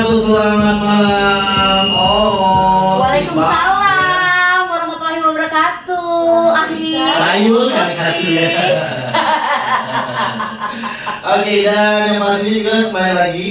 wabarakatuh. 0.00 0.24
Selamat 0.24 0.76
malam. 0.80 1.84
Oh. 1.92 3.04
Waalaikumsalam 3.04 4.60
warahmatullahi 4.66 5.20
wabarakatuh. 5.20 6.56
Akhir. 6.56 7.04
Sayur 7.20 7.68
kali 7.68 7.94
kaki 7.94 8.28
ya. 8.32 8.48
Oke, 11.30 11.62
dan 11.62 12.10
yang 12.10 12.18
pasti 12.18 12.48
juga 12.50 12.72
kembali 12.88 13.12
lagi 13.14 13.48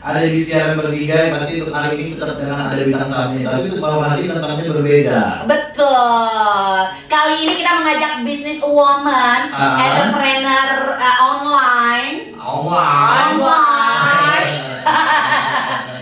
ada 0.00 0.24
di 0.24 0.40
siaran 0.40 0.80
bertiga 0.80 1.28
yang 1.28 1.32
pasti 1.36 1.60
untuk 1.60 1.76
hari 1.76 1.92
ini 1.96 2.16
tetap 2.16 2.40
dengan 2.40 2.72
ada 2.72 2.80
bintang 2.80 3.12
tamunya 3.12 3.52
tapi 3.52 3.68
untuk 3.68 3.84
malam 3.84 4.00
hari 4.00 4.24
bintang 4.24 4.40
tamunya 4.40 4.72
berbeda 4.72 5.20
Betul. 5.44 6.80
Kali 7.04 7.34
ini 7.36 7.52
kita 7.60 7.72
mengajak 7.76 8.12
bisnis 8.24 8.56
woman, 8.64 9.40
Ah. 9.52 9.76
entrepreneur 9.76 10.96
uh, 10.96 11.16
online. 11.20 12.32
online 12.40 13.36
Online. 13.44 14.48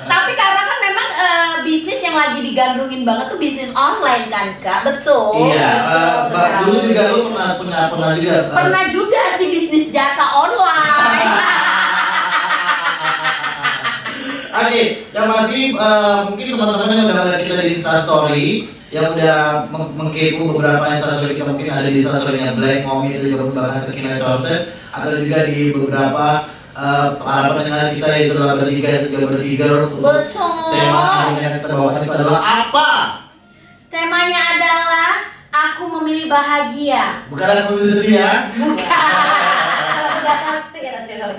Tapi 0.06 0.32
karena 0.32 0.62
kan 0.62 0.78
memang 0.78 1.08
uh, 1.10 1.52
bisnis 1.62 1.98
yang 1.98 2.06
lagi 2.18 2.42
digandrungin 2.42 3.06
banget 3.06 3.30
tuh 3.30 3.38
bisnis 3.38 3.70
online 3.70 4.26
kan 4.26 4.58
kak, 4.58 4.82
betul. 4.82 5.54
iya 5.54 5.70
eh, 5.86 6.16
Mbak, 6.34 6.48
dulu 6.66 6.74
juga 6.82 7.02
lu 7.14 7.18
pernah 7.30 7.50
pernah 7.54 7.82
pernah 7.86 8.10
juga 8.18 8.32
eh, 8.34 8.50
Pernah 8.50 8.84
juga 8.90 9.22
sih 9.38 9.48
bisnis 9.48 9.86
jasa 9.94 10.26
online. 10.34 11.30
Oke, 14.58 14.82
yang 15.14 15.26
pasti 15.30 15.60
eh, 15.70 16.18
mungkin 16.26 16.46
teman-teman 16.58 16.98
yang 16.98 17.06
udah 17.06 17.16
melihat 17.22 17.40
kita 17.46 17.54
di 17.62 17.70
Insta 17.78 18.02
Story 18.02 18.48
yang 18.88 19.12
udah 19.12 19.68
meng- 19.68 19.92
mengkepo 19.94 20.48
beberapa 20.50 20.88
Insta 20.90 21.20
Story 21.20 21.36
kita 21.38 21.46
mungkin 21.54 21.68
ada 21.70 21.86
di 21.86 22.00
Insta 22.02 22.18
Story-nya 22.18 22.56
Black 22.58 22.82
Mommy 22.82 23.14
itu 23.14 23.36
juga 23.36 23.54
bahkan 23.54 23.86
kekinian 23.86 24.18
Torsten 24.18 24.72
atau 24.90 25.10
juga 25.20 25.38
di 25.46 25.70
beberapa 25.70 26.26
eh, 26.78 27.08
para 27.18 27.48
pendengar 27.58 27.90
kita 27.90 28.06
yang 28.14 28.30
adalah 28.38 28.54
bertiga 28.62 28.88
dan 28.94 29.02
juga 29.10 29.26
bertiga 29.34 29.66
Betul. 29.82 30.50
tema 30.70 31.06
yang 31.42 31.52
kita 31.58 31.68
bawakan 31.74 32.00
itu 32.06 32.12
adalah 32.14 32.42
apa? 32.42 32.90
Temanya 33.88 34.40
adalah 34.54 35.12
aku 35.50 35.84
memilih 35.98 36.30
bahagia. 36.30 37.26
Bukan 37.32 37.46
ada 37.46 37.62
pemilik 37.66 37.90
setia, 37.98 38.52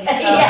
Iya. 0.10 0.50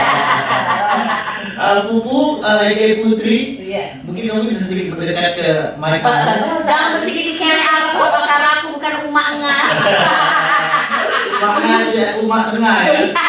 Eh, 1.60 1.80
Pupu, 1.92 2.40
uh, 2.40 2.64
Putri 3.04 3.60
Yes. 3.60 4.08
Mungkin 4.08 4.24
kamu 4.32 4.48
bisa 4.50 4.64
sedikit 4.66 4.96
berdekat 4.96 5.36
ke 5.36 5.48
Eh, 5.76 6.00
kamu 6.02 6.58
Jangan 6.64 6.88
bersikit 6.96 7.36
kere 7.36 7.60
aku 7.62 8.00
karena 8.26 8.50
aku 8.58 8.68
bukan 8.80 8.94
umak 9.12 9.28
enggak. 9.38 9.64
Makanya 11.44 12.06
umat 12.24 12.44
tengah 12.56 12.78
ya. 12.88 13.02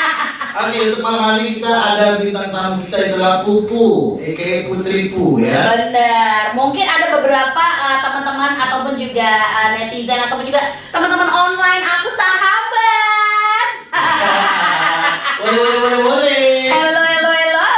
Oke, 0.51 0.79
untuk 0.85 1.01
malam 1.01 1.23
hari 1.23 1.55
kita 1.55 1.71
ada 1.71 2.19
bintang 2.19 2.51
tamu 2.51 2.83
kita 2.85 2.97
adalah 3.09 3.41
Pupu, 3.41 4.19
aka 4.19 4.67
Putri 4.67 5.09
Pu 5.09 5.39
ya. 5.39 5.63
Bener. 5.69 6.43
Mungkin 6.53 6.83
ada 6.83 7.07
beberapa 7.13 7.65
eh, 7.81 7.99
teman-teman 8.01 8.59
ataupun 8.59 8.95
juga 8.95 9.31
eh, 9.31 9.69
netizen 9.77 10.19
ataupun 10.21 10.43
juga 10.45 10.61
teman-teman 10.91 11.27
online 11.27 11.85
aku 11.85 12.09
sahabat. 12.11 13.67
Boleh, 15.41 15.57
boleh, 15.57 15.79
boleh, 15.81 16.01
boleh. 16.05 16.51
Halo, 16.69 17.01
halo, 17.01 17.31
halo. 17.33 17.69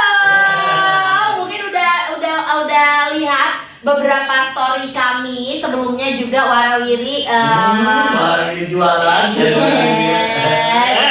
Mungkin 1.39 1.59
udah 1.63 1.93
udah 2.11 2.35
udah 2.59 2.91
lihat 3.13 3.49
beberapa 3.81 4.35
story 4.49 4.91
kami 4.91 5.57
sebelumnya 5.57 6.11
juga 6.11 6.39
warawiri. 6.43 7.23
eh, 7.23 7.31
Hmm, 7.31 8.07
malah 8.13 8.51
ini 8.51 8.65
jualan. 8.67 9.23
Nyari-nyari. 9.31 11.02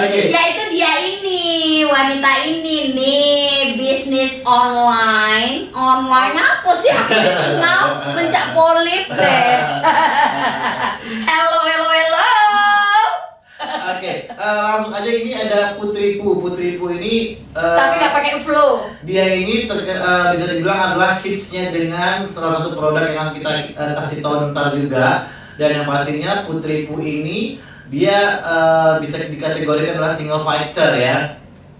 Oke. 0.00 0.32
Ya 0.32 0.42
itu 0.48 0.62
dia 0.72 0.92
ini 0.96 1.42
wanita 1.84 2.30
ini 2.48 2.96
nih 2.96 3.76
bisnis 3.76 4.40
online 4.48 5.68
online 5.76 6.36
apa 6.40 6.70
sih 6.80 6.88
aku 6.88 7.12
disengau 7.20 7.84
mencak 8.16 8.46
polip 8.56 9.06
deh. 9.12 9.52
Hello 11.28 11.58
hello 11.68 11.88
hello. 11.92 12.32
Oke, 13.92 14.32
eh, 14.32 14.60
langsung 14.64 14.96
aja 14.96 15.10
ini 15.12 15.36
ada 15.36 15.76
Putri 15.76 16.16
Pu. 16.16 16.40
Putri 16.40 16.80
Pu 16.80 16.96
ini 16.96 17.36
eh, 17.52 17.76
Tapi 17.76 17.92
nggak 18.00 18.14
pakai 18.16 18.32
flow. 18.40 18.88
dia 19.04 19.36
ini 19.36 19.68
eh, 19.68 20.24
bisa 20.32 20.44
dibilang 20.48 20.96
adalah 20.96 21.20
hitsnya 21.20 21.68
dengan 21.68 22.24
salah 22.32 22.56
satu 22.56 22.72
produk 22.72 23.04
yang 23.04 23.36
kita 23.36 23.76
eh, 23.76 23.92
kasih 24.00 24.24
tahu 24.24 24.56
ntar 24.56 24.72
juga 24.72 25.28
dan 25.60 25.76
yang 25.76 25.84
pastinya 25.84 26.48
Putri 26.48 26.88
Pu 26.88 27.04
ini 27.04 27.60
dia 27.90 28.18
eh, 28.40 28.92
bisa 28.98 29.18
dikategorikan 29.20 29.94
adalah 29.94 30.14
single 30.14 30.40
fighter 30.40 30.94
ya 30.94 31.18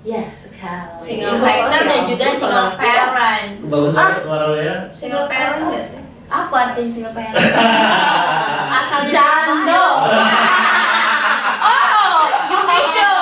Yes, 0.01 0.49
sekali. 0.49 0.97
Single 0.97 1.37
factor 1.37 1.81
dan 1.85 2.01
juga 2.03 2.33
single 2.33 2.73
parent. 2.75 3.61
bagus 3.63 3.93
banget 3.93 4.25
suara 4.25 4.45
lo 4.49 4.57
ya 4.57 4.89
Single 4.91 5.29
parent 5.29 5.61
nggak 5.63 5.85
sih? 5.87 6.01
Apa 6.27 6.55
artinya 6.67 6.89
single 6.89 7.13
parent? 7.13 7.37
Asal 8.81 9.03
Jando. 9.07 9.85
Oh, 11.61 12.19
you 12.49 12.61
window. 12.65 13.21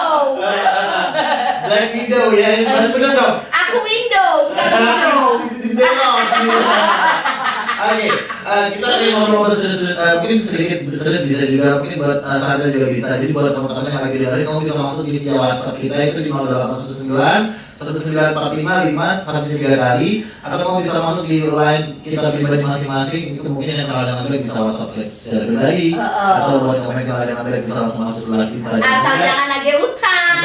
Black 1.68 1.86
Widow 1.92 2.26
ya 2.32 2.48
ini 2.54 2.64
benar 2.64 2.88
benar 2.88 3.10
dong 3.12 3.34
Aku 3.44 3.76
window, 3.82 4.30
bukan 4.48 4.66
window. 4.72 5.18
itu 5.44 5.56
jendela 5.66 6.10
Oke, 7.88 8.04
eh, 8.04 8.66
kita 8.76 8.84
lagi 8.84 9.06
ngobrol 9.16 9.48
serius, 9.48 9.96
eh, 9.96 10.14
mungkin 10.20 10.38
sedikit 10.44 10.78
serius 10.92 11.24
bisa 11.24 11.44
juga, 11.48 11.80
mungkin 11.80 11.96
buat 11.96 12.20
uh, 12.20 12.36
sadar 12.36 12.68
juga 12.68 12.92
bisa. 12.92 13.16
Jadi 13.16 13.32
buat 13.32 13.48
teman-teman 13.48 13.88
yang 13.88 14.04
lagi 14.04 14.18
dengerin, 14.20 14.44
kamu 14.44 14.60
bisa 14.60 14.76
masuk 14.76 15.02
di 15.08 15.12
via 15.24 15.34
WhatsApp 15.40 15.80
kita 15.80 15.96
itu 16.12 16.20
di 16.28 16.30
0819 16.30 17.08
1945 17.78 18.92
5 18.92 19.24
satu 19.24 19.46
tiga 19.48 19.72
kali, 19.80 20.10
atau 20.44 20.56
kamu 20.60 20.76
bisa 20.84 20.98
masuk 21.00 21.24
di 21.30 21.38
line 21.48 21.84
kita 22.04 22.28
pribadi 22.28 22.62
masing-masing. 22.66 23.24
Itu 23.40 23.48
mungkin 23.48 23.72
yang 23.72 23.88
kalau 23.88 24.00
ada 24.04 24.20
yang 24.20 24.36
bisa 24.36 24.60
WhatsApp 24.60 24.90
secara 25.16 25.44
pribadi, 25.48 25.86
Uh-uh. 25.96 26.32
atau 26.44 26.52
buat 26.68 26.78
komen 26.84 27.04
kalau 27.08 27.20
ada 27.24 27.32
yang 27.32 27.62
bisa 27.64 27.72
langsung 27.72 28.02
masuk 28.04 28.22
ke 28.28 28.36
Instagram. 28.52 28.84
Asal 28.84 29.14
jangan 29.16 29.46
nagih 29.48 29.76
utang. 29.80 30.36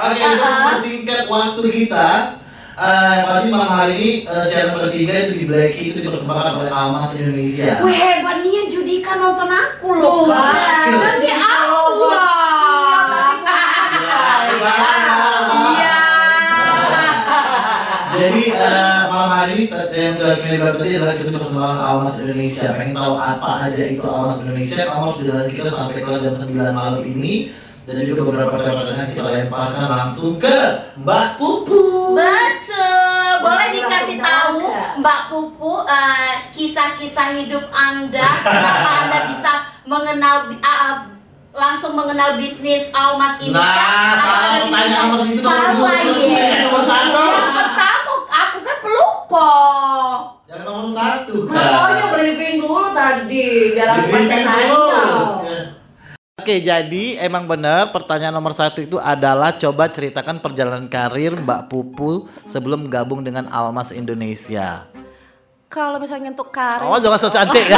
Oke, 0.00 0.16
untuk 0.16 0.48
mempersingkat 0.48 1.20
waktu 1.28 1.62
kita, 1.68 2.39
eh, 2.80 3.12
yang 3.12 3.26
pasti 3.28 3.46
malam 3.52 3.70
hari 3.70 3.92
ini 4.00 4.10
eh, 4.24 4.44
siaran 4.48 4.72
bertiga 4.72 5.12
itu 5.28 5.34
di 5.36 5.44
Blacky 5.44 5.82
itu 5.92 5.98
dipersembahkan 6.00 6.52
oleh 6.64 6.72
Almas 6.72 7.12
Indonesia. 7.12 7.84
Wih 7.84 7.92
hebat 7.92 8.40
nih 8.40 8.52
yang 8.56 8.68
judikan 8.72 9.16
nonton 9.20 9.48
aku 9.52 9.88
loh. 10.00 10.24
Oh. 10.24 10.32
Nanti 10.32 11.28
aku 11.28 12.04
lah. 12.08 12.40
Jadi 18.20 18.52
eh, 18.52 19.00
malam 19.08 19.30
hari 19.32 19.50
ini 19.56 19.64
yang 19.96 20.20
udah 20.20 20.36
kita 20.36 20.56
lihat 20.60 20.76
tadi 20.76 20.92
adalah 21.00 21.14
kita 21.16 21.28
dipersembahkan 21.32 21.78
Almas 21.80 22.16
Indonesia. 22.20 22.68
Pengen 22.76 22.92
tahu 22.96 23.14
apa 23.16 23.48
aja 23.68 23.82
itu 23.88 24.02
Almas 24.04 24.40
Indonesia? 24.44 24.80
Kamu 24.88 25.00
harus 25.04 25.16
dengerin 25.20 25.52
kita 25.52 25.70
sampai 25.72 26.00
ke 26.00 26.10
jam 26.20 26.34
9 26.36 26.72
malam 26.72 27.00
ini. 27.04 27.52
Dan 27.88 28.06
juga 28.06 28.22
beberapa 28.28 28.54
pertanyaan 28.54 29.08
kita 29.10 29.24
lemparkan 29.24 29.88
langsung 29.88 30.36
ke 30.36 30.56
Mbak 31.00 31.40
Pupu. 31.40 31.90
Betul. 32.14 32.59
Mbak 35.00 35.20
Pupu 35.28 35.80
eh, 35.82 36.34
kisah-kisah 36.52 37.32
hidup 37.34 37.64
Anda 37.72 38.20
kenapa 38.44 38.90
Anda 39.02 39.18
bisa 39.32 39.52
mengenal 39.84 40.36
ah, 40.60 41.08
langsung 41.50 41.96
mengenal 41.96 42.36
bisnis 42.36 42.92
Almas 42.92 43.40
ini 43.40 43.50
Nah, 43.50 43.64
kan? 43.64 44.12
bisnis 44.14 44.68
pertanyaan 44.68 45.08
nomor 45.08 45.20
itu 45.24 45.40
nomor 45.40 45.66
dua, 45.74 45.92
nomor 46.60 46.82
satu. 46.84 47.24
Yang 47.24 47.52
pertama 47.56 48.12
aku 48.28 48.58
kan 48.60 48.76
pelupa. 48.78 49.50
Yang 50.46 50.62
nomor 50.62 50.86
satu. 50.92 51.34
Makanya 51.48 52.06
briefing 52.12 52.56
dulu 52.60 52.88
tadi 52.92 53.44
biar 53.72 53.88
aku 53.90 54.06
baca 54.06 54.36
terus. 54.36 55.29
Oke, 56.40 56.56
jadi 56.58 57.20
emang 57.20 57.44
benar 57.44 57.92
pertanyaan 57.92 58.32
nomor 58.32 58.50
satu 58.50 58.80
itu 58.80 58.96
adalah 58.96 59.52
coba 59.52 59.84
ceritakan 59.86 60.40
perjalanan 60.40 60.88
karir 60.88 61.36
Mbak 61.36 61.68
Pupu 61.68 62.24
sebelum 62.44 62.88
gabung 62.88 63.20
dengan 63.20 63.44
Almas 63.46 63.92
Indonesia. 63.92 64.88
Kalau 65.68 66.00
misalnya 66.00 66.32
untuk 66.32 66.48
karir, 66.48 66.82
Oh, 66.82 66.96
jangan 66.96 67.20
so 67.20 67.28
cantik 67.28 67.62
ya. 67.62 67.76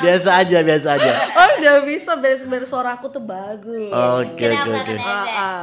biasa 0.00 0.30
aja, 0.38 0.58
biasa 0.62 0.88
aja. 0.94 1.12
oh 1.34 1.48
udah 1.58 1.76
bisa 1.82 2.14
beres-beres 2.14 2.70
suara 2.70 2.94
aku 2.94 3.10
tuh 3.10 3.20
bagus. 3.20 3.90
Oke, 3.90 4.46
oke, 4.48 4.70
oke. 4.70 4.94
Ah, 4.96 5.26
ah. 5.26 5.62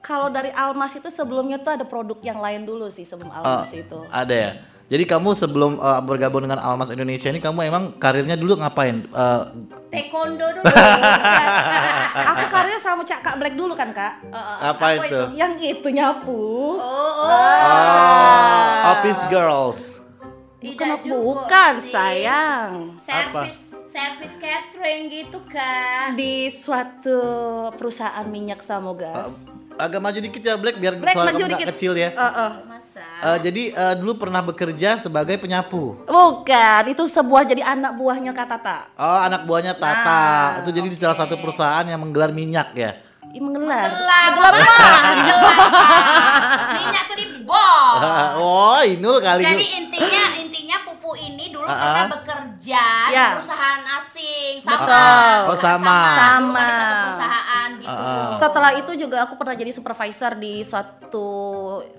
Kalau 0.00 0.32
dari 0.32 0.48
Almas 0.50 0.96
itu 0.96 1.06
sebelumnya 1.08 1.60
tuh 1.60 1.76
ada 1.76 1.84
produk 1.84 2.16
yang 2.20 2.40
lain 2.40 2.64
dulu 2.64 2.88
sih 2.88 3.04
sebelum 3.04 3.28
Oh, 3.28 3.36
Almas 3.36 3.68
itu. 3.70 4.00
ada 4.08 4.32
ya. 4.32 4.50
Jadi 4.88 5.04
kamu 5.04 5.36
sebelum 5.36 5.76
uh, 5.76 6.00
bergabung 6.00 6.48
dengan 6.48 6.56
Almas 6.64 6.88
Indonesia 6.88 7.28
ini 7.28 7.44
kamu 7.44 7.68
emang 7.68 7.92
karirnya 8.00 8.40
dulu 8.40 8.56
ngapain? 8.56 9.04
Uh, 9.12 9.52
Taekwondo 9.92 10.48
dulu. 10.48 10.64
aku 12.32 12.44
karirnya 12.48 12.80
sama 12.80 13.04
Cak 13.04 13.20
Kak 13.20 13.36
Black 13.36 13.52
dulu 13.52 13.76
kan 13.76 13.92
kak. 13.92 14.24
Eh, 14.32 14.36
eh, 14.36 14.58
Apa 14.64 14.86
itu? 14.96 15.20
Yang 15.36 15.52
itu 15.76 15.88
nyapu. 15.92 16.80
Oh, 16.80 16.80
oh. 16.80 17.28
oh, 17.28 18.96
office 18.96 19.20
girls. 19.28 19.80
Tidak 20.58 21.04
Bukan, 21.04 21.04
juga 21.04 21.20
bukan 21.20 21.72
sih. 21.84 21.92
sayang. 21.92 22.70
Servis, 23.04 23.60
service 23.98 24.36
catering 24.38 25.02
gitu 25.10 25.38
kan. 25.50 26.14
Di 26.14 26.46
suatu 26.54 27.18
perusahaan 27.74 28.22
minyak 28.30 28.62
sama 28.62 28.94
gas. 28.94 29.34
Agak 29.78 30.02
maju 30.02 30.18
dikit 30.18 30.42
ya 30.42 30.54
Black 30.58 30.78
biar 30.78 30.98
Black, 30.98 31.14
suara 31.14 31.30
maju 31.30 31.42
kamu 31.42 31.54
dikit. 31.54 31.66
kecil 31.74 31.92
ya. 31.98 32.10
Eh. 32.14 32.52
Masa? 32.66 33.06
Eh, 33.34 33.38
jadi 33.46 33.62
eh, 33.74 33.94
dulu 33.98 34.18
pernah 34.18 34.42
bekerja 34.42 34.98
sebagai 35.02 35.38
penyapu. 35.38 35.98
Bukan, 36.06 36.82
itu 36.90 37.02
sebuah 37.06 37.42
jadi 37.46 37.62
anak 37.62 37.94
buahnya 37.98 38.30
Kak 38.34 38.46
Tata. 38.46 38.78
Oh, 38.98 39.18
anak 39.22 39.46
buahnya 39.46 39.74
Tata. 39.78 40.02
Ah, 40.06 40.48
itu 40.62 40.70
jadi 40.74 40.86
di 40.86 40.98
salah 40.98 41.18
satu 41.18 41.38
perusahaan 41.38 41.86
yang 41.86 41.98
menggelar 41.98 42.30
minyak 42.34 42.74
ya. 42.74 42.90
Menggelar. 43.38 43.86
Gelar 43.92 44.30
apa? 44.34 44.66
Minyak 46.74 47.04
tuh 47.06 47.16
di 47.18 47.26
bom. 47.46 47.98
oh, 48.42 48.80
Inul 48.82 49.22
kali 49.22 49.46
Jadi 49.46 49.66
intinya 49.78 50.22
intinya 50.42 50.76
pupu 51.08 51.24
ini 51.24 51.48
dulu 51.48 51.64
Ah, 51.64 51.72
pernah 51.72 52.04
ah. 52.04 52.08
bekerja 52.12 52.84
di 53.08 53.16
Ya. 53.16 53.26
perusahaan 53.40 53.80
asing 53.96 54.52
sama. 54.60 54.76
Betul. 54.76 55.40
Oh, 55.48 55.56
sama. 55.56 55.96
Dulu 55.96 56.12
Sama. 56.12 56.60
kan 56.60 56.68
di 56.68 56.84
satu 56.84 57.00
perusahaan 57.00 57.68
gitu. 57.72 57.88
Ah, 57.96 58.32
Setelah 58.36 58.70
itu 58.76 58.92
juga 59.00 59.16
aku 59.24 59.34
pernah 59.40 59.54
jadi 59.56 59.70
supervisor 59.72 60.32
di 60.36 60.60
suatu 60.60 61.28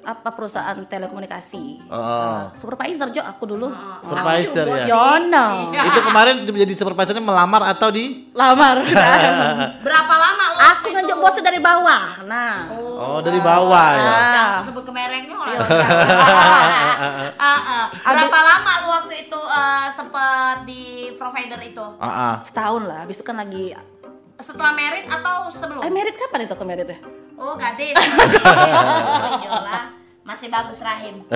apa 0.06 0.30
perusahaan 0.30 0.78
telekomunikasi. 0.78 1.90
Oh. 1.90 2.54
Supervisor 2.54 3.10
Jo 3.10 3.26
aku 3.26 3.44
dulu. 3.50 3.68
Supervisor 4.06 4.66
juga 4.70 4.78
ya. 4.78 4.94
Yono. 4.94 5.48
itu 5.74 6.00
kemarin 6.06 6.36
jadi 6.46 6.74
supervisornya 6.78 7.24
melamar 7.24 7.66
atau 7.66 7.90
di 7.90 8.30
Lamar. 8.38 8.86
Berapa 9.86 10.14
lama 10.16 10.44
lo 10.54 10.58
aku 10.70 10.86
nunjuk 10.94 11.18
bosnya 11.18 11.50
dari 11.50 11.58
bawah. 11.60 12.22
Nah. 12.30 12.70
Oh, 13.00 13.20
dari 13.26 13.42
bawah 13.42 13.90
ya. 13.90 14.06
Ah. 14.06 14.30
Jangan 14.30 14.62
sebut 14.70 14.84
kemerengnya 14.86 15.34
orang. 15.34 15.58
Iya. 15.58 15.88
Ah, 17.36 17.60
ah. 17.74 17.86
Berapa 18.06 18.40
lama 18.40 18.72
lu 18.80 18.90
waktu 19.00 19.14
itu 19.28 19.40
eh, 19.40 19.88
sempet 19.96 20.56
di 20.68 20.84
provider 21.16 21.60
itu? 21.64 21.86
Ah, 21.98 22.08
ah. 22.08 22.34
Setahun 22.44 22.84
lah. 22.84 23.08
Habis 23.08 23.24
itu 23.24 23.26
kan 23.26 23.38
lagi 23.40 23.72
Setelah 24.40 24.72
merit 24.72 25.04
atau 25.08 25.52
sebelum? 25.52 25.84
Eh 25.84 25.92
merit 25.92 26.16
kapan 26.16 26.48
itu 26.48 26.56
ke 26.56 26.66
merit 26.68 26.88
ya? 26.88 27.00
Oh, 27.40 27.56
gadis. 27.56 27.96
oh, 27.96 29.30
iyalah. 29.44 29.84
Masih 30.24 30.48
bagus 30.52 30.80
rahim. 30.84 31.24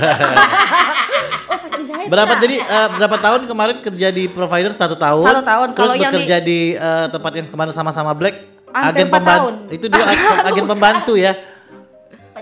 Oh 1.44 1.60
pas 1.60 1.71
dijahit. 1.75 2.07
Berapa 2.07 2.33
jadi 2.39 2.56
eh, 2.63 2.88
berapa 2.98 3.18
tahun 3.19 3.42
kemarin 3.45 3.77
kerja 3.83 4.07
di 4.15 4.31
provider 4.31 4.71
satu 4.71 4.95
tahun? 4.95 5.21
Satu 5.27 5.44
tahun. 5.44 5.68
Terus 5.75 5.80
Kalau 5.83 5.95
yang 6.00 6.13
bekerja 6.15 6.38
di, 6.39 6.60
eh, 6.74 7.06
tempat 7.12 7.31
yang 7.36 7.48
kemarin 7.51 7.74
sama-sama 7.75 8.15
Black 8.15 8.36
agen 8.74 9.07
pembantu. 9.12 9.69
Itu 9.69 9.86
dua 9.92 10.06
ag- 10.07 10.44
agen 10.50 10.65
pembantu 10.65 11.13
ya. 11.19 11.36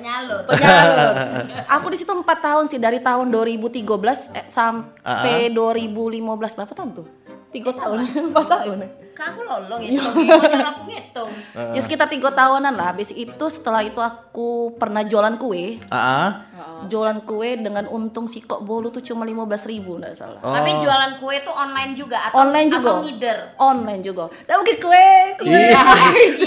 Penyalur. 0.01 0.41
Penyalur. 0.49 1.13
Aku 1.77 1.85
di 1.93 1.97
situ 2.01 2.09
4 2.09 2.25
tahun 2.25 2.65
sih 2.65 2.81
dari 2.81 2.97
tahun 2.97 3.29
2013 3.29 3.85
eh, 4.33 4.45
sampai 4.49 5.53
2015 5.53 6.25
berapa 6.57 6.73
tahun 6.73 6.89
tuh? 6.97 7.07
Tiga 7.51 7.71
tahun, 7.75 8.07
empat 8.31 8.47
tahun. 8.47 8.79
Kan 9.11 9.35
aku 9.35 9.43
lolong 9.43 9.83
itu, 9.83 9.99
gimana 9.99 10.71
aku 10.71 10.87
ngitung. 10.87 11.27
Ya 11.75 11.79
sekitar 11.83 12.07
tiga 12.07 12.31
tahunan 12.31 12.71
lah. 12.71 12.95
Habis 12.95 13.11
itu 13.11 13.45
setelah 13.51 13.83
itu 13.83 13.99
aku 13.99 14.71
pernah 14.79 15.03
jualan 15.03 15.35
kue. 15.35 15.83
Ah, 15.91 16.47
ah. 16.55 16.87
Jualan 16.87 17.19
kue 17.27 17.59
dengan 17.59 17.91
untung 17.91 18.31
si 18.31 18.39
kok 18.39 18.63
bolu 18.63 18.87
tuh 18.87 19.03
cuma 19.03 19.27
15 19.27 19.67
ribu 19.67 19.99
nggak 19.99 20.15
salah. 20.15 20.39
Oh. 20.39 20.55
Tapi 20.55 20.79
jualan 20.79 21.19
kue 21.19 21.43
tuh 21.43 21.51
online 21.51 21.91
juga 21.91 22.31
atau 22.31 22.39
Online 22.39 22.67
juga. 22.71 22.87
atau 22.87 23.03
ngider? 23.03 23.37
Online 23.59 24.01
juga. 24.01 24.23
Dan 24.47 24.55
mungkin 24.63 24.77
kue, 24.79 25.09
kue. 25.43 25.51
Iya. 25.51 25.75
Ya, 25.75 25.83
itu 26.23 26.45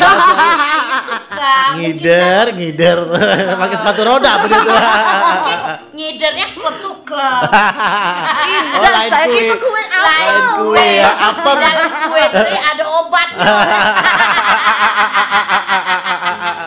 kan. 1.36 1.72
Ngider, 1.78 2.44
ngider. 2.56 2.98
Pakai 3.60 3.76
sepatu 3.76 4.00
roda 4.08 4.32
begitu. 4.40 4.70
Mungkin 4.72 5.58
ngidernya 5.92 6.46
klub 6.56 6.74
tuh 6.80 6.96
klub. 7.04 7.44
Oh, 8.74 8.88
lain 8.88 9.10
saya 9.12 9.26
kue. 9.28 9.36
itu 9.44 9.56
kue? 9.60 9.82
Lain 9.92 10.34
kue 10.64 10.93
ya, 10.94 11.10
apa? 11.18 11.50
Dalam 11.58 11.90
kue 12.06 12.22
itu 12.22 12.54
ada 12.62 12.84
obat. 13.02 13.28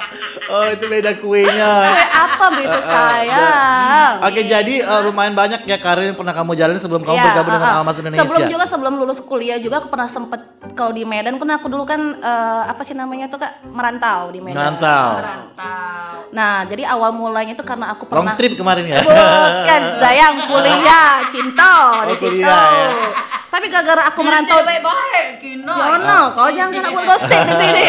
oh, 0.49 0.65
itu 0.67 0.85
beda 0.85 1.11
kuenya. 1.17 1.71
Kue 1.85 2.03
apa 2.07 2.45
begitu 2.51 2.79
sayang? 2.81 4.11
Oke, 4.21 4.41
jadi 4.43 4.73
eh, 4.79 5.01
lumayan 5.03 5.33
banyak 5.33 5.63
ya 5.63 5.77
karir 5.77 6.05
yang 6.05 6.15
pernah 6.15 6.31
kamu 6.31 6.51
jalani 6.53 6.77
sebelum 6.77 7.01
kamu 7.01 7.13
Iya, 7.13 7.25
bergabung 7.27 7.53
dengan 7.53 7.67
uh, 7.67 7.73
uh. 7.73 7.79
Almas 7.81 7.97
Indonesia. 7.97 8.21
Sebelum 8.21 8.43
juga 8.47 8.65
sebelum 8.65 8.93
lulus 8.95 9.19
kuliah 9.19 9.57
juga 9.57 9.79
aku 9.79 9.87
pernah 9.87 10.05
sempet 10.05 10.41
kalau 10.73 10.91
di 10.91 11.03
Medan 11.03 11.35
kan 11.35 11.49
aku 11.53 11.67
dulu 11.67 11.83
kan 11.83 11.99
eh, 12.15 12.63
apa 12.65 12.81
sih 12.81 12.91
namanya 12.91 13.27
tuh 13.27 13.37
kak 13.37 13.63
merantau 13.65 14.29
di 14.29 14.39
Medan. 14.39 14.77
Merantau. 14.77 15.09
Rantau. 15.17 16.13
Nah 16.29 16.63
jadi 16.63 16.83
awal 16.85 17.11
mulanya 17.11 17.51
itu 17.51 17.63
karena 17.63 17.91
aku 17.91 18.03
Long 18.05 18.23
pernah 18.23 18.35
trip 18.35 18.53
kemarin 18.53 18.83
ya. 18.85 18.99
bukan 18.99 19.81
sayang 20.01 20.35
kuliah 20.45 21.23
cinta 21.27 21.71
di 22.03 22.07
Oh, 22.07 22.15
situ. 22.15 22.23
kuliah, 22.29 22.67
ya. 22.69 23.09
Tapi 23.47 23.71
gara-gara 23.71 24.11
aku 24.11 24.19
merantau. 24.21 24.59
Baik-baik, 24.59 25.39
Kino. 25.39 25.71
Yono, 25.71 26.35
kau 26.35 26.51
jangan 26.51 26.83
aku 26.83 26.99
gosip 27.01 27.39
di 27.41 27.55
sini. 27.57 27.83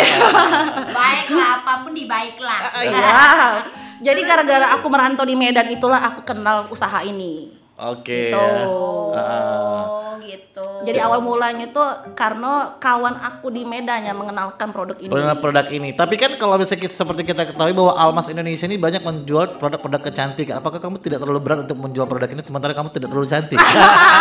Baiklah, 0.89 1.49
apa 1.61 1.73
pun 1.83 1.93
dibaiklah. 1.93 2.48
Iya. 2.89 3.67
Jadi 3.99 4.21
gara-gara 4.23 4.79
aku 4.79 4.87
merantau 4.87 5.27
di 5.27 5.35
Medan 5.35 5.67
itulah 5.75 5.99
aku 5.99 6.23
kenal 6.23 6.71
usaha 6.71 7.03
ini. 7.03 7.59
Oke. 7.79 8.31
Gitu. 8.31 8.35
ya. 8.35 8.67
Oh, 8.67 10.19
gitu. 10.19 10.67
Jadi 10.83 10.99
awal 10.99 11.23
mulanya 11.23 11.71
itu 11.71 11.85
karena 12.19 12.75
kawan 12.83 13.15
aku 13.23 13.55
di 13.55 13.63
Medan 13.63 14.03
yang 14.03 14.19
mengenalkan 14.19 14.75
produk 14.75 14.99
ini. 14.99 15.11
Produk-produk 15.11 15.67
ini. 15.71 15.95
Tapi 15.95 16.19
kan 16.19 16.35
kalau 16.43 16.59
misalnya 16.59 16.91
kita, 16.91 16.95
seperti 16.95 17.23
kita 17.23 17.55
ketahui 17.55 17.75
bahwa 17.75 17.95
Almas 17.95 18.27
Indonesia 18.27 18.67
ini 18.67 18.83
banyak 18.83 19.07
menjual 19.07 19.63
produk-produk 19.63 20.11
kecantikan. 20.11 20.59
Apakah 20.59 20.83
kamu 20.83 20.99
tidak 20.99 21.23
terlalu 21.23 21.39
berat 21.39 21.71
untuk 21.71 21.79
menjual 21.79 22.07
produk 22.11 22.35
ini 22.35 22.43
sementara 22.43 22.75
kamu 22.75 22.91
tidak 22.91 23.15
terlalu 23.15 23.31
cantik? 23.31 23.59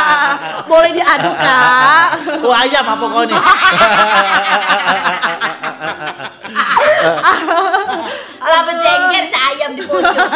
Boleh 0.70 0.92
diadu 0.94 1.32
kak. 1.34 2.08
Wah 2.46 2.62
ayam 2.62 2.86
apa 2.86 3.06
kau 3.10 3.26
nih? 3.26 3.42
Lah 8.58 8.64
bejengger 8.66 9.24
cah 9.30 9.42
ayam 9.54 9.72
di 9.78 9.84
pojok. 9.86 10.28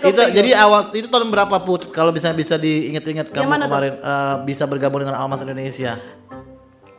itu 0.08 0.22
jadi 0.32 0.50
awal 0.56 0.88
itu 0.96 1.04
tahun 1.04 1.28
berapa 1.28 1.56
put? 1.60 1.92
Kalau 1.92 2.08
bisa 2.16 2.32
bisa 2.32 2.56
diingat-ingat 2.56 3.28
kamu 3.28 3.68
kemarin 3.68 3.94
eh, 4.00 4.36
bisa 4.48 4.64
bergabung 4.64 5.04
dengan 5.04 5.20
Almas 5.20 5.44
Indonesia. 5.44 6.00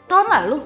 tahun 0.05 0.27
lalu, 0.29 0.57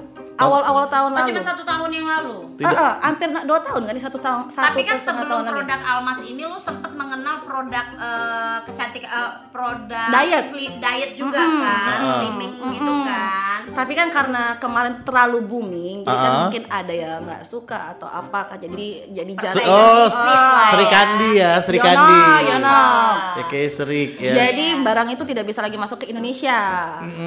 awal-awal 0.42 0.84
tahun 0.86 1.10
Oh, 1.10 1.16
lalu. 1.16 1.28
cuma 1.30 1.42
satu 1.44 1.62
tahun 1.62 1.90
yang 1.90 2.06
lalu. 2.06 2.36
Tidak. 2.56 2.70
Ah, 2.70 2.82
ah, 2.82 2.94
hampir 3.02 3.28
nak 3.28 3.44
dua 3.44 3.58
tahun 3.58 3.82
kan 3.82 3.92
ini 3.92 4.00
satu 4.00 4.18
tahun. 4.18 4.42
Satu 4.48 4.64
Tapi 4.66 4.80
kan 4.82 4.96
sebelum 4.96 5.38
ya. 5.38 5.48
produk 5.48 5.80
Almas 5.82 6.20
ini 6.22 6.42
lu 6.42 6.56
sempet 6.56 6.92
mengenal 6.92 7.36
produk 7.42 7.86
eh, 7.94 8.56
kecantik 8.62 9.02
eh, 9.02 9.30
produk 9.48 10.08
Diet. 10.10 10.44
sli- 10.46 10.76
diet 10.76 11.12
juga 11.14 11.38
Mm-mm. 11.38 11.60
kan, 11.60 11.98
Ah. 11.98 12.12
slimming 12.16 12.52
gitu 12.70 12.92
kan. 13.02 13.60
Tapi 13.70 13.92
kan 13.92 14.08
karena 14.08 14.42
kemarin 14.56 14.94
terlalu 15.02 15.38
booming, 15.42 15.96
jadi 16.02 16.16
kan 16.16 16.30
Ah. 16.30 16.38
mungkin 16.42 16.62
ada 16.66 16.92
yang 16.92 17.20
nggak 17.22 17.42
suka 17.44 17.78
atau 17.90 18.06
apa 18.06 18.40
kan 18.46 18.58
jadi 18.58 18.86
jadi 19.10 19.32
jarang. 19.36 19.64
oh, 19.66 20.04
bisnis 20.04 20.42
lah 20.42 20.70
Sri 20.70 20.80
ya. 20.80 20.90
Kandi 20.90 21.28
ya, 21.34 21.50
Sri 21.60 21.76
Yono, 21.76 21.86
Kandi. 21.86 22.16
Yono. 22.46 22.82
Ya 23.30 23.44
kayak 23.46 23.70
Serik 23.70 24.10
ya. 24.16 24.32
Jadi 24.34 24.66
barang 24.80 25.08
itu 25.08 25.22
tidak 25.24 25.44
bisa 25.44 25.60
lagi 25.60 25.76
masuk 25.76 25.98
ke 25.98 26.06
Indonesia. 26.08 26.58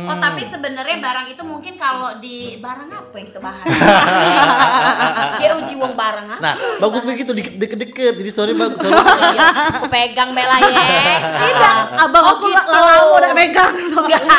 Oh 0.03 0.15
tapi 0.15 0.41
sebenarnya 0.43 0.97
barang 0.99 1.27
itu 1.29 1.43
mungkin 1.43 1.73
kalau 1.75 2.17
di 2.17 2.57
barang 2.57 2.89
apa 2.89 3.02
yang 3.13 3.27
kita 3.27 3.39
bahas? 3.39 3.65
Dia 5.41 5.51
uji 5.55 5.73
wong 5.75 5.93
barang 5.93 6.27
apa? 6.29 6.39
Nah, 6.39 6.53
bagus 6.79 7.01
begitu 7.01 7.31
deket- 7.31 7.57
deket-deket. 7.57 8.13
Jadi 8.15 8.29
sorry 8.29 8.53
bagus. 8.53 8.79
Sorry. 8.79 8.93
Iya, 8.93 9.47
aku 9.75 9.87
pegang 9.87 10.31
Bella 10.31 10.55
ya. 10.57 10.69
Tidak, 11.35 11.77
abang 12.03 12.23
oh, 12.23 12.33
aku 12.37 12.45
gitu. 12.47 12.69
lama 12.69 12.93
udah 13.17 13.31
megang. 13.33 13.73
Enggak. 13.73 14.21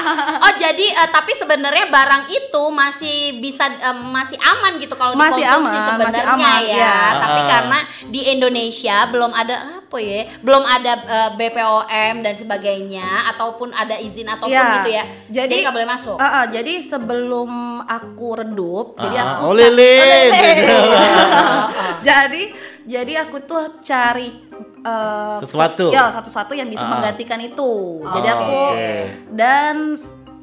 Oh 0.44 0.52
jadi 0.54 0.86
eh, 0.94 1.08
tapi 1.08 1.32
sebenarnya 1.32 1.88
barang 1.88 2.28
itu 2.28 2.62
masih 2.68 3.40
bisa 3.40 3.64
eh, 3.66 3.96
masih 4.04 4.36
aman 4.36 4.76
gitu 4.76 4.92
kalau 4.92 5.16
dikonsumsi 5.16 5.78
sebenarnya 5.78 6.04
masih 6.10 6.24
aman, 6.36 6.60
ya. 6.62 6.76
ya. 6.76 6.98
Tapi 7.16 7.40
Ah. 7.40 7.46
karena 7.48 7.78
di 8.06 8.20
Indonesia 8.30 8.96
belum 9.08 9.32
ada 9.32 9.56
apa 9.94 10.02
ya, 10.02 10.26
belum 10.42 10.58
ada 10.60 10.92
eh, 10.98 11.30
BPOM 11.38 12.14
dan 12.18 12.34
sebagainya 12.34 13.06
ataupun 13.30 13.70
ada 13.70 13.94
izin 13.96 14.26
ataupun 14.26 14.50
Iya. 14.50 14.74
gitu 14.76 14.90
ya. 14.90 15.04
Jadi 15.32 15.62
nggak 15.62 15.70
boleh 15.72 15.86
masuk. 15.88 16.18
Ah, 16.18 16.42
ah, 16.42 16.44
jadi 16.50 16.82
sebelum 16.82 17.50
aku 17.80 18.26
redup, 18.36 18.98
jadi 18.98 19.16
Ah, 19.16 19.24
aku 19.38 19.42
oh, 19.44 19.52
ca- 19.52 19.58
lilin. 19.62 20.02
Oh, 20.02 20.34
lilin. 20.34 20.56
jadi 22.08 22.42
jadi 22.84 23.12
aku 23.22 23.38
tuh 23.40 23.78
cari 23.80 24.34
eh, 24.82 25.36
Sesuatu. 25.38 25.88
ya 25.88 26.10
sesuatu 26.10 26.52
yang 26.52 26.66
bisa 26.66 26.82
Ah. 26.82 26.90
menggantikan 26.92 27.38
itu. 27.38 27.72
Jadi 28.04 28.28
Oh, 28.28 28.34
aku 28.34 28.58
oke. 28.68 28.92
dan 29.30 29.74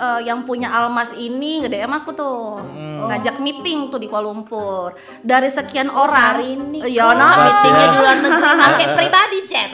eh, 0.01 0.19
yang 0.23 0.41
punya 0.41 0.67
Almas 0.67 1.13
ini 1.13 1.61
nge-DM 1.61 1.93
aku 1.93 2.09
tuh 2.11 2.37
Hmm. 2.61 3.05
ngajak 3.07 3.37
meeting 3.37 3.87
tuh 3.87 3.97
di 3.97 4.05
Kuala 4.05 4.27
Lumpur 4.27 4.93
dari 5.21 5.47
sekian 5.47 5.87
orang 5.87 6.35
Hari 6.35 6.47
ini 6.51 6.79
ya 6.87 7.09
no 7.11 7.25
meetingnya 7.27 7.85
di 7.87 7.97
luar 7.97 8.15
negeri 8.17 8.51
pakai 8.63 8.87
pribadi 8.93 9.39
chat. 9.43 9.69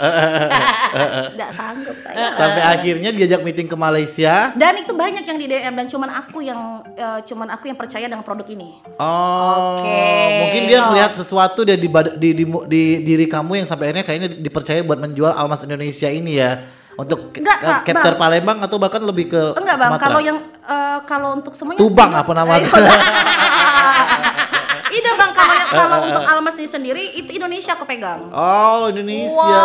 nggak 1.36 1.52
sanggup 1.52 1.96
saya 1.98 2.34
Sampai 2.34 2.64
akhirnya 2.64 3.10
diajak 3.12 3.42
meeting 3.42 3.66
ke 3.66 3.76
Malaysia. 3.76 4.52
dan 4.54 4.74
itu 4.76 4.92
banyak 4.94 5.24
yang 5.24 5.38
di 5.38 5.46
DM 5.46 5.74
dan 5.74 5.86
cuman 5.86 6.10
aku 6.14 6.40
yang 6.42 6.60
eh, 6.90 7.20
cuman 7.24 7.48
aku 7.50 7.68
yang 7.68 7.76
percaya 7.76 8.06
dengan 8.06 8.22
produk 8.22 8.48
ini 8.48 8.80
Oh, 8.98 9.78
Oke. 9.78 10.08
mungkin 10.42 10.62
dia 10.66 10.80
melihat 10.86 11.14
sesuatu 11.14 11.62
dari 11.62 11.78
di, 11.78 11.88
bad- 11.88 12.16
di, 12.16 12.34
di, 12.34 12.44
di 12.66 12.82
diri 13.04 13.26
kamu 13.26 13.62
yang 13.62 13.68
sampai 13.68 13.88
akhirnya 13.88 14.04
kayaknya 14.04 14.30
dipercaya 14.34 14.82
buat 14.82 14.98
menjual 14.98 15.30
Almas 15.30 15.62
Indonesia 15.62 16.08
ini 16.08 16.34
ya. 16.36 16.66
Untuk 16.98 17.32
Enggak, 17.32 17.58
ke- 17.58 17.68
Kak, 17.68 17.82
capture 17.86 18.14
Bang. 18.14 18.22
Palembang 18.24 18.58
atau 18.60 18.78
bahkan 18.78 19.00
lebih 19.00 19.26
ke 19.28 19.44
Enggak 19.54 19.78
bang, 19.78 19.92
Sumatera? 19.92 20.04
kalau 20.04 20.20
yang 20.20 20.38
eh, 20.60 20.98
kalau 21.06 21.30
untuk 21.34 21.54
semuanya 21.54 21.78
Tubang 21.78 22.12
apa 22.12 22.32
namanya? 22.34 22.68
Ida 24.90 25.12
bang, 25.14 25.32
kalau 25.32 25.54
yang 25.54 25.70
kalau 25.70 25.98
untuk 26.02 26.24
Almas 26.26 26.56
ini 26.56 26.66
sendiri 26.66 27.04
itu 27.14 27.30
Indonesia 27.32 27.72
aku 27.72 27.84
pegang. 27.84 28.32
Oh 28.32 28.88
Indonesia. 28.88 29.30
Wow, 29.30 29.62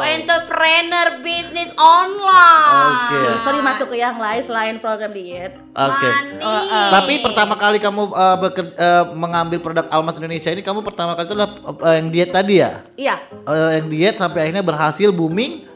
entrepreneur 0.00 1.06
bisnis 1.20 1.70
online. 1.76 2.96
Oke. 3.12 3.20
Sorry 3.44 3.60
masuk 3.60 3.86
ke 3.92 3.96
yang 4.00 4.16
lain 4.16 4.40
selain 4.40 4.76
program 4.80 5.12
diet. 5.12 5.60
Oke. 5.76 6.08
Manis. 6.08 6.40
Tapi 6.92 7.12
pertama 7.20 7.54
kali 7.58 7.76
kamu 7.76 8.02
uh, 8.08 8.36
beker- 8.40 8.76
uh, 8.76 9.04
mengambil 9.12 9.58
produk 9.60 9.86
Almas 9.92 10.16
Indonesia 10.16 10.48
ini 10.48 10.64
kamu 10.64 10.80
pertama 10.80 11.12
kali 11.12 11.28
itu 11.28 11.34
adalah 11.36 11.52
uh, 11.68 11.94
yang 11.98 12.08
diet 12.08 12.30
tadi 12.32 12.64
ya? 12.64 12.80
Iya, 12.96 13.16
Uh, 13.42 13.74
yang 13.74 13.90
diet 13.90 14.16
sampai 14.16 14.46
akhirnya 14.48 14.62
berhasil 14.62 15.10
booming. 15.10 15.66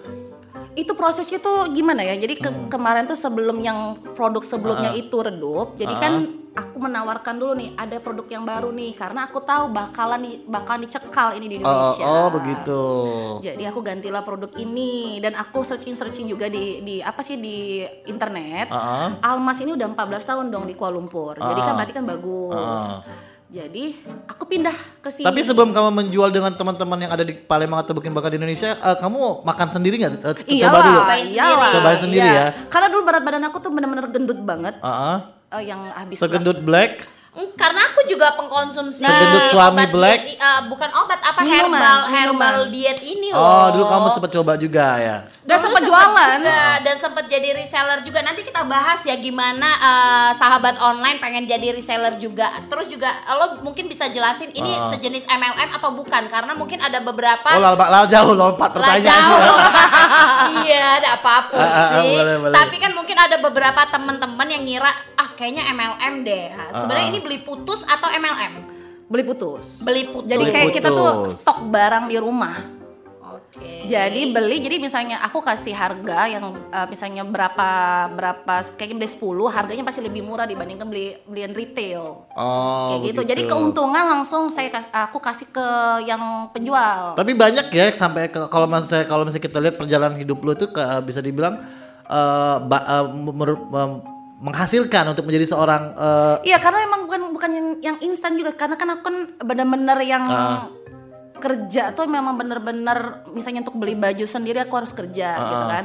Itu 0.77 0.93
prosesnya 0.93 1.39
tuh 1.39 1.67
gimana 1.69 2.05
ya? 2.05 2.15
Jadi 2.15 2.37
ke- 2.37 2.49
Hmm. 2.49 2.69
kemarin 2.69 3.05
tuh 3.05 3.17
sebelum 3.17 3.57
yang 3.59 3.79
produk 4.13 4.45
sebelumnya 4.45 4.93
Ah. 4.93 4.99
itu 4.99 5.17
redup, 5.17 5.73
jadi 5.75 5.95
kan 5.95 6.13
aku 6.55 6.77
menawarkan 6.79 7.35
dulu 7.35 7.53
nih 7.55 7.73
ada 7.75 7.97
produk 7.97 8.25
yang 8.31 8.45
baru 8.45 8.69
nih 8.71 8.93
karena 8.93 9.25
aku 9.25 9.41
tahu 9.41 9.69
bakalan 9.69 10.21
di, 10.21 10.41
bakalan 10.43 10.85
dicekal 10.85 11.33
ini 11.33 11.47
di 11.47 11.57
Oh, 11.57 11.61
Indonesia. 11.61 12.05
oh 12.07 12.29
begitu. 12.31 12.83
Jadi 13.43 13.63
aku 13.63 13.81
gantilah 13.81 14.21
produk 14.21 14.53
ini 14.55 14.93
dan 15.19 15.33
aku 15.35 15.61
searching-searching 15.61 16.25
juga 16.25 16.47
di 16.47 16.81
di 16.81 17.01
apa 17.01 17.21
sih 17.21 17.37
di 17.37 17.81
internet. 18.05 18.69
Uh-uh. 18.69 19.21
Almas 19.23 19.57
ini 19.59 19.73
udah 19.73 19.85
14 19.87 20.25
tahun 20.25 20.49
dong 20.49 20.65
di 20.65 20.73
Kuala 20.73 20.95
Lumpur. 20.95 21.37
Jadi 21.37 21.61
kan 21.63 21.73
berarti 21.75 21.93
kan 21.95 22.05
bagus. 22.07 22.53
Uh-uh. 22.55 23.25
Jadi 23.47 23.95
aku 24.27 24.43
pindah 24.43 24.75
ke 24.99 25.07
sini. 25.07 25.23
Tapi 25.23 25.41
sebelum 25.47 25.71
kamu 25.71 25.91
menjual 25.95 26.35
dengan 26.35 26.51
teman-teman 26.51 26.99
yang 26.99 27.13
ada 27.15 27.23
di 27.23 27.31
Palembang 27.31 27.79
atau 27.79 27.95
bikin 27.95 28.11
bakar 28.11 28.35
di 28.35 28.43
Indonesia, 28.43 28.75
uh, 28.83 28.99
kamu 28.99 29.47
makan 29.47 29.69
sendiri 29.71 29.95
nggak? 30.03 30.13
Uh, 30.19 30.35
Iya 30.51 30.67
coba 30.67 30.79
dulu. 30.83 30.99
Cobain 30.99 31.27
sendiri. 31.31 31.67
Cobain 31.79 31.99
sendiri 32.03 32.29
ya. 32.29 32.47
Karena 32.67 32.87
dulu 32.91 33.03
berat 33.07 33.23
badan 33.23 33.45
aku 33.47 33.59
tuh 33.63 33.71
bener-bener 33.71 34.07
gendut 34.11 34.41
banget. 34.43 34.75
Uh-uh. 34.83 35.19
eh, 35.55 35.63
yang 35.63 35.81
habis 35.95 36.19
Segendut 36.19 36.59
black. 36.67 37.07
Karena 37.37 37.81
aku 37.87 38.01
juga 38.07 38.33
pengkonsumsi 38.33 38.97
Segendut 38.99 39.45
suami 39.49 39.77
obat 39.77 39.91
black. 39.91 40.21
diet, 40.25 40.39
eh, 40.39 40.61
bukan 40.67 40.89
obat 40.95 41.21
apa 41.21 41.41
Minuman, 41.41 41.53
herbal 41.53 41.99
minuman. 42.01 42.15
herbal 42.15 42.59
diet 42.71 42.99
ini 43.03 43.29
loh. 43.29 43.45
Oh, 43.45 43.67
dulu 43.71 43.85
kamu 43.87 44.07
sempat 44.11 44.31
coba 44.33 44.53
juga 44.55 44.87
ya. 44.97 45.17
Dan 45.43 45.57
sempat 45.59 45.85
sempet 45.85 45.85
jualan. 45.87 46.37
juga, 46.39 46.61
dan 46.81 46.97
sempat 46.97 47.25
jadi 47.27 47.49
reseller 47.53 48.01
juga. 48.03 48.19
Nanti 48.21 48.41
kita 48.41 48.63
bahas 48.63 49.01
ya 49.03 49.15
gimana 49.15 49.69
eh, 49.69 50.31
sahabat 50.33 50.77
online 50.79 51.19
pengen 51.19 51.45
jadi 51.45 51.71
reseller 51.71 52.17
juga. 52.17 52.49
Terus 52.67 52.89
juga 52.89 53.09
lo 53.31 53.61
mungkin 53.61 53.85
bisa 53.85 54.09
jelasin 54.09 54.51
ini 54.51 54.73
Ah. 54.75 54.89
sejenis 54.91 55.25
MLM 55.27 55.71
atau 55.73 55.93
bukan? 55.93 56.25
Karena 56.27 56.53
mungkin 56.53 56.79
ada 56.79 57.01
beberapa 57.01 57.49
Oh, 57.51 57.61
lama, 57.61 57.85
lama 57.87 58.07
jauh 58.07 58.33
lompat 58.33 58.71
pertanyaan. 58.71 59.05
jauh 59.05 59.39
loh. 59.39 59.59
iya, 60.63 60.85
ada 60.97 61.09
apa-apa 61.17 61.53
Ah, 61.55 61.69
ah, 61.69 61.89
sih. 61.99 62.13
boleh, 62.15 62.37
boleh. 62.39 62.55
Tapi 62.55 62.77
kan 62.79 62.93
mungkin 62.93 63.17
ada 63.19 63.37
beberapa 63.37 63.81
teman-teman 63.87 64.49
yang 64.49 64.63
ngira 64.63 64.89
ah 65.15 65.26
kayaknya 65.37 65.69
MLM 65.69 66.15
deh. 66.23 66.45
Nah, 66.51 66.67
Ah, 66.67 66.81
Sebenarnya 66.81 67.07
ah. 67.07 67.13
ini 67.13 67.21
beli 67.21 67.39
putus 67.41 67.85
atau 67.85 68.09
MLM? 68.11 68.55
beli 69.07 69.23
putus. 69.23 69.79
Beli 69.79 70.03
putus. 70.11 70.27
Jadi 70.27 70.43
Beli 70.43 70.51
kayak 70.51 70.75
kita 70.75 70.89
tuh 70.91 71.31
stok 71.31 71.71
barang 71.71 72.11
di 72.11 72.19
rumah. 72.19 72.59
Oke. 73.23 73.87
Jadi 73.87 74.35
beli 74.35 74.59
jadi 74.59 74.77
misalnya 74.77 75.23
aku 75.23 75.39
kasih 75.39 75.73
harga 75.73 76.27
yang 76.27 76.43
eh, 76.69 76.87
misalnya 76.87 77.23
berapa 77.23 77.69
berapa 78.11 78.55
kayaknya 78.75 78.97
beli 78.99 79.09
10 79.09 79.23
harganya 79.49 79.81
pasti 79.81 80.01
lebih 80.01 80.21
murah 80.21 80.43
dibandingkan 80.43 80.85
beli 80.85 81.15
belian 81.23 81.55
retail. 81.55 82.27
Oh, 82.31 82.99
kayak 82.99 83.01
gitu. 83.07 83.21
begitu. 83.23 83.31
Jadi 83.31 83.43
keuntungan 83.47 84.05
langsung 84.11 84.51
saya 84.51 84.75
aku 84.91 85.19
kasih 85.19 85.49
ke 85.49 85.67
yang 86.03 86.21
penjual. 86.51 87.15
Tapi 87.15 87.31
banyak 87.31 87.71
ya 87.71 87.95
sampai 87.95 88.27
ke, 88.27 88.43
kalau 88.47 88.67
misalnya 88.67 89.07
kalau 89.07 89.23
misalnya 89.23 89.45
kita 89.45 89.59
lihat 89.59 89.77
perjalanan 89.77 90.19
hidup 90.19 90.43
lu 90.43 90.51
itu 90.51 90.67
ke- 90.67 91.01
bisa 91.01 91.23
dibilang 91.23 91.63
eh, 92.05 92.57
ba- 92.61 92.87
eh, 92.93 93.07
mer- 93.31 93.67
mem- 93.67 94.16
menghasilkan 94.37 95.05
untuk 95.09 95.25
menjadi 95.25 95.49
seorang 95.49 95.83
eh, 95.93 96.37
Iya 96.45 96.59
karena 96.59 96.85
emang 96.85 97.01
bukan 97.05 97.21
bukan 97.33 97.51
yang, 97.51 97.69
yang 97.83 97.97
instan 98.01 98.37
juga 98.37 98.53
karena 98.53 98.77
kan 98.77 98.89
aku 98.91 99.03
kan 99.03 99.17
benar-benar 99.41 99.99
yang 100.01 100.25
Ah. 100.25 100.69
kerja 101.37 101.93
tuh 101.93 102.05
memang 102.07 102.35
benar-benar 102.35 103.29
misalnya 103.29 103.61
untuk 103.61 103.77
beli 103.77 103.93
baju 103.93 104.25
sendiri 104.25 104.57
aku 104.59 104.73
harus 104.75 104.91
kerja 104.91 105.29
gitu 105.35 105.57
Ah. 105.59 105.69
kan. 105.71 105.85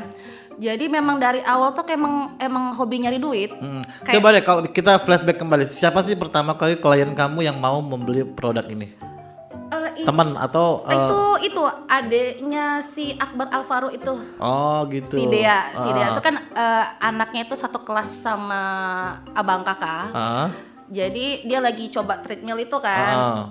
Jadi 0.58 0.88
memang 0.88 1.16
dari 1.16 1.40
awal 1.42 1.72
tuh 1.72 1.88
emang 1.90 2.36
emang 2.38 2.72
hobi 2.72 3.02
nyari 3.02 3.18
duit. 3.18 3.52
hmm. 3.52 4.04
Kayak- 4.04 4.16
Coba 4.16 4.28
deh 4.30 4.44
kalau 4.44 4.62
kita 4.64 4.92
flashback 4.98 5.38
kembali, 5.38 5.64
siapa 5.64 6.04
sih 6.04 6.14
pertama 6.14 6.54
kali 6.54 6.76
klien 6.76 7.12
kamu 7.12 7.42
yang 7.42 7.58
mau 7.58 7.80
membeli 7.80 8.24
produk 8.24 8.64
ini? 8.66 8.94
Eh, 10.02 10.08
Teman 10.08 10.34
atau 10.34 10.82
eh, 10.84 10.94
itu 10.94 11.20
itu 11.48 11.62
adiknya 11.86 12.66
si 12.80 13.14
Akbar 13.14 13.48
Alvaro 13.50 13.88
itu 13.88 14.14
oh 14.36 14.80
gitu. 14.90 15.14
si 15.14 15.24
Dea 15.26 15.70
si 15.72 15.88
Dea 15.88 16.06
Ah. 16.06 16.12
itu 16.12 16.22
kan 16.22 16.36
eh, 16.38 16.86
anaknya 17.00 17.46
itu 17.46 17.54
satu 17.54 17.80
kelas 17.80 18.10
sama 18.10 18.62
abang 19.32 19.62
kakak. 19.62 20.10
Ah, 20.12 20.50
Jadi 20.88 21.46
dia 21.46 21.62
lagi 21.62 21.88
coba 21.88 22.20
treadmill 22.20 22.60
itu 22.60 22.78
kan. 22.78 23.14
ah. 23.14 23.46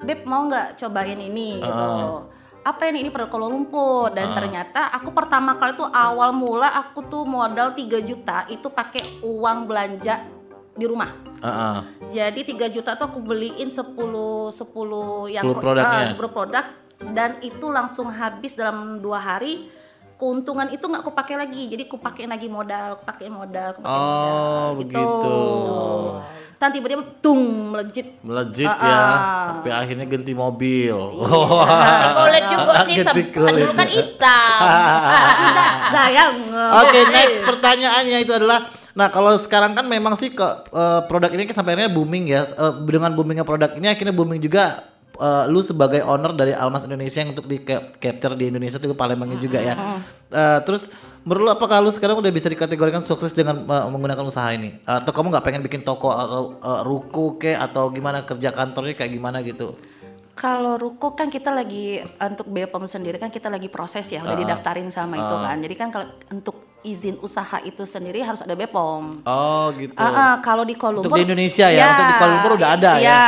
Beb 0.00 0.24
mau 0.24 0.48
nggak 0.48 0.74
cobain 0.76 1.20
ini 1.20 1.60
gitu. 1.60 1.68
Ah. 1.70 2.24
Apa 2.60 2.88
ini 2.88 3.00
ini 3.00 3.08
Kuala 3.08 3.48
Lumpur 3.48 4.12
dan 4.12 4.32
ternyata 4.32 4.88
aku 4.90 5.12
pertama 5.12 5.56
kali 5.56 5.76
tuh 5.76 5.88
awal 5.88 6.28
mula 6.30 6.68
aku 6.68 7.00
tuh 7.02 7.24
modal 7.24 7.72
3 7.72 8.00
juta 8.00 8.44
itu 8.48 8.68
pakai 8.68 9.00
uang 9.22 9.64
belanja 9.64 10.39
di 10.80 10.88
rumah. 10.88 11.12
ah, 11.38 11.48
ah. 11.48 11.76
Jadi 12.08 12.40
3 12.42 12.66
juta 12.70 12.96
tuh 12.96 13.06
aku 13.06 13.20
beliin 13.20 13.68
10 13.68 13.92
10 14.50 14.56
yang 15.28 15.44
10 15.44 15.54
produknya. 15.54 16.00
ah, 16.00 16.08
10 16.08 16.16
produk 16.26 16.64
dan 17.10 17.36
itu 17.40 17.66
langsung 17.66 18.08
habis 18.08 18.52
dalam 18.52 18.98
dua 18.98 19.20
hari. 19.20 19.68
Keuntungan 20.16 20.68
itu 20.68 20.84
nggak 20.84 21.00
aku 21.00 21.12
pakai 21.14 21.32
lagi, 21.34 21.64
jadi 21.66 21.84
aku 21.84 21.96
pakai 21.96 22.28
lagi 22.28 22.44
modal, 22.44 22.92
aku 22.92 23.04
pakai 23.04 23.28
modal, 23.28 23.72
aku 23.72 23.80
pakai 23.80 23.96
Oh, 23.96 24.04
modal. 24.04 24.68
gitu. 24.76 25.00
begitu. 25.00 25.38
Dan 26.60 26.68
tiba-tiba 26.70 27.02
tung 27.24 27.40
melejit. 27.72 28.20
Melejit 28.20 28.68
Ah, 28.68 28.76
ya, 28.76 29.00
sampai 29.48 29.70
akhirnya 29.72 30.04
ganti 30.04 30.36
mobil. 30.36 30.92
Ganti 30.92 32.08
kulit 32.20 32.44
juga 32.46 32.72
sih 32.84 32.94
Ganti 33.00 33.22
kulit. 33.32 33.64
dulu 33.64 33.72
kan 33.72 33.88
hitam. 33.88 34.60
Tidak 35.40 35.70
sayang. 35.88 36.34
Oke, 36.52 37.00
next 37.08 37.40
pertanyaannya 37.42 38.18
itu 38.20 38.32
adalah 38.34 38.68
Nah, 39.00 39.08
kalau 39.08 39.32
sekarang 39.40 39.72
kan 39.72 39.88
memang 39.88 40.12
sih 40.12 40.28
ke 40.28 40.44
eh, 40.76 41.00
produk 41.08 41.32
ini 41.32 41.48
kan 41.48 41.64
sampai 41.64 41.72
akhirnya 41.72 41.88
booming 41.88 42.28
ya. 42.28 42.44
Eh, 42.44 42.72
dengan 42.84 43.16
boomingnya 43.16 43.48
produk 43.48 43.72
ini 43.72 43.88
akhirnya 43.88 44.12
booming 44.12 44.44
juga 44.44 44.84
eh, 45.16 45.44
lu 45.48 45.64
sebagai 45.64 46.04
owner 46.04 46.36
dari 46.36 46.52
Almas 46.52 46.84
Indonesia 46.84 47.24
yang 47.24 47.32
untuk 47.32 47.48
di 47.48 47.64
cap- 47.64 47.96
capture 47.96 48.36
di 48.36 48.52
Indonesia 48.52 48.76
itu 48.76 48.92
Palembangnya 48.92 49.40
juga 49.40 49.56
ya. 49.64 50.04
Eh, 50.28 50.58
terus 50.68 50.92
menurut 51.24 51.48
lu 51.48 51.50
apakah 51.56 51.80
lu 51.80 51.88
sekarang 51.88 52.20
udah 52.20 52.28
bisa 52.28 52.52
dikategorikan 52.52 53.00
sukses 53.00 53.32
dengan 53.32 53.64
eh, 53.64 53.88
menggunakan 53.88 54.20
usaha 54.20 54.52
ini? 54.52 54.76
Atau 54.84 55.16
kamu 55.16 55.32
nggak 55.32 55.44
pengen 55.48 55.62
bikin 55.64 55.80
toko 55.80 56.12
atau 56.12 56.60
eh, 56.60 56.80
ruko 56.84 57.40
ke 57.40 57.56
atau 57.56 57.88
gimana 57.88 58.28
kerja 58.28 58.52
kantornya 58.52 58.92
kayak 58.92 59.16
gimana 59.16 59.40
gitu? 59.40 59.72
Kalau 60.36 60.76
ruko 60.80 61.16
kan 61.16 61.28
kita 61.28 61.52
lagi 61.52 62.00
untuk 62.04 62.48
BPOM 62.48 62.88
sendiri 62.88 63.20
kan 63.20 63.28
kita 63.28 63.52
lagi 63.52 63.68
proses 63.68 64.08
ya, 64.08 64.24
udah 64.24 64.40
didaftarin 64.40 64.88
sama 64.88 65.20
itu 65.20 65.36
kan. 65.36 65.56
Jadi 65.60 65.74
kan 65.76 65.88
kalau 65.92 66.08
untuk 66.32 66.69
izin 66.80 67.20
usaha 67.20 67.60
itu 67.60 67.84
sendiri 67.84 68.24
harus 68.24 68.40
ada 68.40 68.56
BPOM. 68.56 69.24
Oh, 69.24 69.66
gitu. 69.76 70.00
Ah, 70.00 70.08
ah, 70.08 70.34
kalau 70.40 70.64
di 70.64 70.72
Kuala 70.72 71.00
Untuk 71.00 71.12
Lumpur 71.12 71.20
di 71.20 71.26
Indonesia 71.28 71.66
ya, 71.68 71.92
untuk 71.92 72.06
di 72.08 72.14
Kuala 72.16 72.32
Lumpur 72.40 72.52
udah 72.56 72.70
ada 72.76 72.92
ya? 72.96 73.04
Iya. 73.04 73.26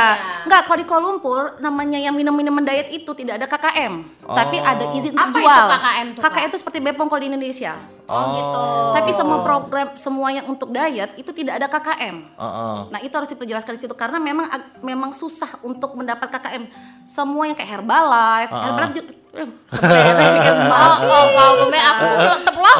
Enggak, 0.49 0.61
kalau 0.65 0.77
di 0.81 0.85
Kuala 0.89 1.03
Lumpur 1.05 1.41
namanya 1.61 1.99
yang 2.01 2.17
minum-minuman 2.17 2.65
diet 2.65 2.89
itu 2.89 3.11
tidak 3.13 3.41
ada 3.41 3.47
KKM, 3.47 3.93
tapi 4.25 4.57
ada 4.57 4.85
izin 4.97 5.13
untuk 5.13 5.21
Apa 5.21 5.37
itu 5.37 5.45
jual. 5.45 5.67
KKM 5.69 6.07
tuh? 6.17 6.21
KKM 6.25 6.47
itu 6.49 6.57
seperti 6.59 6.77
BPOM 6.81 7.07
kalau 7.07 7.21
di 7.21 7.29
Indonesia. 7.29 7.73
Oh 8.03 8.25
gitu. 8.35 8.67
Tapi 8.99 9.11
semua 9.15 9.37
program 9.47 9.87
semua 9.95 10.27
yang 10.35 10.45
untuk 10.51 10.69
diet 10.75 11.15
itu 11.15 11.31
tidak 11.31 11.53
ada 11.61 11.67
KKM. 11.71 12.15
Heeh. 12.35 12.77
Nah 12.91 12.99
itu 12.99 13.13
harus 13.15 13.31
diperjelaskan 13.31 13.79
di 13.79 13.81
situ 13.87 13.95
karena 13.95 14.19
memang 14.19 14.47
memang 14.83 15.11
susah 15.15 15.63
untuk 15.63 15.95
mendapat 15.95 16.27
KKM. 16.27 16.63
Semua 17.07 17.47
yang 17.47 17.55
kayak 17.55 17.79
Herbalife, 17.79 18.51
Herbalife 18.51 18.93
juga 18.99 19.05
eh, 19.07 19.22
Oh, 19.33 19.49
oh, 21.09 21.25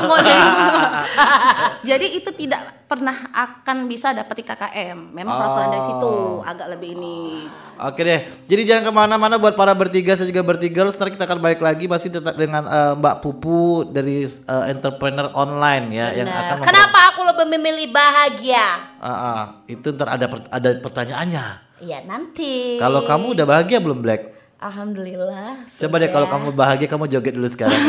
aku 0.04 0.16
jadi. 0.22 0.46
Jadi 1.90 2.08
itu 2.22 2.30
tidak 2.38 2.86
pernah 2.86 3.16
akan 3.34 3.90
bisa 3.90 4.14
dapat 4.14 4.36
di 4.38 4.44
KKM. 4.46 4.98
Memang 5.18 5.34
peraturan 5.34 5.68
dari 5.74 5.84
situ 5.90 6.14
agak 6.46 6.68
lebih 6.78 6.90
ini. 6.94 7.18
Oke 7.74 8.06
deh, 8.06 8.30
jadi 8.46 8.62
jangan 8.70 8.84
ke 8.86 8.92
mana-mana 8.94 9.36
buat 9.42 9.58
para 9.58 9.74
bertiga 9.74 10.14
saya 10.14 10.30
juga 10.30 10.46
bertiga. 10.46 10.86
Ntar 10.86 11.10
kita 11.10 11.26
akan 11.26 11.42
balik 11.42 11.58
lagi 11.58 11.90
masih 11.90 12.14
tetap 12.14 12.38
dengan 12.38 12.70
eh, 12.70 12.94
Mbak 13.02 13.16
Pupu 13.26 13.90
dari 13.90 14.30
eh, 14.30 14.64
entrepreneur 14.70 15.34
online 15.34 15.86
ya 15.90 16.08
yang 16.14 16.30
akan 16.30 16.62
Kenapa 16.62 17.00
aku 17.12 17.26
lebih 17.34 17.46
memilih 17.58 17.90
bahagia? 17.90 18.94
Ah, 19.02 19.10
ah, 19.10 19.42
itu 19.66 19.90
ntar 19.90 20.14
ada 20.14 20.30
per- 20.30 20.50
ada 20.54 20.70
pertanyaannya. 20.78 21.46
Iya 21.82 22.06
nanti. 22.06 22.78
Kalau 22.78 23.02
kamu 23.04 23.34
udah 23.34 23.46
bahagia 23.50 23.82
belum 23.82 24.06
Black? 24.06 24.43
Alhamdulillah. 24.64 25.68
Coba 25.68 26.00
deh 26.00 26.08
kalau 26.08 26.24
kamu 26.32 26.56
bahagia 26.56 26.88
kamu 26.88 27.12
joget 27.12 27.36
dulu 27.36 27.52
sekarang. 27.52 27.76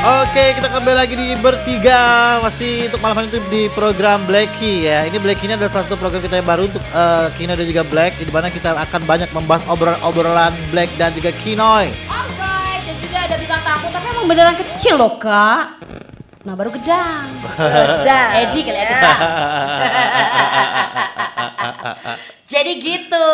Oke, 0.00 0.56
kita 0.56 0.72
kembali 0.72 0.96
lagi 0.96 1.12
di 1.12 1.36
bertiga 1.36 2.40
masih 2.40 2.88
untuk 2.88 3.04
malam 3.04 3.20
hari 3.20 3.28
itu 3.28 3.36
di 3.52 3.68
program 3.76 4.24
Blacky 4.24 4.88
ya. 4.88 5.04
Ini 5.04 5.20
Blacky 5.20 5.44
ini 5.44 5.60
adalah 5.60 5.68
salah 5.68 5.84
satu 5.84 6.00
program 6.00 6.24
kita 6.24 6.40
yang 6.40 6.48
baru 6.48 6.72
untuk 6.72 6.80
eh, 6.80 7.28
Kino 7.36 7.52
dan 7.52 7.68
juga 7.68 7.84
Black 7.84 8.16
di 8.16 8.32
mana 8.32 8.48
kita 8.48 8.72
akan 8.72 9.04
banyak 9.04 9.28
membahas 9.36 9.60
obrolan-obrolan 9.68 10.56
Black 10.72 10.88
dan 10.96 11.12
juga 11.12 11.28
Kinoy. 11.44 11.92
Alright, 12.08 12.80
dan 12.88 12.96
juga 13.04 13.18
udah 13.28 13.36
bilang 13.36 13.60
takut, 13.60 13.90
tapi 13.92 14.06
emang 14.08 14.26
beneran 14.32 14.56
kecil 14.56 14.96
loh 14.96 15.20
kak. 15.20 15.76
Nah 16.40 16.56
baru 16.56 16.72
gedang. 16.72 17.28
Gedang. 18.00 18.28
Edi 18.40 18.60
kali 18.64 18.72
ya 18.74 18.86
gedang. 18.88 19.18
Jadi 22.50 22.72
gitu. 22.80 23.28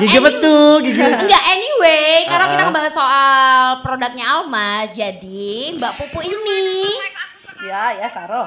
Gigi 0.00 0.16
Any- 0.16 0.24
betul, 0.24 0.72
gigi. 0.80 1.02
Enggak 1.22 1.42
anyway, 1.44 2.22
karena 2.24 2.46
kita 2.48 2.62
Ah. 2.62 2.66
ngebahas 2.66 2.92
soal 2.94 3.52
produknya 3.82 4.24
Alma. 4.30 4.86
Jadi 4.86 5.74
Mbak 5.76 5.92
Pupu 5.98 6.22
ini 6.22 6.86
Ya, 7.62 7.94
ya 7.94 8.08
Saro. 8.08 8.46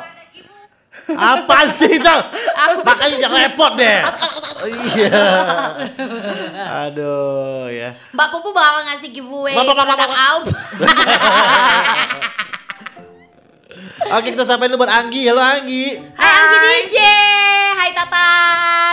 Apa 1.05 1.69
sih 1.75 1.99
itu? 1.99 2.15
Makanya 2.81 3.15
jangan 3.19 3.37
repot 3.37 3.71
deh. 3.75 3.99
Iya. 4.95 5.27
Aduh 6.87 7.67
ya. 7.69 7.91
Mbak 8.09 8.27
Pupu 8.31 8.49
bakal 8.49 8.79
ngasih 8.87 9.11
giveaway 9.11 9.53
Mbak, 9.53 9.63
Mbak, 9.67 9.75
Mbak, 9.75 9.85
produk. 9.85 10.09
Alma. 10.09 10.51
Oke 13.85 14.33
kita 14.33 14.45
sampai 14.49 14.65
dulu 14.65 14.81
buat 14.81 14.93
Anggi. 14.93 15.29
Halo 15.29 15.41
Anggi. 15.41 15.93
Hai 16.17 16.31
Anggi 16.41 16.57
DJ, 16.57 16.97
hai 17.77 17.89
Tata, 17.93 18.29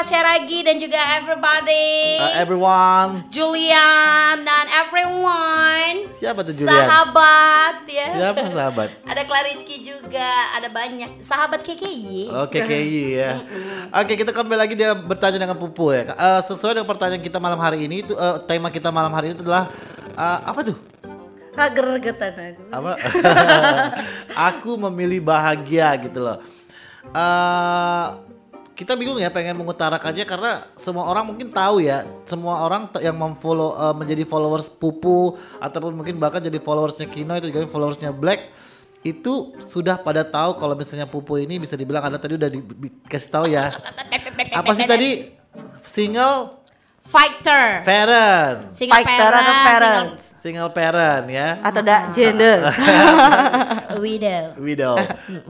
Sheragi 0.05 0.61
dan 0.69 0.77
juga 0.77 1.01
everybody. 1.17 2.21
Uh, 2.21 2.33
everyone. 2.37 3.25
Julian 3.33 4.45
dan 4.45 4.67
everyone. 4.85 6.13
Siapa 6.21 6.45
tuh 6.45 6.53
Julian? 6.53 6.77
Sahabat 6.77 7.89
ya. 7.89 8.09
Siapa 8.21 8.45
sahabat? 8.53 8.89
Ada 9.11 9.23
Clariski 9.25 9.81
juga, 9.81 10.31
ada 10.57 10.69
banyak 10.69 11.25
sahabat 11.25 11.65
KKI. 11.65 12.29
Oke 12.45 12.61
KI 12.61 13.17
ya. 13.17 13.41
Oke 13.97 14.13
kita 14.17 14.33
kembali 14.33 14.59
lagi 14.61 14.75
dia 14.77 14.93
bertanya 14.93 15.41
dengan 15.41 15.57
Pupu 15.57 15.93
ya. 15.93 16.13
Eh, 16.13 16.41
sesuai 16.45 16.77
dengan 16.77 16.89
pertanyaan 16.89 17.23
kita 17.25 17.41
malam 17.41 17.61
hari 17.61 17.89
ini 17.89 18.05
itu 18.05 18.13
eh, 18.13 18.37
tema 18.45 18.69
kita 18.69 18.93
malam 18.93 19.13
hari 19.13 19.33
ini 19.33 19.41
adalah 19.41 19.73
eh, 20.17 20.39
apa 20.45 20.61
tuh? 20.69 20.92
Kageregetan 21.53 22.33
aku. 22.33 22.63
Apa? 22.73 22.93
Aku 24.53 24.71
memilih 24.89 25.21
bahagia 25.21 25.93
gitu 26.01 26.25
loh. 26.25 26.41
Eh 27.13 28.07
kita 28.73 28.97
bingung 28.97 29.21
ya 29.21 29.29
pengen 29.29 29.55
mengutarakannya 29.61 30.25
karena 30.25 30.65
semua 30.81 31.05
orang 31.05 31.29
mungkin 31.29 31.53
tahu 31.53 31.85
ya 31.85 32.09
semua 32.25 32.65
orang 32.65 32.89
yang 33.05 33.15
memfollow 33.15 33.77
eh, 33.77 33.95
menjadi 33.95 34.25
followers 34.25 34.73
Pupu 34.73 35.37
ataupun 35.61 35.93
mungkin 35.93 36.17
bahkan 36.17 36.41
jadi 36.41 36.57
followersnya 36.57 37.07
Kino 37.07 37.37
itu 37.37 37.53
juga 37.53 37.69
followersnya 37.69 38.11
Black 38.17 38.49
itu 39.05 39.53
sudah 39.69 40.01
pada 40.01 40.25
tahu 40.25 40.57
kalau 40.57 40.73
misalnya 40.73 41.05
Pupu 41.05 41.37
ini 41.37 41.61
bisa 41.61 41.77
dibilang 41.77 42.01
ada 42.01 42.17
tadi 42.17 42.35
udah 42.41 42.49
di- 42.49 42.65
dikasih 42.65 43.31
tahu 43.31 43.47
ya 43.53 43.69
apa 44.59 44.73
sih 44.73 44.87
tadi 44.89 45.11
single 45.85 46.62
Fighter. 47.03 47.83
parent 47.83 48.71
Single 48.71 48.95
Fighter 48.97 49.11
parent, 49.27 49.43
atau 49.43 49.55
parents? 49.61 50.25
single 50.39 50.71
parent 50.71 51.25
ya 51.27 51.49
Atau 51.61 51.83
da 51.83 52.09
gender. 52.11 52.71
single 52.71 54.01
widow. 54.03 54.43
Widow, 54.57 54.95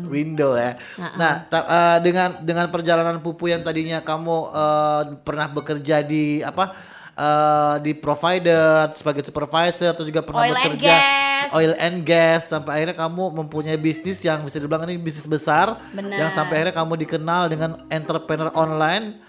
window 0.03 0.51
ya. 0.53 0.75
Nah, 1.15 1.45
ta- 1.45 1.65
eh, 1.65 1.99
dengan 2.01 2.41
dengan 2.41 2.67
perjalanan 2.69 3.17
pupu 3.19 3.47
yang 3.47 3.61
tadinya 3.61 4.01
kamu 4.01 4.37
eh, 4.49 5.03
pernah 5.21 5.47
bekerja 5.47 6.01
di 6.01 6.41
apa 6.41 6.73
eh, 7.13 7.75
di 7.81 7.93
provider 7.95 8.91
sebagai 8.93 9.21
supervisor 9.21 9.93
atau 9.93 10.03
juga 10.03 10.21
pernah 10.21 10.43
Oil 10.43 10.53
and 10.53 10.65
bekerja 10.75 10.89
gas. 10.91 11.49
oil 11.53 11.73
and 11.77 11.97
gas 12.03 12.41
sampai 12.47 12.73
akhirnya 12.75 12.97
kamu 12.99 13.25
mempunyai 13.35 13.77
bisnis 13.77 14.21
yang 14.21 14.41
bisa 14.41 14.57
dibilang 14.57 14.85
ini 14.85 14.97
bisnis 14.97 15.25
besar 15.25 15.77
Benar. 15.91 16.17
yang 16.19 16.31
sampai 16.33 16.55
akhirnya 16.59 16.75
kamu 16.75 16.95
dikenal 16.99 17.43
dengan 17.47 17.71
entrepreneur 17.87 18.49
online. 18.53 19.21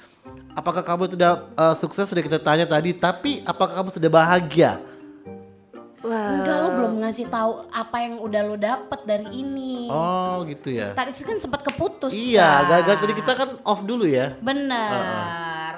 Apakah 0.54 0.86
kamu 0.86 1.10
sudah 1.10 1.50
eh, 1.58 1.76
sukses 1.78 2.06
sudah 2.06 2.22
kita 2.22 2.38
tanya 2.38 2.66
tadi, 2.70 2.94
tapi 2.94 3.42
apakah 3.42 3.82
kamu 3.82 3.90
sudah 3.90 4.10
bahagia? 4.10 4.78
Wah. 6.04 6.36
Enggak 6.36 6.58
lo 6.60 6.70
belum 6.76 6.94
ngasih 7.00 7.32
tahu 7.32 7.52
apa 7.72 7.98
yang 8.04 8.20
udah 8.20 8.42
lo 8.44 8.56
dapet 8.60 9.00
dari 9.08 9.28
ini. 9.40 9.88
Oh, 9.88 10.44
gitu 10.44 10.76
ya. 10.76 10.92
Tadi 10.92 11.16
kan 11.24 11.40
sempat 11.40 11.64
keputus. 11.64 12.12
Iya, 12.12 12.68
gara-gara 12.68 13.00
tadi 13.00 13.16
kita 13.16 13.32
kan 13.34 13.50
off 13.64 13.88
dulu 13.88 14.04
ya. 14.04 14.36
Bener. 14.44 14.92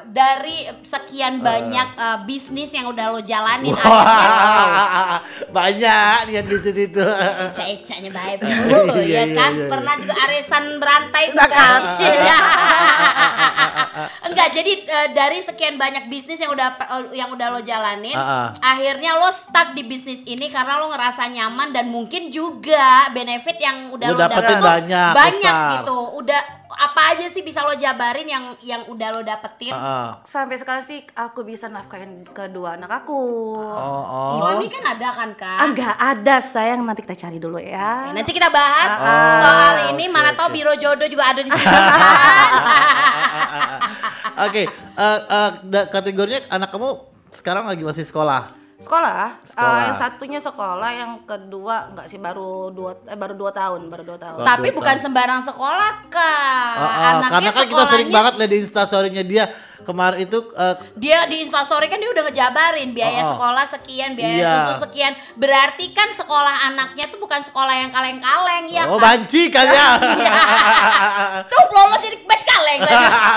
Dari 0.05 0.57
sekian 0.81 1.39
banyak 1.39 1.87
uh, 1.95 2.17
bisnis 2.23 2.69
yang 2.69 2.87
udah 2.87 3.09
lo 3.09 3.21
jalanin 3.21 3.73
akhirnya 3.73 3.89
Wah, 3.89 5.17
banyak 5.57 6.29
lihat 6.29 6.45
bisnis 6.45 6.77
itu. 6.79 7.01
Eca-ecanya 7.01 8.09
baik 8.09 8.37
dulu 8.39 8.95
Iya, 8.95 9.03
ya 9.03 9.23
iya, 9.23 9.23
kan 9.33 9.51
iya, 9.51 9.59
iya. 9.59 9.69
pernah 9.69 9.93
juga 9.95 10.13
arisan 10.21 10.63
berantai 10.77 11.23
tuh 11.29 11.37
Nah, 11.37 11.49
kan 11.49 11.81
kan. 11.81 11.81
Iya. 11.99 12.37
enggak 14.27 14.49
jadi 14.51 14.71
eh, 14.83 15.07
dari 15.11 15.39
sekian 15.39 15.75
banyak 15.75 16.07
bisnis 16.07 16.37
yang 16.37 16.51
udah 16.51 16.75
yang 17.11 17.29
udah 17.29 17.47
lo 17.49 17.61
jalanin 17.61 18.15
Ah, 18.15 18.49
ah. 18.51 18.73
akhirnya 18.75 19.15
lo 19.15 19.29
stuck 19.29 19.71
di 19.71 19.83
bisnis 19.83 20.21
ini 20.23 20.49
karena 20.49 20.77
lo 20.77 20.91
ngerasa 20.91 21.27
nyaman 21.27 21.71
dan 21.71 21.87
mungkin 21.87 22.29
juga 22.29 23.07
benefit 23.11 23.57
yang 23.57 23.91
udah 23.91 24.07
Lo 24.07 24.15
lo, 24.15 24.21
dapetin 24.21 24.57
dapet 24.57 24.61
banyak, 24.61 25.11
banyak 25.13 25.53
besar. 25.55 25.73
gitu 25.79 25.97
udah 26.15 26.41
apa 26.67 27.01
aja 27.11 27.25
sih 27.25 27.39
bisa 27.39 27.61
lo 27.61 27.73
jabarin 27.73 28.25
yang 28.25 28.43
yang 28.59 28.81
udah 28.85 29.09
lo 29.09 29.21
dapetin 29.21 29.69
Heeh. 29.69 30.07
Sampai 30.21 30.55
sekarang 30.55 30.79
sih 30.79 31.05
aku 31.09 31.41
bisa 31.41 31.65
nafkahin 31.65 32.25
kedua 32.27 32.73
anak 32.73 33.03
aku. 33.03 33.21
Oh, 33.55 34.03
oh. 34.03 34.31
suami 34.37 34.65
kan 34.65 34.83
ada 34.87 35.09
kan 35.09 35.29
kak 35.33 35.57
Ah, 35.57 35.67
nggak 35.67 35.95
ada 35.95 36.35
sayang 36.39 36.81
nanti 36.81 37.01
kita 37.01 37.17
cari 37.17 37.37
dulu 37.37 37.57
ya. 37.57 38.09
Nanti 38.09 38.31
kita 38.31 38.49
bahas 38.49 38.89
Ah, 38.91 39.39
soal 39.39 39.73
ini 39.91 40.05
oke, 40.05 40.13
mana 40.13 40.31
tahu 40.31 40.47
oke. 40.47 40.55
biro 40.55 40.73
jodoh 40.75 41.05
juga 41.05 41.23
ada 41.27 41.39
di 41.39 41.49
sini 41.49 41.65
kan. 41.65 41.85
Oke, 44.45 44.63
eh, 44.67 45.19
eh, 45.21 45.49
da- 45.63 45.87
kategorinya 45.87 46.43
anak 46.49 46.69
kamu 46.69 46.89
sekarang 47.29 47.65
lagi 47.65 47.81
masih 47.81 48.03
sekolah. 48.03 48.51
Sekolah, 48.85 49.41
Sekolah. 49.41 49.73
Eh, 49.73 49.83
yang 49.83 49.97
satunya 49.97 50.37
sekolah, 50.39 50.89
yang 50.91 51.11
kedua 51.21 51.75
nggak 51.89 52.05
sih 52.05 52.17
baru 52.17 52.69
dua 52.69 52.93
eh, 53.03 53.13
baru 53.13 53.33
dua 53.33 53.49
tahun, 53.49 53.81
baru 53.87 54.03
dua 54.05 54.19
tahun. 54.19 54.37
Baru 54.37 54.45
Tapi 54.45 54.67
dua 54.67 54.77
bukan 54.77 54.93
tahun. 54.93 55.03
sembarang 55.03 55.41
sekolah 55.43 55.91
kak. 56.05 56.75
Oh, 56.75 56.83
oh, 56.83 56.93
Anaknya 56.93 57.25
karena 57.25 57.25
kan 57.25 57.41
kita 57.41 57.51
sering 57.51 57.69
sekolahnya- 58.05 58.13
banget 58.13 58.33
lihat 58.35 58.47
di 58.47 58.57
instastorynya 58.59 59.23
dia 59.23 59.45
kemarin 59.81 60.19
itu 60.23 60.37
eh, 60.51 60.75
Dia 60.95 61.19
di 61.25 61.37
instastory 61.41 61.85
kan 61.85 61.97
dia 61.97 62.09
udah 62.09 62.23
ngejabarin 62.23 62.89
biaya 62.91 63.19
Oh, 63.19 63.25
oh. 63.25 63.31
sekolah 63.33 63.65
sekian, 63.67 64.09
biaya 64.13 64.33
Iya. 64.35 64.53
susu 64.67 64.75
sekian. 64.83 65.13
Berarti 65.35 65.85
kan 65.89 66.09
sekolah 66.11 66.55
anaknya 66.67 67.05
tuh 67.07 67.17
bukan 67.17 67.41
sekolah 67.41 67.73
yang 67.75 67.89
kaleng-kaleng 67.89 68.65
ya 68.67 68.85
oh 68.85 68.95
kan? 68.95 69.17
banci 69.19 69.49
kan 69.49 69.65
ya. 69.65 69.87
Tuh 71.51 71.61
lolos 71.71 71.99
jadi 71.99 72.17
batch 72.23 72.45
kaleng. 72.45 72.79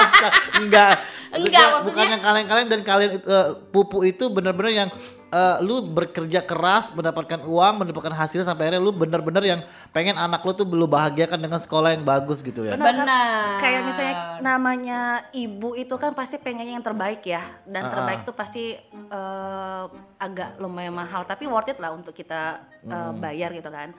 Enggak. 0.63 0.93
Enggak, 1.29 1.45
Bukan- 1.61 1.73
maksudnya- 1.75 1.85
bukan 1.85 2.07
yang 2.11 2.23
kalian-kalian 2.23 2.69
dan 2.71 2.81
kalian 2.83 3.11
itu, 3.15 3.27
eh, 3.27 3.49
pupu 3.69 4.01
itu 4.03 4.25
benar-benar 4.29 4.73
yang 4.75 4.91
eh, 5.29 5.57
lu 5.61 5.85
bekerja 5.85 6.41
keras 6.41 6.91
mendapatkan 6.91 7.45
uang, 7.45 7.85
mendapatkan 7.85 8.13
hasil 8.13 8.43
sampai 8.43 8.69
akhirnya 8.69 8.81
lu 8.81 8.91
benar-benar 8.91 9.45
yang 9.45 9.61
pengen 9.93 10.17
anak 10.17 10.41
lu 10.41 10.53
tuh 10.53 10.65
lu 10.65 10.85
bahagiakan 10.85 11.37
dengan 11.37 11.61
sekolah 11.61 11.93
yang 11.93 12.03
bagus 12.03 12.41
gitu 12.41 12.65
ya. 12.65 12.75
Benar. 12.75 13.05
Benar. 13.05 13.61
Kayak 13.61 13.83
misalnya 13.85 14.15
namanya 14.41 15.01
ibu 15.31 15.73
itu 15.73 15.95
kan 15.95 16.17
pasti 16.17 16.41
pengennya 16.41 16.77
yang 16.77 16.85
terbaik 16.85 17.21
ya, 17.23 17.45
dan 17.65 17.87
Ah, 17.87 17.91
terbaik 17.93 18.21
itu 18.25 18.33
pasti 18.33 18.65
eh, 19.09 19.85
agak 20.19 20.57
lumayan 20.59 20.93
mahal, 20.93 21.23
tapi 21.25 21.45
worth 21.45 21.71
it 21.71 21.79
lah 21.79 21.93
untuk 21.93 22.13
kita 22.13 22.65
eh, 22.83 22.93
Hmm. 22.93 23.21
bayar 23.21 23.53
gitu 23.53 23.69
kan. 23.69 23.93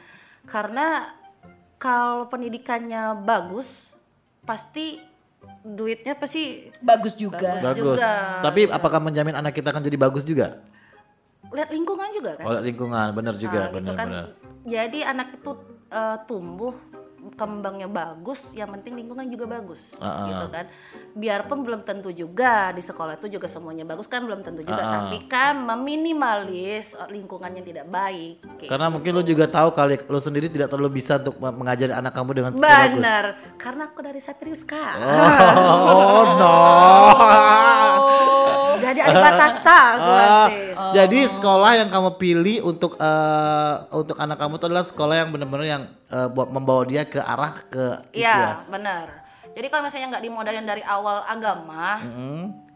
Karena 0.43 1.13
kalau 1.77 2.27
pendidikannya 2.27 3.23
bagus, 3.23 3.93
pasti 4.43 4.99
duitnya 5.61 6.15
pasti 6.15 6.67
bagus 6.81 7.15
juga. 7.15 7.39
Bagus. 7.39 7.63
Bagus. 7.63 7.99
juga. 7.99 8.11
Tapi 8.43 8.61
apakah 8.67 8.99
menjamin 8.99 9.35
anak 9.35 9.55
kita 9.55 9.71
akan 9.71 9.83
jadi 9.83 9.95
bagus 9.95 10.23
juga? 10.23 10.59
Lihat 11.53 11.69
lingkungan 11.73 12.09
juga 12.13 12.37
kan. 12.37 12.45
Oleh 12.45 12.61
lingkungan, 12.69 13.07
benar 13.17 13.35
juga, 13.37 13.67
Nah, 13.67 13.73
gitu 13.73 13.91
kan. 13.93 13.95
benar-benar. 13.95 14.25
Jadi 14.67 14.99
anak 15.01 15.27
itu 15.39 15.51
eh, 15.89 16.17
tumbuh 16.29 16.73
kembangnya 17.31 17.85
bagus, 17.85 18.51
yang 18.53 18.71
penting 18.71 18.95
lingkungan 18.95 19.27
juga 19.27 19.45
bagus, 19.45 19.91
Ah, 19.95 20.05
ah. 20.05 20.25
gitu 20.25 20.45
kan. 20.47 20.65
Biarpun 21.11 21.61
belum 21.61 21.81
tentu 21.81 22.09
juga 22.09 22.69
di 22.69 22.79
sekolah 22.79 23.15
itu 23.15 23.27
juga 23.29 23.45
semuanya 23.45 23.83
bagus 23.83 24.05
kan 24.05 24.21
belum 24.21 24.39
tentu 24.39 24.61
juga, 24.61 24.77
Ah, 24.77 24.83
ah. 24.83 24.93
tapi 25.03 25.25
kan 25.25 25.55
meminimalis 25.57 26.85
lingkungan 27.07 27.51
yang 27.51 27.63
tidak 27.63 27.85
baik. 27.85 28.39
kayak 28.55 28.69
Karena 28.69 28.85
gitu. 28.85 28.93
mungkin 28.93 29.11
lu 29.13 29.23
juga 29.25 29.45
tahu 29.45 29.69
kali 29.69 29.95
lu 30.01 30.17
sendiri 30.17 30.47
tidak 30.47 30.67
terlalu 30.67 30.95
bisa 30.95 31.17
untuk 31.17 31.35
me- 31.37 31.51
mengajari 31.53 31.91
anak 31.91 32.11
kamu 32.11 32.31
dengan 32.33 32.51
secara 32.53 32.67
bagus. 32.81 32.95
benar, 32.95 33.25
karena 33.55 33.83
aku 33.85 33.99
dari 33.99 34.19
Sapirius 34.19 34.63
kak. 34.63 34.95
Oh, 34.95 36.23
no. 36.39 36.55
Jadi 38.79 38.99
ada 39.01 39.19
batasan. 39.21 39.93
Jadi 40.91 41.19
sekolah 41.29 41.71
yang 41.75 41.89
kamu 41.89 42.09
pilih 42.15 42.57
untuk 42.65 42.95
eh, 42.95 43.75
untuk 43.91 44.15
anak 44.15 44.37
kamu 44.37 44.55
itu 44.55 44.65
adalah 44.65 44.85
sekolah 44.87 45.15
yang 45.17 45.29
benar-benar 45.29 45.67
yang 45.67 45.83
eh, 46.09 46.27
buat 46.29 46.49
membawa 46.49 46.83
dia 46.85 47.05
ke 47.05 47.21
arah 47.21 47.53
ke 47.69 47.85
itu 48.13 48.25
ya. 48.25 48.33
Iya, 48.33 48.47
benar. 48.69 49.07
Jadi 49.49 49.67
kalau 49.67 49.83
misalnya 49.89 50.07
nggak 50.13 50.25
dimodalin 50.29 50.65
dari 50.67 50.83
awal 50.85 51.25
agama, 51.25 51.97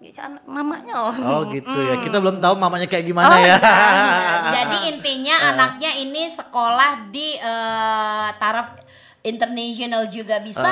ya 0.02 0.12
jangan 0.12 0.42
mamanya 0.50 0.96
loh. 1.06 1.16
Oh 1.22 1.42
gitu 1.54 1.70
ya. 1.70 2.02
Kita 2.02 2.18
belum 2.18 2.42
tahu 2.42 2.58
mamanya 2.58 2.90
kayak 2.90 3.06
gimana 3.08 3.38
ya. 3.40 3.58
Jadi 4.52 4.78
intinya 4.92 5.54
anaknya 5.54 5.92
ini 6.02 6.28
sekolah 6.34 7.14
di 7.14 7.38
eh, 7.38 8.28
taraf 8.42 8.74
international 9.24 10.12
juga 10.12 10.44
bisa 10.44 10.68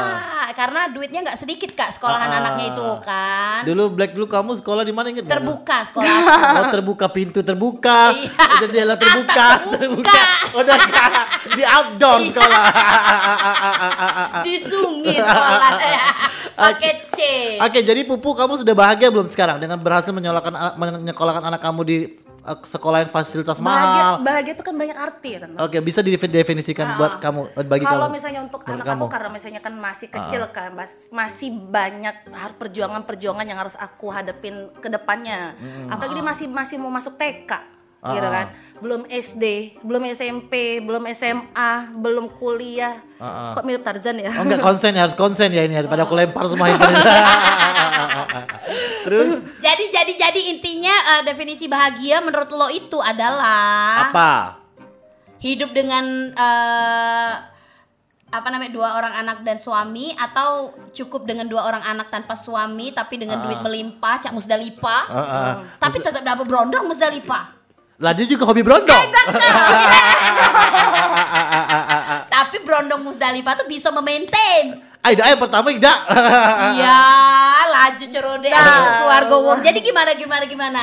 karena 0.51 0.91
duitnya 0.91 1.23
nggak 1.23 1.39
sedikit 1.39 1.71
kak 1.71 1.95
sekolahan 1.95 2.27
Ah. 2.27 2.37
anaknya 2.37 2.65
itu 2.69 2.87
kan 2.99 3.63
Dulu 3.63 3.83
Black 3.91 4.11
dulu 4.11 4.27
kamu 4.27 4.51
sekolah 4.53 4.83
di 4.83 4.91
mana 4.91 5.07
inget 5.07 5.23
terbuka 5.23 5.87
sekolah 5.87 6.03
aku. 6.03 6.29
Oh 6.59 6.65
terbuka 6.69 7.05
pintu 7.07 7.39
terbuka, 7.41 8.11
Iya. 8.11 8.27
jendela 8.59 8.95
terbuka, 8.95 9.45
Atap 9.55 9.71
terbuka. 9.71 10.11
buka. 10.11 10.23
Udah 10.53 10.75
Kak. 10.77 11.11
di 11.49 11.63
outdoor 11.63 12.19
Iya. 12.19 12.27
sekolah. 12.27 12.63
di 14.45 14.55
sungai 14.59 15.15
sekolah 15.15 15.71
pakai 16.61 16.93
C 17.07 17.17
Oke, 17.61 17.79
jadi 17.81 18.01
Pupu 18.03 18.33
kamu 18.33 18.57
sudah 18.57 18.73
bahagia 18.73 19.07
belum 19.07 19.25
sekarang 19.25 19.57
dengan 19.57 19.79
berhasil 19.79 20.11
menyekolahkan 20.11 20.51
anak- 20.51 20.75
menyekolahkan 20.75 21.43
anak 21.45 21.61
kamu 21.61 21.81
di 21.83 21.97
uh, 22.03 22.30
sekolah 22.43 22.97
yang 22.99 23.09
fasilitas 23.09 23.57
bahagia 23.57 24.01
mahal? 24.01 24.13
bahagia 24.19 24.53
itu 24.53 24.63
kan 24.63 24.73
banyak 24.73 24.97
arti 24.97 25.31
kan 25.37 25.49
Oke, 25.59 25.77
bisa 25.79 26.01
didefinisikan 26.01 26.97
buat 26.97 27.17
kamu 27.17 27.53
eh, 27.53 27.63
bagi 27.63 27.83
kalau 27.83 28.07
kamu. 28.07 28.15
misalnya 28.17 28.41
untuk 28.41 28.61
anak 28.63 28.81
kamu. 28.83 29.03
aku 29.03 29.05
karena 29.07 29.29
misalnya 29.29 29.61
kan 29.61 29.73
masih 29.73 30.07
kecil 30.07 30.41
kan 30.49 30.69
mas- 30.71 31.09
masih 31.09 31.49
banyak 31.51 32.15
perjuangan-perjuangan 32.57 33.45
yang 33.45 33.59
harus 33.59 33.75
aku 33.75 34.09
hadapin 34.09 34.53
ke 34.75 34.87
depannya 34.87 35.53
apalagi 35.87 36.13
dia 36.13 36.25
masih 36.25 36.45
masih 36.47 36.75
mau 36.77 36.89
masuk 36.89 37.13
TK 37.13 37.80
gitu 38.01 38.23
Ah. 38.23 38.33
kan 38.33 38.47
belum 38.81 39.05
SD 39.05 39.43
belum 39.79 40.01
SMP 40.09 40.81
belum 40.81 41.05
SMA 41.13 41.71
belum 41.95 42.25
kuliah 42.33 42.97
Ah, 43.21 43.53
kok 43.53 43.61
mirip 43.61 43.85
Tarzan 43.85 44.17
ya 44.17 44.33
Oh 44.33 44.41
enggak 44.41 44.59
konsen 44.59 44.91
ya, 44.91 45.05
harus 45.05 45.13
konsen 45.13 45.53
ya 45.53 45.61
ini 45.61 45.75
daripada 45.75 46.01
aku 46.01 46.17
lempar 46.17 46.41
semua 46.49 46.65
handphone. 46.65 46.97
Terus 49.05 49.27
jadi 49.61 49.83
jadi 49.85 50.11
jadi 50.17 50.41
intinya 50.49 50.89
eh, 50.89 51.21
definisi 51.23 51.65
bahagia 51.65 52.19
menurut 52.19 52.49
lo 52.49 52.67
itu 52.69 52.97
adalah 52.97 54.09
apa? 54.09 54.31
hidup 55.37 55.69
dengan 55.69 56.01
eh, 56.31 57.31
apa 58.31 58.47
namanya 58.47 58.71
dua 58.71 58.87
orang 58.95 59.11
anak 59.15 59.37
dan 59.43 59.57
suami 59.57 60.11
atau 60.15 60.71
cukup 60.89 61.25
dengan 61.25 61.45
dua 61.45 61.61
orang 61.61 61.83
anak 61.83 62.07
tanpa 62.09 62.33
suami 62.33 62.89
tapi 62.89 63.19
dengan 63.19 63.43
duit 63.43 63.59
melimpah 63.59 64.17
cak 64.17 64.31
musdalifah 64.31 65.03
Ah, 65.05 65.19
ah. 65.19 65.53
tapi 65.77 65.99
tetap 65.99 66.23
dapat 66.23 66.41
berondong 66.41 66.87
musdalifah 66.87 67.60
Lah 68.01 68.17
dia 68.17 68.25
juga 68.25 68.49
hobi 68.49 68.65
berondong. 68.65 69.13
tapi 72.33 72.57
berondong 72.65 73.05
musdalifah 73.05 73.61
tuh 73.61 73.69
bisa 73.69 73.93
memaintain. 73.93 74.73
Ayo, 75.01 75.21
yang 75.21 75.37
pertama 75.37 75.69
tidak. 75.69 75.97
iya 76.77 77.01
laju 77.69 78.05
cerode 78.05 78.49
keluarga 78.49 79.35
wong. 79.37 79.61
Jadi 79.61 79.85
gimana 79.85 80.17
gimana 80.17 80.45
gimana 80.49 80.81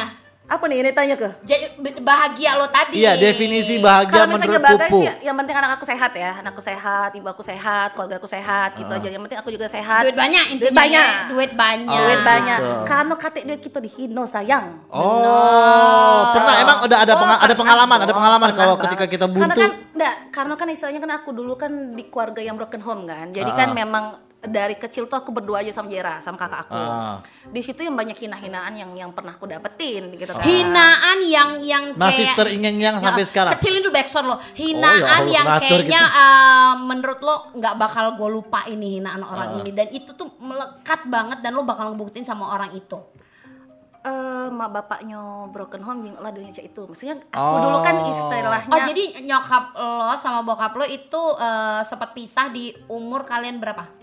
apa 0.48 0.64
nih 0.64 0.80
ini 0.80 0.90
tanya 0.90 1.12
ke? 1.12 1.28
Jadi 1.42 1.64
bahagia 2.00 2.56
lo 2.56 2.64
tadi. 2.66 2.98
Iya, 2.98 3.14
definisi 3.14 3.76
bahagia 3.78 4.16
kalau 4.16 4.26
misalnya 4.26 4.56
menurut 4.56 4.64
bahagia 4.64 4.88
Pupu. 4.88 4.98
sih 4.98 5.08
yang 5.22 5.36
penting 5.36 5.54
anak 5.54 5.70
aku 5.76 5.84
sehat 5.84 6.12
ya. 6.14 6.30
Anakku 6.40 6.62
sehat 6.62 7.10
ibu 7.12 7.26
aku 7.26 7.42
sehat 7.42 7.88
keluarga 7.92 8.16
aku 8.16 8.24
sehat 8.26 8.72
gitu 8.74 8.88
aja. 8.88 9.08
Yang 9.08 9.22
penting 9.22 9.38
aku 9.38 9.50
juga 9.52 9.66
sehat. 9.66 10.02
Duit 10.02 10.16
banyak 10.16 10.44
intinya. 10.48 10.64
Duit 10.64 10.74
banyak. 10.74 11.04
Ya. 11.04 11.20
duit 11.28 11.52
banyak. 11.54 11.86
Duit 12.00 12.16
Oh, 12.16 12.24
banyak. 12.24 12.58
gitu. 12.58 12.80
karena 12.82 13.14
kate 13.14 13.40
dia 13.44 13.56
kita 13.58 13.78
dihino 13.78 14.24
sayang. 14.24 14.66
Oh, 14.88 16.32
pernah. 16.32 16.54
Emang 16.58 16.78
udah 16.82 16.98
ada 16.98 17.12
Oh, 17.12 17.18
penga- 17.18 17.36
ada 17.36 17.44
pernah 17.46 17.58
pengalaman, 17.60 17.98
ada 17.98 18.06
dong, 18.06 18.16
pengalaman 18.16 18.50
kalau 18.52 18.74
ketika 18.78 19.04
kita 19.04 19.24
Karena 19.26 19.36
buntu. 19.46 19.60
kan, 19.60 19.70
enggak, 19.92 20.14
karena 20.32 20.54
kan 20.56 20.66
istilahnya 20.66 21.00
kan 21.00 21.12
aku 21.14 21.30
dulu 21.30 21.52
kan 21.54 21.70
di 21.92 22.08
keluarga 22.08 22.40
yang 22.40 22.56
broken 22.56 22.80
home 22.80 23.04
kan. 23.04 23.28
Jadi 23.30 23.50
kan 23.52 23.68
Ah. 23.68 23.76
memang 23.76 24.04
dari 24.40 24.74
kecil 24.74 25.04
tuh 25.04 25.18
aku 25.18 25.30
berdua 25.30 25.60
aja 25.60 25.72
sama 25.72 25.86
Jera, 25.86 26.18
sama 26.18 26.34
kakak 26.34 26.64
aku. 26.64 26.78
Ah. 26.78 27.18
Di 27.44 27.58
situ 27.58 27.80
yang 27.80 27.92
banyak 27.92 28.14
hina-hinaan 28.14 28.70
yang 28.72 28.90
yang 28.92 29.10
pernah 29.10 29.30
aku 29.30 29.44
dapetin 29.44 30.14
gitu 30.14 30.30
kan. 30.30 30.40
hinaan 30.40 31.18
yang 31.20 31.50
yang 31.58 31.84
Masih 31.92 32.22
kayak 32.24 32.38
teringyang-nyang 32.38 32.96
sampai 32.98 33.18
Ya, 33.18 33.28
sekarang. 33.28 33.52
Kecilin 33.52 33.80
dulu 33.80 33.90
backsound 33.90 34.26
lo. 34.26 34.32
Oh, 34.32 34.40
Hinaan 34.54 34.94
ya 34.94 35.10
Allah, 35.10 35.26
yang 35.28 35.46
ngatur 35.48 35.62
kayaknya 35.64 36.00
gitu. 36.00 36.22
eh, 36.22 36.72
menurut 36.80 37.20
lo 37.20 37.36
nggak 37.52 37.74
bakal 37.76 38.04
gue 38.14 38.28
lupa 38.30 38.60
ini 38.66 38.88
hinaan 38.96 39.20
Ah. 39.20 39.28
orang 39.28 39.50
ini 39.58 39.70
dan 39.72 39.88
itu 39.90 40.10
tuh 40.12 40.30
melekat 40.38 41.00
banget 41.04 41.38
dan 41.40 41.50
lo 41.52 41.62
bakal 41.62 41.90
ngebuktiin 41.90 42.22
sama 42.22 42.46
orang 42.48 42.70
itu. 42.72 42.94
Eh, 44.00 44.48
mak 44.48 44.70
bapaknya 44.70 45.18
broken 45.48 45.82
home 45.82 46.00
jeung 46.00 46.16
lah 46.16 46.30
dunia 46.30 46.54
itu. 46.54 46.86
Maksudnya 46.86 47.18
aku 47.26 47.34
Oh. 47.34 47.58
dulu 47.60 47.78
kan 47.82 47.98
istilahnya 47.98 48.70
Oh 48.70 48.80
jadi 48.86 49.04
nyokap 49.20 49.74
lo 49.74 50.14
sama 50.14 50.40
bokap 50.40 50.72
lo 50.72 50.86
itu 50.86 51.22
eh, 51.34 51.82
sempat 51.82 52.14
pisah 52.14 52.46
di 52.46 52.70
umur 52.86 53.26
kalian 53.26 53.58
berapa? 53.58 53.97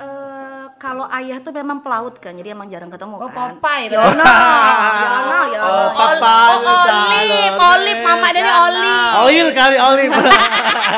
Eh, 0.00 0.64
kalau 0.80 1.06
ayah 1.12 1.38
tuh 1.40 1.54
memang 1.54 1.80
pelaut 1.80 2.18
kan, 2.18 2.34
jadi 2.34 2.52
emang 2.52 2.66
jarang 2.68 2.90
ketemu 2.90 3.14
Oh 3.20 3.30
kan. 3.30 3.56
Popeye 3.56 3.88
Ya 3.88 4.00
no, 4.10 4.24
ya 5.06 5.16
no, 5.24 5.38
ya 5.48 5.58
Oh, 5.60 5.70
no. 5.70 5.86
Popeye 5.94 6.54
Oh, 6.54 6.74
Olive, 6.74 6.84
calon 6.84 7.62
Olive, 7.62 8.02
mama 8.02 8.28
dari. 8.34 8.50
Olive. 8.50 9.12
Oil 9.24 9.48
kali 9.54 9.76
Olive. 9.78 10.12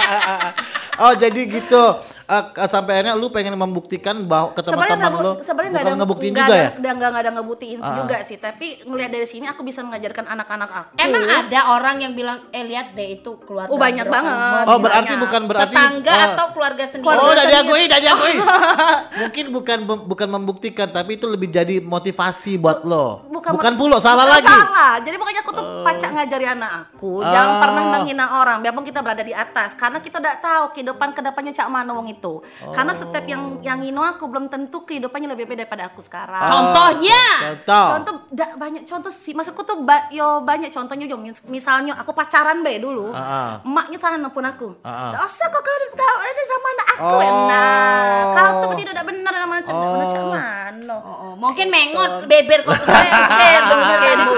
oh, 1.05 1.13
jadi 1.15 1.41
gitu. 1.47 1.85
Ke- 2.27 2.67
sampai 2.67 2.93
akhirnya 2.93 3.15
lu 3.15 3.31
pengen 3.31 3.55
membuktikan 3.55 4.19
bahwa 4.21 4.51
ke 4.51 4.61
sebenarnya 4.61 4.99
teman-teman 4.99 5.23
nggak 5.23 5.23
lu 5.33 5.33
sebenarnya 5.41 5.71
nggak 5.71 5.79
bukan 5.79 5.89
ada 5.89 6.01
ngebuktiin 6.03 6.33
nggak 6.33 6.43
juga 6.43 6.53
ada- 6.53 6.59
ya? 6.59 6.71
nggak 6.75 6.93
nggak 6.93 7.09
nggak 7.09 7.23
ada 7.23 7.33
ngebuktiin 7.33 7.79
Ah. 7.79 7.95
juga 7.97 8.17
sih 8.21 8.37
tapi 8.37 8.67
ngelihat 8.83 9.11
dari 9.11 9.27
sini 9.27 9.47
aku 9.47 9.63
bisa 9.63 9.81
mengajarkan 9.81 10.25
anak-anak 10.29 10.71
aku 10.73 10.91
Emang 10.99 11.23
ada 11.25 11.61
orang 11.73 11.97
yang 11.99 12.13
bilang 12.13 12.43
eh 12.51 12.63
lihat 12.63 12.93
deh 12.93 13.09
itu 13.15 13.31
keluarga. 13.41 13.71
Oh, 13.71 13.79
banyak 13.79 14.05
banget. 14.05 14.35
Oh, 14.65 14.79
berarti 14.79 15.07
banyak. 15.09 15.23
bukan 15.23 15.43
berarti 15.47 15.71
tetangga 15.71 16.13
oh. 16.13 16.27
atau 16.27 16.47
keluarga 16.51 16.85
sendiri. 16.85 17.15
Oh, 17.15 17.31
udah 17.31 17.47
diakui, 17.47 17.83
udah 17.87 18.01
diakui. 18.01 18.35
Mungkin 19.23 19.45
bukan 19.51 19.79
bukan 20.05 20.29
membuktikan, 20.29 20.89
tapi 20.91 21.15
itu 21.15 21.27
lebih 21.27 21.49
jadi 21.49 21.79
motivasi 21.79 22.59
buat 22.59 22.83
lo. 22.83 23.23
Bukan, 23.31 23.79
pula 23.79 24.03
salah 24.03 24.27
bukan 24.27 24.43
lagi. 24.43 24.49
salah 24.49 24.93
jadi 24.99 25.17
makanya 25.17 25.41
aku 25.41 25.53
tuh 25.53 25.65
pacak 25.85 26.11
ngajari 26.13 26.47
anak 26.49 26.71
aku 26.83 27.23
jangan 27.23 27.47
Oh. 27.47 27.61
pernah 27.63 27.83
menghina 27.95 28.27
orang 28.35 28.59
biarpun 28.59 28.83
kita 28.83 28.99
berada 28.99 29.23
di 29.23 29.31
atas 29.31 29.71
karena 29.73 30.03
kita 30.03 30.19
tidak 30.19 30.41
tahu 30.41 30.75
kehidupan 30.75 31.13
ke 31.13 31.21
depannya 31.23 31.53
cak 31.53 31.69
mana 31.69 31.95
wong 31.95 32.11
itu 32.17 32.35
karena 32.71 32.89
Oh. 32.89 32.97
setiap 32.97 33.25
yang 33.25 33.43
yang 33.61 33.79
ngino 33.79 34.01
aku 34.01 34.27
belum 34.27 34.47
tentu 34.47 34.83
kehidupannya 34.83 35.29
lebih 35.29 35.47
beda 35.47 35.63
daripada 35.63 35.87
aku 35.87 36.01
sekarang 36.01 36.41
Contohnya. 36.41 37.21
Contoh. 37.43 37.87
contoh 37.91 38.15
da- 38.31 38.55
banyak 38.55 38.83
contoh 38.83 39.11
sih 39.11 39.33
maksudku 39.33 39.63
tuh 39.63 39.79
ba- 39.79 40.09
yo 40.09 40.41
banyak 40.41 40.71
contohnya 40.71 41.05
yo 41.05 41.17
mis- 41.17 41.45
misalnya 41.47 41.93
aku 41.95 42.11
pacaran 42.11 42.61
be 42.61 42.77
dulu 42.77 43.11
Ah, 43.11 43.19
ah. 43.19 43.51
emaknya 43.63 43.99
tahan 43.99 44.23
pun 44.27 44.43
aku 44.43 44.69
Ah, 44.81 45.11
ah. 45.11 45.11
dosa 45.15 45.45
kok 45.45 45.59
kau 45.59 45.77
tahu 45.93 46.17
ada 46.19 46.43
sama 46.45 46.69
anak 46.71 46.87
aku 46.91 47.05
Oh. 47.07 47.21
enak 47.21 48.23
kau 48.33 48.51
tuh 48.63 48.79
tidak 48.79 49.03
benar 49.03 49.33
sama 49.33 49.55
macam 49.55 49.73
Oh. 49.73 49.97
macam 49.99 50.23
mana 50.29 50.95
Oh, 50.97 51.03
oh, 51.03 51.33
mungkin 51.35 51.67
mengot 51.67 52.25
beber 52.25 52.63
kok 52.63 52.77
tuh 52.77 52.87
kayak 52.87 53.61
tuh. 53.67 53.77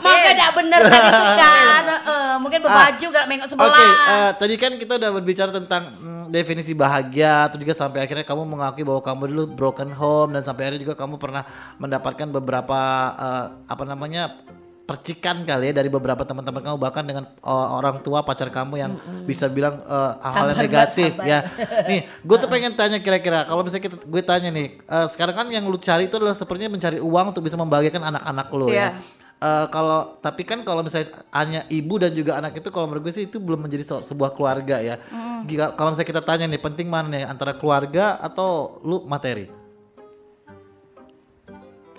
Mungkin 0.00 0.30
tidak 0.30 0.50
bener 0.52 0.80
tadi 0.82 1.08
tuh 1.08 1.28
kan. 1.34 1.84
Eh, 1.90 2.34
mungkin 2.36 2.58
berbaju 2.60 3.06
gak 3.08 3.26
mengot 3.26 3.46
Oke, 3.46 3.54
sebelah. 3.54 3.94
eh, 4.08 4.30
tadi 4.36 4.54
kan 4.56 4.72
kita 4.74 4.92
udah 4.96 5.10
berbicara 5.12 5.50
tentang 5.50 5.82
mm, 5.94 6.24
definisi 6.28 6.59
bahagia, 6.70 7.48
terus 7.48 7.62
juga 7.62 7.74
sampai 7.74 8.04
akhirnya 8.04 8.22
kamu 8.22 8.42
mengakui 8.44 8.84
bahwa 8.84 9.00
kamu 9.00 9.22
dulu 9.30 9.44
broken 9.52 9.90
home 9.90 10.36
dan 10.36 10.42
sampai 10.42 10.68
akhirnya 10.68 10.82
juga 10.84 10.94
kamu 10.94 11.16
pernah 11.16 11.42
mendapatkan 11.76 12.28
beberapa 12.28 12.78
eh, 13.16 13.46
apa 13.64 13.84
namanya 13.84 14.36
percikan 14.82 15.46
kali 15.46 15.70
ya 15.70 15.74
dari 15.78 15.86
beberapa 15.86 16.26
teman-teman 16.26 16.66
kamu 16.66 16.76
bahkan 16.76 17.06
dengan 17.06 17.22
eh, 17.30 17.68
orang 17.70 18.02
tua 18.02 18.26
pacar 18.26 18.50
kamu 18.50 18.74
yang 18.74 18.92
bisa 19.22 19.46
bilang 19.46 19.78
eh, 19.80 20.12
hal-hal 20.18 20.50
Mbak, 20.50 20.64
negatif 20.66 21.12
sabar. 21.14 21.30
ya. 21.30 21.38
Nih, 21.90 22.00
gue 22.20 22.36
tuh 22.36 22.50
pengen 22.50 22.74
tanya 22.74 22.98
kira-kira 22.98 23.46
kalau 23.46 23.62
misalnya 23.62 23.86
kita 23.86 23.96
gue 24.02 24.22
tanya 24.26 24.50
nih, 24.50 24.82
eh, 24.82 25.06
sekarang 25.06 25.34
kan 25.34 25.46
yang 25.46 25.62
lu 25.64 25.78
cari 25.78 26.10
itu 26.10 26.18
adalah 26.18 26.34
sepertinya 26.34 26.74
mencari 26.74 26.98
uang 26.98 27.26
untuk 27.30 27.46
bisa 27.46 27.54
membahagiakan 27.54 28.02
anak-anak 28.10 28.46
lu 28.50 28.66
Iya. 28.66 28.98
ya. 28.98 29.19
Eh, 29.40 29.66
kalau 29.68 30.20
tapi 30.20 30.44
kan 30.44 30.60
kalau 30.60 30.84
misalnya 30.84 31.08
hanya 31.32 31.64
ibu 31.66 31.96
dan 31.96 32.12
juga 32.12 32.36
anak 32.36 32.52
itu 32.54 32.68
kalau 32.68 32.84
menurut 32.84 33.08
gue 33.08 33.14
sih 33.14 33.24
itu 33.24 33.36
belum 33.36 33.64
menjadi 33.64 33.80
se- 33.82 34.04
sebuah 34.06 34.30
keluarga 34.30 34.76
ya. 34.78 35.00
Jika 35.42 35.72
kalau 35.72 35.90
misalnya 35.90 36.10
kita 36.10 36.22
tanya 36.22 36.44
nih 36.44 36.58
penting 36.58 36.86
mana 36.86 37.08
nih 37.08 37.24
antara 37.24 37.52
keluarga 37.52 38.16
atau 38.16 38.76
lu 38.80 39.00
materi? 39.02 39.48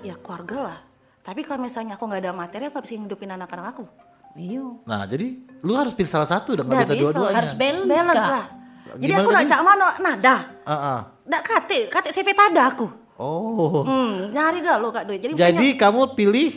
ya 0.02 0.18
keluarga 0.18 0.58
lah 0.64 0.78
tapi 1.22 1.42
kalau 1.42 1.62
misalnya 1.62 1.94
aku 1.94 2.04
nggak 2.04 2.22
ada 2.22 2.34
materi 2.34 2.66
aku 2.66 2.74
nggak 2.74 2.86
bisa 2.86 2.96
hidupin 2.98 3.30
anak-anak 3.32 3.66
aku 3.70 3.86
Iya. 4.32 4.64
Nah 4.82 5.04
jadi 5.04 5.28
lu 5.60 5.76
harus 5.76 5.92
pilih 5.92 6.08
salah 6.08 6.26
satu 6.26 6.56
dong 6.56 6.66
nggak 6.66 6.74
Nggak 6.74 6.88
bisa 6.88 6.96
bisa, 6.96 7.06
dua-duanya. 7.12 7.38
Harus 7.38 7.54
balance, 7.54 7.86
balance 7.86 8.26
lah 8.28 8.46
jadi 8.92 9.02
Gimana 9.04 9.20
aku 9.20 9.30
nak 9.30 9.38
tadi? 9.38 9.52
cak 9.52 9.62
mana 9.62 9.88
nada 10.00 10.36
Ah, 10.64 10.74
ah. 10.74 11.00
ndak 11.24 11.42
kate 11.44 11.80
kate 11.88 12.10
CV 12.10 12.28
tada 12.32 12.64
aku 12.66 12.88
Oh. 13.14 13.86
hmm, 13.86 14.32
nyari 14.32 14.58
gak 14.60 14.78
lo 14.78 14.90
kak 14.90 15.06
Doi 15.06 15.20
jadi, 15.20 15.34
Jadi 15.36 15.68
kamu 15.76 16.18
pilih 16.18 16.50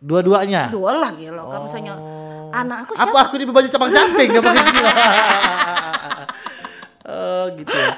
dua-duanya. 0.00 0.72
dua 0.72 0.96
lah 0.96 1.10
gitu 1.12 1.32
loh 1.36 1.44
kalau 1.46 1.62
misalnya 1.68 1.94
anak 2.50 2.88
aku 2.88 2.92
siapa 2.96 3.12
Apa 3.12 3.18
aku 3.28 3.34
di 3.38 3.44
baju 3.46 3.68
cabang 3.68 3.92
camping 3.92 4.28
gak 4.32 4.42
pakai 4.42 4.64
gila. 4.72 4.92
oh 7.12 7.44
gitu. 7.54 7.76
ya. 7.76 7.92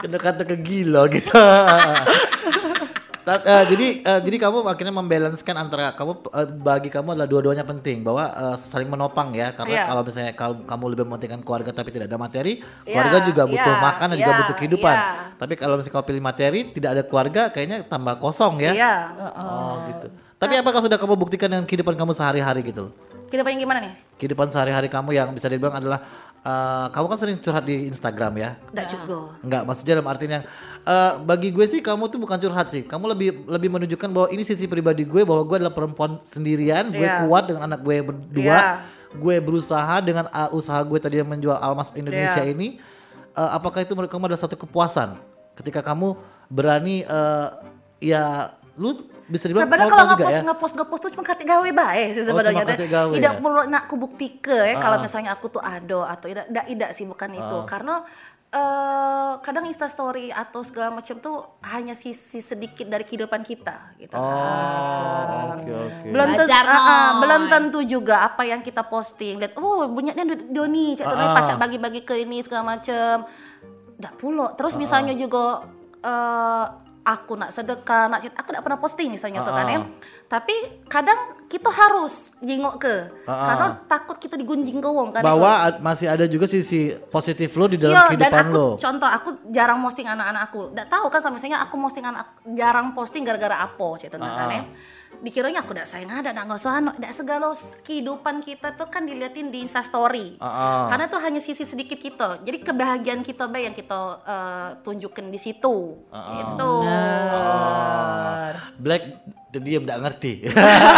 Kena 0.00 0.18
kata 0.22 0.42
ke 0.46 0.56
gila 0.62 1.10
gitu. 1.10 1.34
Eh, 3.22 3.64
jadi 3.70 3.86
eh, 4.02 4.20
jadi 4.26 4.36
kamu 4.42 4.66
akhirnya 4.66 4.90
membalanskan 4.90 5.54
antara 5.54 5.94
kamu 5.94 6.26
eh, 6.34 6.48
bagi 6.58 6.90
kamu 6.90 7.14
adalah 7.14 7.30
dua-duanya 7.30 7.62
penting 7.62 8.02
bahwa 8.02 8.26
eh, 8.26 8.56
saling 8.58 8.90
menopang 8.90 9.30
ya 9.30 9.54
karena 9.54 9.78
Iya. 9.78 9.84
kalau 9.86 10.02
misalnya 10.02 10.32
kalau 10.34 10.54
kamu 10.66 10.84
lebih 10.90 11.04
mementingkan 11.06 11.40
keluarga 11.46 11.70
tapi 11.70 11.94
tidak 11.94 12.10
ada 12.10 12.18
materi 12.18 12.58
Iya, 12.82 12.90
keluarga 12.90 13.18
juga 13.22 13.42
butuh 13.46 13.74
iya, 13.78 13.86
makan 13.86 14.06
dan 14.10 14.16
juga 14.18 14.32
iya, 14.34 14.40
butuh 14.42 14.56
kehidupan 14.58 14.96
iya. 14.98 15.06
tapi 15.38 15.52
kalau 15.54 15.74
misalnya 15.78 15.94
kau 15.94 16.02
pilih 16.02 16.22
materi 16.22 16.60
tidak 16.74 16.90
ada 16.98 17.02
keluarga 17.06 17.42
kayaknya 17.54 17.78
tambah 17.86 18.14
kosong 18.18 18.58
ya 18.58 18.72
iya 18.74 18.94
Oh 19.38 19.86
gitu. 19.86 20.06
Tapi 20.42 20.58
apakah 20.58 20.82
sudah 20.82 20.98
kamu 20.98 21.14
buktikan 21.14 21.46
dengan 21.46 21.62
kehidupan 21.62 21.94
kamu 21.94 22.18
sehari-hari 22.18 22.66
gitu 22.66 22.90
loh? 22.90 22.92
Kehidupan 23.30 23.54
yang 23.54 23.62
gimana 23.62 23.80
nih? 23.86 23.94
kehidupan 24.18 24.54
sehari-hari 24.54 24.86
kamu 24.86 25.18
yang 25.18 25.34
bisa 25.34 25.50
dibilang 25.50 25.74
adalah 25.74 25.98
eh, 26.42 26.86
kamu 26.94 27.06
kan 27.10 27.18
sering 27.18 27.38
curhat 27.38 27.66
di 27.66 27.90
Instagram 27.90 28.32
ya 28.38 28.50
Enggak 28.70 28.86
juga. 28.90 29.34
Enggak, 29.42 29.62
maksudnya 29.66 29.92
dalam 29.98 30.08
artian 30.10 30.32
yang 30.38 30.44
eh, 30.84 31.12
bagi 31.20 31.48
gue 31.48 31.64
sih 31.64 31.78
kamu 31.78 32.06
tuh 32.06 32.18
bukan 32.18 32.36
curhat 32.36 32.68
sih. 32.68 32.82
Kamu 32.82 33.04
lebih 33.08 33.28
lebih 33.46 33.68
menunjukkan 33.70 34.08
bahwa 34.08 34.28
ini 34.28 34.42
sisi 34.42 34.66
pribadi 34.66 35.02
gue 35.02 35.22
bahwa 35.22 35.42
gue 35.42 35.56
adalah 35.56 35.70
perempuan 35.70 36.18
sendirian, 36.22 36.88
gue 36.88 37.00
Iya. 37.00 37.24
kuat 37.24 37.46
dengan 37.46 37.66
anak 37.66 37.80
gue 37.80 37.96
berdua. 38.02 38.42
Iya. 38.42 38.60
Gue 39.12 39.36
berusaha 39.38 40.00
dengan 40.00 40.24
uh, 40.26 40.48
usaha 40.50 40.80
gue 40.80 40.96
tadi 40.96 41.16
yang 41.16 41.28
menjual 41.28 41.54
almas 41.54 41.92
Indonesia 41.92 42.40
Iya. 42.40 42.50
ini. 42.50 42.80
Eh, 43.32 43.50
apakah 43.50 43.80
itu 43.80 43.92
menurut 43.92 44.08
kamu 44.08 44.26
adalah 44.26 44.40
satu 44.40 44.56
kepuasan 44.56 45.16
ketika 45.52 45.80
kamu 45.80 46.16
berani 46.48 47.00
eh, 47.02 47.48
ya 48.02 48.52
lu 48.72 48.92
bisa 49.26 49.48
dibilang 49.48 49.68
Sebenarnya 49.68 49.88
kalau 49.90 50.06
ngepost 50.10 50.32
ya? 50.32 50.42
ngepost 50.42 50.74
ngepost 50.74 51.00
tuh 51.00 51.10
cuma 51.12 51.24
kate 51.24 51.44
gawe 51.44 51.64
bae 51.64 52.04
sih 52.10 52.24
Oh, 52.24 52.26
sebenarnya. 52.28 52.64
gawe 52.64 53.12
Tidak 53.12 53.32
ya? 53.32 53.40
perlu 53.40 53.60
nak 53.68 53.82
aku 53.84 53.94
buktikan 53.96 54.64
ya 54.64 54.76
kalau 54.76 54.96
Ah. 54.96 55.02
misalnya 55.02 55.30
aku 55.30 55.48
tuh 55.48 55.60
ado 55.60 56.00
atau 56.02 56.24
tidak 56.26 56.48
tidak 56.48 56.64
tidak 56.66 56.90
sih 56.92 57.04
bukan 57.04 57.30
itu. 57.32 57.56
Karena 57.64 58.00
eh 58.52 59.32
kadang 59.40 59.64
Insta 59.64 59.88
story 59.88 60.28
atau 60.28 60.60
segala 60.60 60.92
macam 60.92 61.16
tuh 61.16 61.40
hanya 61.64 61.96
sisi 61.96 62.44
sedikit 62.44 62.84
dari 62.84 63.00
kehidupan 63.00 63.40
kita 63.40 63.96
gitu. 63.96 64.12
Oh, 64.12 65.56
oke 65.56 65.72
oke. 65.72 66.08
belum 66.12 66.28
tentu, 66.36 66.52
ah, 66.52 66.68
Noy. 66.68 67.20
belum 67.24 67.42
tentu 67.48 67.80
juga 67.88 68.28
apa 68.28 68.44
yang 68.44 68.60
kita 68.60 68.84
posting 68.84 69.40
lihat 69.40 69.56
oh 69.56 69.88
banyaknya 69.88 70.28
duit 70.28 70.42
Doni 70.52 70.92
cak 71.00 71.06
Ah. 71.08 71.32
pacak 71.32 71.56
bagi-bagi 71.56 72.04
ke 72.04 72.12
ini 72.20 72.44
segala 72.44 72.76
macam 72.76 73.24
nggak 73.96 74.14
pulo 74.20 74.52
terus 74.52 74.76
misalnya 74.76 75.16
juga 75.16 75.64
eh, 76.04 76.64
aku 77.02 77.32
nak 77.34 77.50
sedekah 77.50 78.12
nak 78.12 78.20
aku 78.20 78.48
tidak 78.52 78.62
pernah 78.62 78.78
posting 78.78 79.08
misalnya 79.10 79.42
tuh 79.42 79.54
kan 79.56 79.66
ya 79.66 79.80
tapi 80.28 80.54
kadang 80.86 81.18
kita 81.52 81.68
harus 81.68 82.32
jengok 82.40 82.80
ke 82.80 82.94
Ah. 83.28 83.52
karena 83.52 83.66
takut 83.84 84.16
kita 84.16 84.34
digunjing 84.34 84.80
ke 84.80 84.88
wong 84.88 85.12
kan 85.12 85.20
Bahwa 85.20 85.68
ad- 85.68 85.78
masih 85.78 86.08
ada 86.08 86.24
juga 86.24 86.48
sisi 86.48 86.96
positif 87.06 87.52
lo 87.52 87.68
di 87.68 87.76
dalam 87.76 87.92
Iya, 87.92 88.02
dan 88.08 88.32
kehidupan 88.32 88.44
aku 88.48 88.56
lo. 88.56 88.68
contoh 88.80 89.04
aku 89.06 89.28
jarang 89.52 89.78
posting 89.78 90.08
anak-anak 90.08 90.42
aku. 90.48 90.72
Nggak 90.72 90.88
tahu 90.88 91.04
kan 91.06 91.20
kalau 91.20 91.34
misalnya 91.36 91.60
aku 91.60 91.76
posting 91.76 92.02
anak 92.02 92.26
jarang 92.48 92.86
posting 92.92 93.22
gara-gara 93.22 93.60
apa 93.62 93.86
gitu 94.00 94.16
nah, 94.16 94.32
kan 94.34 94.48
Ah. 94.48 94.56
ya. 94.56 94.64
Dikiranya 95.12 95.60
aku 95.60 95.70
nggak 95.70 95.86
sayang 95.86 96.08
ada, 96.10 96.32
nggak 96.32 96.56
usah, 96.56 96.72
nggak 96.96 97.12
segala 97.12 97.52
kehidupan 97.78 98.40
kita 98.40 98.72
tuh 98.72 98.88
kan 98.88 99.04
diliatin 99.04 99.52
di 99.52 99.60
Insta 99.60 99.78
Story. 99.80 100.40
Ah, 100.40 100.48
ah. 100.48 100.84
Karena 100.88 101.06
tuh 101.06 101.20
hanya 101.20 101.38
sisi 101.38 101.62
sedikit 101.62 101.94
kita. 101.96 102.40
Jadi 102.40 102.58
kebahagiaan 102.58 103.20
kita 103.20 103.44
bay 103.46 103.68
yang 103.68 103.76
kita 103.76 103.94
eh, 104.24 104.68
tunjukin 104.80 105.28
di 105.28 105.36
situ. 105.36 106.00
Ah, 106.08 106.32
Itu. 106.34 106.72
Black 108.78 109.02
diam 109.58 109.84
tidak 109.84 110.00
ngerti. 110.00 110.32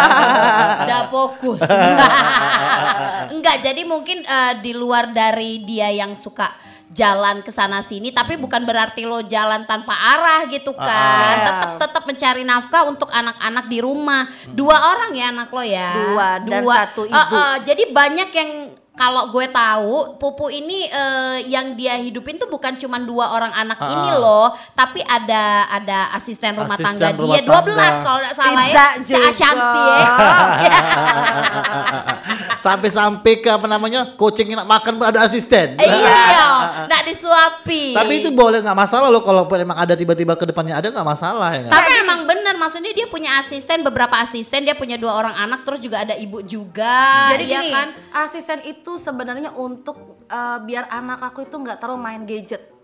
Udah 0.87 1.03
fokus. 1.11 1.61
Enggak, 3.35 3.57
jadi 3.65 3.83
mungkin 3.83 4.23
eh, 4.23 4.55
di 4.63 4.71
luar 4.71 5.11
dari 5.11 5.65
dia 5.65 5.91
yang 5.91 6.15
suka 6.15 6.47
jalan 6.95 7.43
ke 7.43 7.51
sana 7.51 7.83
sini 7.83 8.15
tapi 8.15 8.39
bukan 8.39 8.63
berarti 8.63 9.03
lo 9.03 9.19
jalan 9.27 9.67
tanpa 9.67 9.91
arah 9.99 10.47
gitu 10.47 10.71
kan. 10.71 10.87
Ah. 10.87 11.43
Tetap 11.43 11.71
tetap 11.83 12.03
mencari 12.07 12.43
nafkah 12.47 12.87
untuk 12.87 13.11
anak-anak 13.11 13.67
di 13.67 13.79
rumah. 13.83 14.23
Dua 14.47 14.79
orang 14.95 15.11
ya 15.11 15.35
anak 15.35 15.51
lo 15.51 15.65
ya. 15.67 15.91
Dua, 15.91 16.29
dan 16.47 16.63
satu 16.63 17.03
Eh, 17.05 17.11
ibu. 17.11 17.35
eh, 17.35 17.57
jadi 17.67 17.83
banyak 17.91 18.29
yang 18.31 18.51
kalau 18.95 19.29
gue 19.29 19.47
tahu 19.47 20.17
Pupu 20.17 20.49
ini 20.49 20.87
eh, 20.87 21.37
yang 21.47 21.75
dia 21.75 21.97
hidupin 21.97 22.35
tuh 22.35 22.47
bukan 22.47 22.75
cuma 22.77 22.97
dua 22.97 23.31
orang 23.31 23.53
anak 23.53 23.77
Ah. 23.77 23.91
ini 23.91 24.11
loh, 24.15 24.55
tapi 24.73 25.03
ada 25.03 25.67
ada 25.69 25.99
asisten 26.15 26.55
rumah 26.55 26.73
Asisten 26.73 26.97
tangga 26.97 27.11
rumah 27.13 27.35
dia 27.35 27.43
12 27.43 27.75
tangga. 27.75 28.01
kalau 28.01 28.19
tidak 28.23 28.35
salah 28.35 28.55
ya. 28.55 28.65
Tidak 28.65 28.71
Cak 28.71 28.93
juga. 29.05 29.29
Ashanti 29.29 29.83
ya. 29.85 30.05
Sampai-sampai 32.65 33.33
ke 33.39 33.49
apa 33.51 33.67
namanya 33.67 34.15
coaching 34.15 34.55
nak 34.55 34.65
makan 34.65 34.93
pun 34.97 35.07
ada 35.11 35.21
asisten. 35.23 35.77
iya, 35.77 36.49
nggak 36.89 37.03
disuapi. 37.11 37.93
Tapi 37.93 38.13
itu 38.25 38.31
boleh 38.31 38.63
nggak 38.63 38.79
masalah 38.79 39.11
loh 39.11 39.21
kalau 39.21 39.45
memang 39.45 39.77
ada 39.77 39.93
tiba-tiba 39.93 40.33
ke 40.35 40.49
depannya 40.49 40.79
ada 40.79 40.89
nggak 40.89 41.07
masalah 41.07 41.51
ya. 41.53 41.61
nggak? 41.67 41.75
Tapi 41.75 41.91
emang 42.01 42.21
bener, 42.25 42.55
maksudnya 42.57 42.93
dia 42.95 43.07
punya 43.07 43.37
asisten, 43.39 43.85
beberapa 43.85 44.17
asisten, 44.17 44.65
dia 44.65 44.73
punya 44.73 44.97
dua 44.97 45.13
orang 45.13 45.35
anak, 45.37 45.67
terus 45.67 45.79
juga 45.79 46.01
ada 46.01 46.17
ibu 46.17 46.41
juga. 46.41 47.29
Jadi 47.37 47.45
iya 47.45 47.61
gini, 47.61 47.71
kan? 47.75 47.89
asisten 48.25 48.59
itu 48.65 48.84
sebenarnya 48.95 49.51
untuk 49.51 49.97
eh, 50.27 50.59
biar 50.61 50.89
anak 50.89 51.21
aku 51.25 51.45
itu 51.45 51.55
nggak 51.55 51.79
terlalu 51.79 52.01
main 52.01 52.25
gadget. 52.25 52.75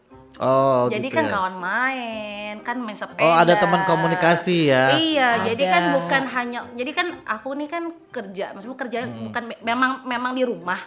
Oh, 0.40 0.88
jadi 0.88 1.04
gitu 1.04 1.20
kan 1.20 1.24
ya. 1.26 1.32
kawan 1.36 1.56
main, 1.60 2.54
kan 2.64 2.80
main 2.80 2.96
sepeda. 2.96 3.20
Oh, 3.20 3.34
ada 3.34 3.60
teman 3.60 3.84
komunikasi 3.84 4.72
ya. 4.72 4.96
Iya, 4.96 5.28
jadi 5.44 5.64
kan 5.68 5.82
Ada. 5.84 5.94
bukan 6.00 6.22
hanya 6.32 6.58
jadi 6.72 6.90
kan 6.96 7.06
aku 7.28 7.52
nih 7.60 7.68
kan 7.68 7.84
kerja, 8.08 8.56
maksudnya 8.56 8.78
kerja 8.78 8.98
Hmm. 9.04 9.28
bukan 9.28 9.42
me- 9.44 9.60
memang 9.60 9.90
memang 10.02 10.32
di 10.32 10.40
rumah. 10.40 10.80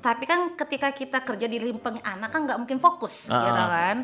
Tapi 0.00 0.24
kan 0.24 0.56
ketika 0.56 0.88
kita 0.88 1.20
kerja 1.20 1.44
di 1.44 1.60
lingkungan 1.60 2.00
anak 2.00 2.32
kan 2.32 2.48
nggak 2.48 2.56
mungkin 2.56 2.80
fokus, 2.80 3.28
Ah, 3.28 3.44
gitu 3.44 3.60
ah. 3.60 3.68
kan. 3.68 3.96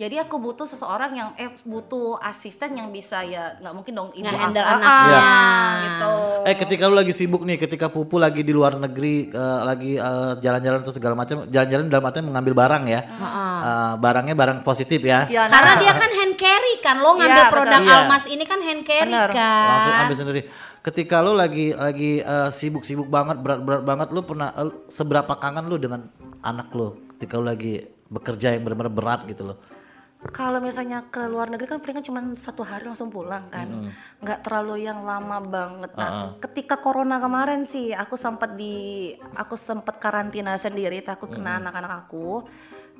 Jadi 0.00 0.16
aku 0.16 0.40
butuh 0.40 0.64
seseorang 0.64 1.12
yang 1.12 1.28
eh 1.36 1.52
butuh 1.68 2.16
asisten 2.24 2.72
yang 2.72 2.88
bisa 2.88 3.20
ya 3.20 3.60
nggak 3.60 3.74
mungkin 3.76 3.92
dong 3.92 4.08
ibu 4.16 4.24
aku. 4.24 4.48
anaknya. 4.48 4.80
Ah, 4.80 5.68
gitu. 5.84 6.12
Eh 6.48 6.56
ketika 6.56 6.88
lu 6.88 6.96
lagi 6.96 7.12
sibuk 7.12 7.44
nih, 7.44 7.60
ketika 7.60 7.92
Pupu 7.92 8.16
lagi 8.16 8.40
di 8.40 8.48
luar 8.56 8.80
negeri, 8.80 9.28
eh, 9.28 9.60
lagi 9.60 10.00
eh, 10.00 10.32
jalan-jalan 10.40 10.80
atau 10.80 10.94
segala 10.96 11.12
macam, 11.12 11.44
jalan-jalan 11.52 11.92
dalam 11.92 12.04
artian 12.08 12.24
mengambil 12.24 12.56
barang 12.56 12.84
ya, 12.88 13.00
Eh, 13.60 13.94
barangnya 14.00 14.32
barang 14.32 14.58
positif 14.64 15.04
ya, 15.04 15.28
Ya, 15.28 15.44
nah, 15.44 15.52
Karena 15.52 15.72
dia 15.84 15.92
kan 15.92 16.08
hand 16.16 16.34
carry 16.40 16.74
kan, 16.80 16.96
lo 17.04 17.20
ngambil 17.20 17.44
Iya, 17.44 17.52
produk 17.52 17.80
betul. 17.84 17.92
Iya. 17.92 18.00
Almas 18.00 18.24
ini 18.24 18.44
kan 18.48 18.60
hand 18.64 18.82
carry 18.88 19.12
Bener. 19.12 19.30
kan. 19.36 19.68
langsung 19.68 19.92
ambil 20.00 20.16
sendiri. 20.16 20.40
Ketika 20.80 21.20
lu 21.20 21.36
lagi 21.36 21.76
lagi 21.76 22.24
eh, 22.24 22.48
sibuk-sibuk 22.48 23.12
banget, 23.12 23.36
berat-berat 23.36 23.84
banget, 23.84 24.08
lu 24.16 24.24
pernah 24.24 24.48
eh, 24.56 24.72
seberapa 24.88 25.36
kangen 25.36 25.68
lu 25.68 25.76
dengan 25.76 26.08
anak 26.40 26.72
lu 26.72 26.96
ketika 27.12 27.36
lu 27.36 27.44
lagi 27.44 27.84
bekerja 28.08 28.56
yang 28.56 28.64
benar-benar 28.64 28.88
berat 28.96 29.28
gitu 29.28 29.44
loh. 29.44 29.60
Kalau 30.20 30.60
misalnya 30.60 31.08
ke 31.08 31.24
luar 31.32 31.48
negeri 31.48 31.64
kan 31.64 31.80
paling 31.80 31.96
kan 31.96 32.04
cuma 32.04 32.20
satu 32.36 32.60
hari 32.60 32.84
langsung 32.84 33.08
pulang 33.08 33.48
kan, 33.48 33.88
nggak 34.20 34.44
terlalu 34.44 34.84
yang 34.84 35.00
lama 35.00 35.40
banget. 35.40 35.96
Nah, 35.96 36.36
ketika 36.44 36.76
corona 36.76 37.16
kemarin 37.16 37.64
sih 37.64 37.96
aku 37.96 38.20
sempat 38.20 38.52
di, 38.52 39.16
aku 39.32 39.56
sempat 39.56 39.96
karantina 39.96 40.60
sendiri, 40.60 41.00
takut 41.00 41.32
kena 41.32 41.56
anak-anak 41.56 42.04
aku. 42.04 42.44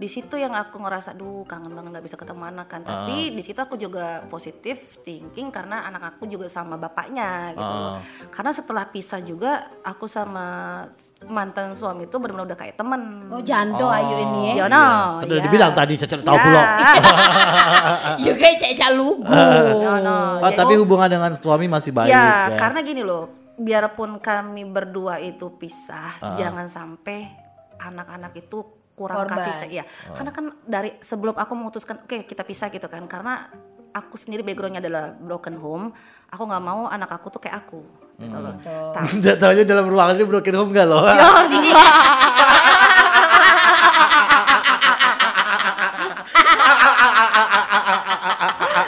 Di 0.00 0.08
situ 0.08 0.40
yang 0.40 0.56
aku 0.56 0.80
ngerasa, 0.80 1.12
duh 1.12 1.44
kangen 1.44 1.76
banget 1.76 1.92
nggak 1.92 2.06
bisa 2.08 2.16
ketemu 2.16 2.48
anak 2.48 2.72
kan. 2.72 2.80
Tapi 2.80 3.36
di 3.36 3.42
situ 3.44 3.60
aku 3.60 3.76
juga 3.76 4.24
positif 4.32 4.96
thinking 5.04 5.52
karena 5.52 5.84
anak 5.84 6.16
aku 6.16 6.24
juga 6.24 6.48
sama 6.48 6.80
bapaknya 6.80 7.52
gitu 7.52 7.60
loh. 7.76 8.00
Karena 8.32 8.48
setelah 8.56 8.88
pisah 8.88 9.20
juga 9.20 9.68
aku 9.84 10.08
sama 10.08 10.88
mantan 11.28 11.76
suami 11.76 12.08
itu 12.08 12.16
benar-benar 12.16 12.48
udah 12.48 12.58
kayak 12.64 12.80
temen. 12.80 13.28
Oh 13.28 13.44
jando 13.44 13.92
ayu 13.92 14.14
ini 14.24 14.40
ya. 14.56 14.64
Ya, 14.64 14.64
no, 14.72 14.84
Tadi 15.20 15.36
udah 15.36 15.42
ya. 15.44 15.46
dibilang 15.52 15.72
tadi 15.76 15.92
cacat 16.00 16.20
tahu 16.24 16.36
pula. 16.40 16.62
Ya 18.24 18.32
kayak 18.32 18.56
cecak 18.56 18.90
lugu. 18.96 19.28
No, 19.28 20.00
no. 20.00 20.40
Oh, 20.40 20.48
Jadi- 20.48 20.56
tapi 20.56 20.72
hubungan 20.80 21.12
dengan 21.12 21.36
suami 21.36 21.68
masih 21.68 21.92
baik 21.92 22.08
ya, 22.08 22.52
ya. 22.52 22.56
karena 22.56 22.80
gini 22.80 23.04
loh, 23.04 23.52
biarpun 23.60 24.16
kami 24.16 24.64
berdua 24.64 25.20
itu 25.20 25.52
pisah, 25.60 26.16
jangan 26.40 26.64
sampai 26.72 27.28
anak-anak 27.76 28.32
itu 28.36 28.79
kurang 29.00 29.24
Korban. 29.24 29.40
kasih 29.40 29.54
sayang. 29.56 29.72
Iya, 29.80 29.84
karena 30.12 30.30
kan 30.36 30.44
dari 30.68 30.92
sebelum 31.00 31.32
aku 31.32 31.52
memutuskan, 31.56 32.04
oke 32.04 32.28
kita 32.28 32.44
pisah 32.44 32.68
gitu 32.68 32.84
kan, 32.84 33.00
karena 33.08 33.48
aku 33.96 34.20
sendiri 34.20 34.44
backgroundnya 34.44 34.84
adalah 34.84 35.16
broken 35.16 35.56
home, 35.56 35.88
aku 36.28 36.42
nggak 36.44 36.60
mau 36.60 36.84
anak 36.84 37.08
aku 37.08 37.32
tuh 37.32 37.40
kayak 37.40 37.64
aku, 37.64 37.80
gitu 38.20 38.36
loh. 38.36 38.52
Tapi 38.92 39.24
Jatuhnya 39.24 39.64
dalam 39.64 39.88
ruangannya 39.88 40.28
broken 40.28 40.54
home 40.60 40.70
gak 40.76 40.84
loh? 40.84 41.00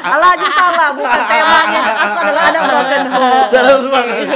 Alah 0.02 0.28
aja 0.36 0.48
salah, 0.52 0.88
bukan 0.92 1.20
temanya. 1.24 1.82
Aku 2.04 2.16
adalah 2.20 2.42
anak 2.52 2.62
broken 2.68 3.04
home. 3.08 3.48
dalam 3.48 3.78
ruangan. 3.88 4.26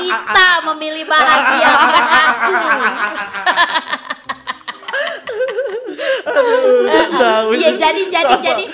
Kita 0.00 0.48
memilih 0.72 1.04
bahagia 1.04 1.70
bukan 1.76 2.06
aku. 2.08 2.52
Iya 7.52 7.70
jadi 7.74 8.02
jadi 8.06 8.34
jadi. 8.38 8.64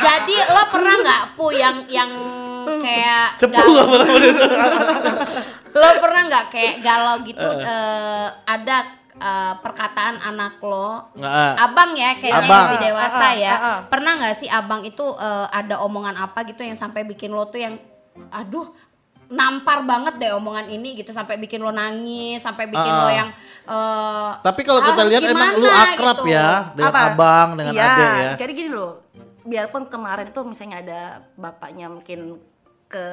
jadi 0.00 0.36
lo 0.52 0.62
pernah 0.72 0.94
nggak 1.00 1.22
pu 1.36 1.46
yang 1.52 1.76
yang 1.88 2.10
kayak 2.80 3.26
Cepu 3.38 3.58
pernah 3.58 4.08
lo 5.72 5.88
pernah 5.98 6.22
nggak 6.28 6.46
kayak 6.52 6.74
galau 6.84 7.16
gitu 7.24 7.48
eh, 7.64 8.28
ada 8.44 8.78
eh, 9.16 9.54
perkataan 9.60 10.20
anak 10.20 10.60
lo? 10.60 11.12
Abang 11.56 11.96
ya 11.96 12.12
kayaknya 12.16 12.44
Abang. 12.44 12.52
yang 12.52 12.64
lebih 12.68 12.80
dewasa 12.92 13.26
ya. 13.36 13.52
ah, 13.52 13.56
ah. 13.56 13.78
pernah 13.88 14.12
nggak 14.20 14.34
sih 14.36 14.48
abang 14.52 14.84
itu 14.84 15.04
eh, 15.16 15.46
ada 15.48 15.80
omongan 15.80 16.16
apa 16.16 16.44
gitu 16.44 16.60
yang 16.60 16.76
sampai 16.76 17.08
bikin 17.08 17.32
lo 17.32 17.48
tuh 17.48 17.60
yang 17.64 17.74
aduh 18.28 18.68
nampar 19.32 19.80
banget 19.82 20.20
deh 20.20 20.36
omongan 20.36 20.68
ini 20.68 20.92
gitu 20.94 21.08
sampai 21.08 21.40
bikin 21.40 21.58
lo 21.58 21.72
nangis 21.72 22.38
sampai 22.38 22.68
bikin 22.68 22.92
Ah, 22.92 23.00
lo 23.00 23.08
ah. 23.08 23.12
yang 23.12 23.28
eh, 23.64 24.30
Tapi 24.44 24.60
kalau 24.62 24.84
kita 24.84 25.00
harus 25.00 25.12
lihat 25.16 25.24
emang 25.24 25.50
lu 25.56 25.64
gimana 25.64 25.82
akrab 25.88 26.16
gitu. 26.20 26.28
ya 26.28 26.48
dengan 26.76 26.92
Apa? 26.92 27.00
abang, 27.10 27.48
dengan 27.56 27.72
Iya, 27.72 27.86
adek 27.88 28.10
ya. 28.12 28.30
Jadi 28.36 28.52
gini 28.52 28.70
loh, 28.70 28.92
biarpun 29.42 29.82
kemarin 29.88 30.28
itu 30.28 30.40
misalnya 30.44 30.76
ada 30.78 31.00
bapaknya 31.34 31.88
mungkin 31.88 32.36
ke 32.86 33.06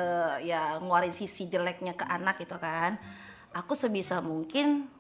ya 0.44 0.76
ngeluarin 0.78 1.16
sisi 1.16 1.48
jeleknya 1.48 1.96
ke 1.96 2.04
anak 2.04 2.36
gitu 2.38 2.60
kan 2.60 3.00
aku 3.56 3.72
sebisa 3.74 4.20
mungkin 4.20 4.92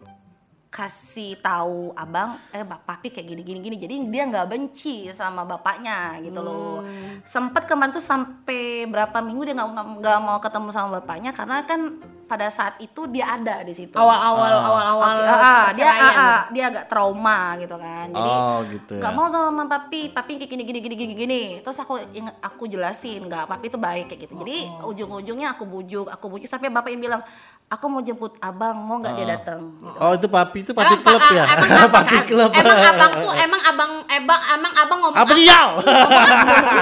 kasih 0.69 1.41
tahu 1.41 1.97
abang 1.97 2.38
eh 2.53 2.62
bap 2.62 2.86
papi 2.86 3.10
kayak 3.10 3.25
gini 3.25 3.41
gini 3.41 3.60
gini. 3.60 3.75
Jadi 3.82 3.95
dia 4.08 4.23
nggak 4.23 4.47
benci 4.47 5.10
sama 5.10 5.41
bapaknya 5.41 6.21
gitu 6.21 6.39
loh. 6.39 6.86
Sempet 7.25 7.65
kemarin 7.65 7.89
tuh 7.89 8.01
sampai 8.01 8.86
berapa 8.86 9.17
minggu 9.19 9.49
dia 9.49 9.58
nggak 9.58 9.65
nggak- 9.67 9.89
nggak 9.97 10.19
mau 10.21 10.38
ketemu 10.38 10.69
sama 10.69 11.01
bapaknya 11.01 11.34
karena 11.34 11.65
kan 11.65 11.97
pada 12.29 12.45
saat 12.47 12.77
itu 12.77 13.10
dia 13.10 13.34
ada 13.34 13.65
di 13.65 13.73
situ. 13.73 13.97
Awal-awal 13.97 14.53
awal-awal 14.62 15.13
Oke, 15.17 15.25
ah, 15.25 15.41
ah, 15.41 15.65
dia 15.73 15.89
ah, 15.89 16.13
ah, 16.13 16.39
dia 16.53 16.63
agak 16.69 16.86
trauma 16.86 17.58
gitu 17.58 17.73
kan. 17.73 18.05
Jadi 18.13 18.29
Oh, 18.29 18.62
gitu 18.69 18.93
ya. 18.93 19.01
nggak 19.01 19.13
mau 19.17 19.25
sama 19.25 19.65
papi 19.65 20.13
papi 20.13 20.38
kayak 20.38 20.53
gini 20.53 20.63
gini 20.63 20.79
gini 20.79 20.95
gini 20.95 21.13
gini. 21.17 21.41
Terus 21.65 21.82
aku 21.82 21.97
aku 22.39 22.69
jelasin 22.69 23.25
nggak 23.25 23.49
papi 23.49 23.73
itu 23.73 23.82
baik 23.82 24.05
kayak 24.05 24.29
gitu. 24.29 24.34
Jadi 24.38 24.58
Oh. 24.77 24.93
ujung-ujungnya 24.93 25.58
aku 25.58 25.65
bujuk 25.65 26.05
aku 26.05 26.29
bujuk 26.29 26.45
sampai 26.45 26.69
bapak 26.69 26.93
yang 26.93 27.01
bilang 27.01 27.21
aku 27.69 27.86
mau 27.86 28.01
jemput 28.01 28.34
abang 28.39 28.73
mau 28.75 28.97
nggak 28.97 29.13
dia 29.13 29.27
datang 29.32 29.62
gitu. 29.77 29.97
Oh, 29.97 30.12
itu 30.12 30.25
papi 30.27 30.58
itu 30.62 30.71
papi 30.73 30.89
Emang, 30.91 31.05
klub 31.05 31.21
ya. 31.29 31.43
Emang, 31.45 31.69
abang, 31.79 31.91
papi 31.93 32.17
klub. 32.25 32.49
emang 32.51 32.79
abang 32.84 33.12
tuh 33.15 33.34
emang 33.38 33.62
abang 33.63 33.91
emang 34.10 34.41
emang 34.49 34.73
abang 34.75 34.99
ngomong 34.99 35.21
Apa 35.21 35.34
dia? 35.34 35.62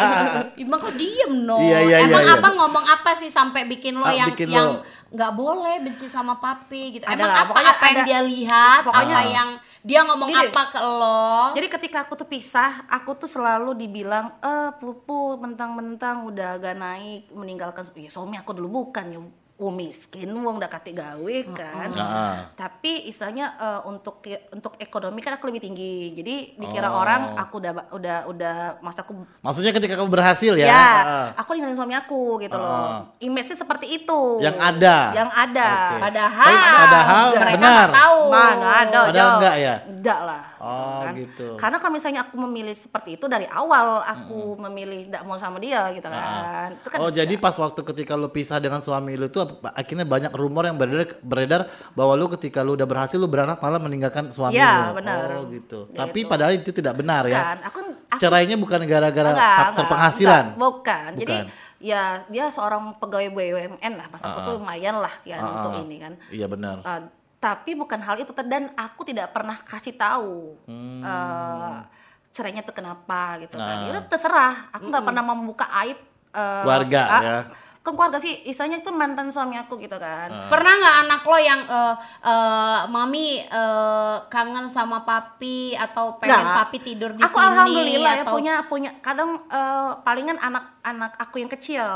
Emang 0.58 0.80
kok 0.80 0.95
diem 0.95 1.34
no? 1.43 1.60
Iya, 1.60 1.80
iya, 1.84 1.97
Emang 2.02 2.23
iya, 2.23 2.30
iya. 2.30 2.39
abang 2.39 2.56
ngomong 2.56 2.86
apa 2.86 3.12
sih 3.13 3.28
sampai 3.28 3.67
bikin 3.67 3.95
lo 3.95 4.04
Ah, 4.04 4.15
yang 4.15 4.32
bikin 4.32 4.47
yang 4.47 4.80
nggak 5.08 5.32
boleh 5.34 5.76
benci 5.80 6.08
sama 6.08 6.36
papi 6.38 6.97
gitu. 6.97 7.04
Ada 7.04 7.15
Emang 7.15 7.30
lah, 7.30 7.38
apa 7.38 7.47
pokoknya 7.50 7.67
apa 7.69 7.86
yang 7.86 7.95
ada- 7.97 8.06
dia 8.06 8.19
lihat, 8.21 8.82
pokoknya- 8.84 9.17
apa 9.17 9.21
yang 9.30 9.50
dia 9.82 10.00
ngomong 10.04 10.30
Gini. 10.30 10.45
apa 10.45 10.62
ke 10.67 10.80
lo? 10.82 11.32
Jadi 11.54 11.67
ketika 11.69 11.97
aku 12.04 12.13
tuh 12.15 12.28
pisah, 12.28 12.84
aku 12.88 13.15
tuh 13.15 13.30
selalu 13.30 13.71
dibilang, 13.73 14.36
eh 14.41 14.71
pupu 14.73 15.36
mentang-mentang 15.38 16.23
udah 16.23 16.60
agak 16.60 16.76
naik 16.76 17.32
meninggalkan 17.32 17.88
ya 17.95 18.08
suami 18.08 18.36
aku 18.36 18.52
dulu 18.52 18.84
bukan 18.84 19.06
ya 19.08 19.19
oh 19.58 19.70
miskin 19.70 20.30
wong 20.30 20.58
udah 20.58 20.67
kate 20.67 20.93
gawe 20.93 21.38
kan 21.52 21.89
Nah, 21.89 22.54
tapi 22.54 23.04
istilahnya 23.04 23.46
eh, 23.54 23.82
untuk 23.84 24.22
untuk 24.48 24.78
ekonomi 24.78 25.17
kan 25.17 25.34
aku 25.34 25.46
lebih 25.46 25.62
tinggi 25.63 26.13
jadi 26.13 26.36
dikira 26.54 26.88
Oh. 26.88 27.02
orang 27.02 27.34
aku 27.36 27.58
udah 27.58 27.72
udah 27.89 28.17
udah 28.28 28.56
mas 28.80 28.93
aku 28.93 29.17
maksudnya 29.39 29.74
ketika 29.74 29.98
kamu 29.98 30.10
berhasil 30.10 30.54
ya? 30.54 30.67
ya, 30.67 30.89
Ah. 31.02 31.28
aku 31.36 31.52
ninggalin 31.52 31.74
suami 31.74 31.93
aku 31.93 32.38
gitu 32.39 32.54
Ah. 32.54 32.62
loh 32.62 32.89
image-nya 33.20 33.58
seperti 33.58 33.98
itu 33.98 34.22
Yang 34.39 34.58
ada. 34.58 34.98
yang 35.12 35.30
ada 35.30 35.70
Oke. 35.88 35.96
Padahal, 36.00 36.54
Padahal 36.78 37.28
mereka 37.34 37.56
benar. 37.58 37.88
tahu. 37.91 38.20
Mana 38.28 38.67
ada, 38.80 39.00
Padahal 39.04 39.13
Jo. 39.28 39.36
enggak 39.36 39.56
ya? 39.58 39.76
Enggak 39.84 40.20
lah. 40.22 40.43
Oh, 40.58 41.02
kan. 41.02 41.13
gitu. 41.15 41.48
Karena 41.56 41.78
kalau 41.78 41.93
misalnya 41.93 42.22
aku 42.24 42.36
memilih 42.39 42.74
seperti 42.74 43.10
itu 43.13 43.26
dari 43.26 43.46
awal 43.48 44.02
aku 44.02 44.58
memilih 44.60 45.06
tidak 45.06 45.22
mau 45.24 45.38
sama 45.38 45.58
dia 45.58 45.86
gitu 45.91 46.06
kan. 46.06 46.74
Itu 46.74 46.88
kan 46.88 46.98
Oh 47.00 47.10
jadi 47.10 47.30
pas 47.36 47.54
waktu 47.54 47.78
ketika 47.84 48.13
lu 48.13 48.28
pisah 48.28 48.58
dengan 48.58 48.80
suami 48.80 49.13
lu 49.13 49.28
itu 49.28 49.38
ap- 49.38 49.47
akhirnya 49.66 50.04
banyak 50.04 50.32
rumor 50.32 50.64
yang 50.64 50.76
beredar, 50.76 51.08
beredar 51.20 51.62
bahwa 51.92 52.14
lu 52.14 52.28
ketika 52.32 52.62
lu 52.62 52.74
udah 52.74 52.84
berhasil 52.84 53.16
lu 53.16 53.26
beranak 53.26 53.58
malah 53.58 53.78
meninggalkan 53.78 54.30
suami 54.30 54.56
Iya, 54.56 54.92
lu. 54.92 55.00
benar. 55.00 55.26
Oh 55.36 55.44
gitu. 55.48 55.80
Ya, 55.90 56.04
Tapi 56.04 56.20
itu. 56.22 56.30
padahal 56.30 56.54
itu 56.54 56.70
tidak 56.70 56.94
benar 56.94 57.24
ya. 57.26 57.40
kan. 57.54 57.58
Aku, 57.66 57.80
aku 58.08 58.20
Cerainya 58.20 58.56
bukan 58.56 58.80
gara-gara 58.84 59.32
faktor 59.32 59.72
enggak, 59.74 59.88
penghasilan. 59.90 60.44
enggak, 60.46 60.60
bukan. 60.60 61.10
Jadi 61.18 61.36
Bukan. 61.38 61.46
ya 61.78 62.04
dia 62.26 62.46
seorang 62.48 62.82
pegawai 62.98 63.30
BUMN 63.30 63.94
lah. 63.94 64.08
Pas 64.08 64.22
aku 64.22 64.40
tuh 64.42 64.54
lumayan 64.58 64.96
lah 64.98 65.14
ya 65.24 65.38
Ah, 65.38 65.50
untuk 65.56 65.72
ah. 65.74 65.82
ini 65.82 65.96
kan. 65.98 66.14
Iya 66.28 66.46
benar. 66.46 66.82
Uh, 66.82 67.02
tapi 67.38 67.74
bukan 67.74 68.02
hal 68.02 68.18
itu 68.18 68.34
dan 68.44 68.74
aku 68.74 69.06
tidak 69.06 69.30
pernah 69.30 69.54
kasih 69.60 69.94
tahu 69.94 70.58
Hmm. 70.66 71.02
uh, 71.02 71.86
cerainya 72.30 72.62
tuh 72.62 72.74
kenapa 72.74 73.38
gitu 73.42 73.56
kan. 73.56 73.66
Nah. 73.82 73.86
Ya 73.86 73.92
udah 73.94 74.06
terserah. 74.06 74.56
Aku 74.74 74.90
nggak 74.90 75.06
pernah 75.06 75.24
membuka 75.24 75.66
aib 75.82 75.98
uh, 76.34 76.62
Keluarga, 76.66 77.02
ah, 77.04 77.22
ya. 77.22 77.38
Kan 77.88 77.95
keluarga 77.95 78.19
sih, 78.19 78.43
istilahnya 78.43 78.80
itu 78.80 78.91
mantan 78.91 79.28
suami 79.28 79.56
aku 79.56 79.80
gitu 79.80 79.95
kan. 79.95 80.28
Pernah 80.47 80.73
nggak 80.76 80.95
anak 81.04 81.21
lo 81.23 81.38
yang 81.38 81.62
eh, 81.63 81.95
eh, 82.21 82.80
mami 82.86 83.39
eh, 83.39 84.15
kangen 84.28 84.67
sama 84.67 85.02
papi 85.02 85.71
atau 85.71 86.19
pengen 86.19 86.36
Nggak. 86.38 86.56
papi 86.62 86.78
tidur 86.80 87.10
di 87.12 87.21
aku 87.21 87.32
sini 87.34 87.47
alhamdulillah 87.47 88.12
ya 88.12 88.21
atau 88.21 88.34
punya 88.34 88.54
punya 88.62 88.91
kadang 89.00 89.39
uh, 89.47 89.95
palingan 90.02 90.36
anak-anak 90.36 91.15
aku 91.15 91.39
yang 91.39 91.47
kecil. 91.47 91.88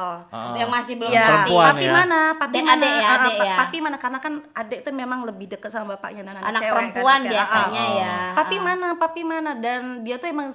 yang 0.53 0.69
masih 0.69 0.95
belum 0.95 1.11
Ya, 1.11 1.19
ngerti. 1.21 1.51
Perempuan 1.51 1.67
papi 1.67 1.83
ya. 1.83 1.91
mana? 1.91 2.19
Papi 2.33 2.53
Adek- 2.53 2.63
mana? 2.63 2.73
adek 2.77 2.93
ya, 2.93 3.03
Ah, 3.03 3.15
adek 3.17 3.35
ya. 3.37 3.55
Papi 3.57 3.77
mana? 3.77 3.97
Karena 3.97 4.19
kan 4.19 4.33
adek 4.53 4.79
itu 4.79 4.91
memang 4.93 5.19
lebih 5.21 5.47
dekat 5.49 5.69
sama 5.69 5.93
bapaknya 5.93 6.21
dan 6.23 6.35
anak, 6.37 6.47
Anak 6.47 6.61
cewek 6.61 6.71
kan, 6.71 6.75
perempuan 6.87 7.19
kayak, 7.19 7.31
biasanya 7.33 7.83
ah. 7.83 7.91
ya. 7.93 8.15
Papi 8.33 8.57
mana? 8.57 8.87
Papi 8.95 9.21
mana? 9.21 9.51
Dan 9.53 9.81
dia 10.01 10.15
tuh 10.15 10.29
emang 10.29 10.49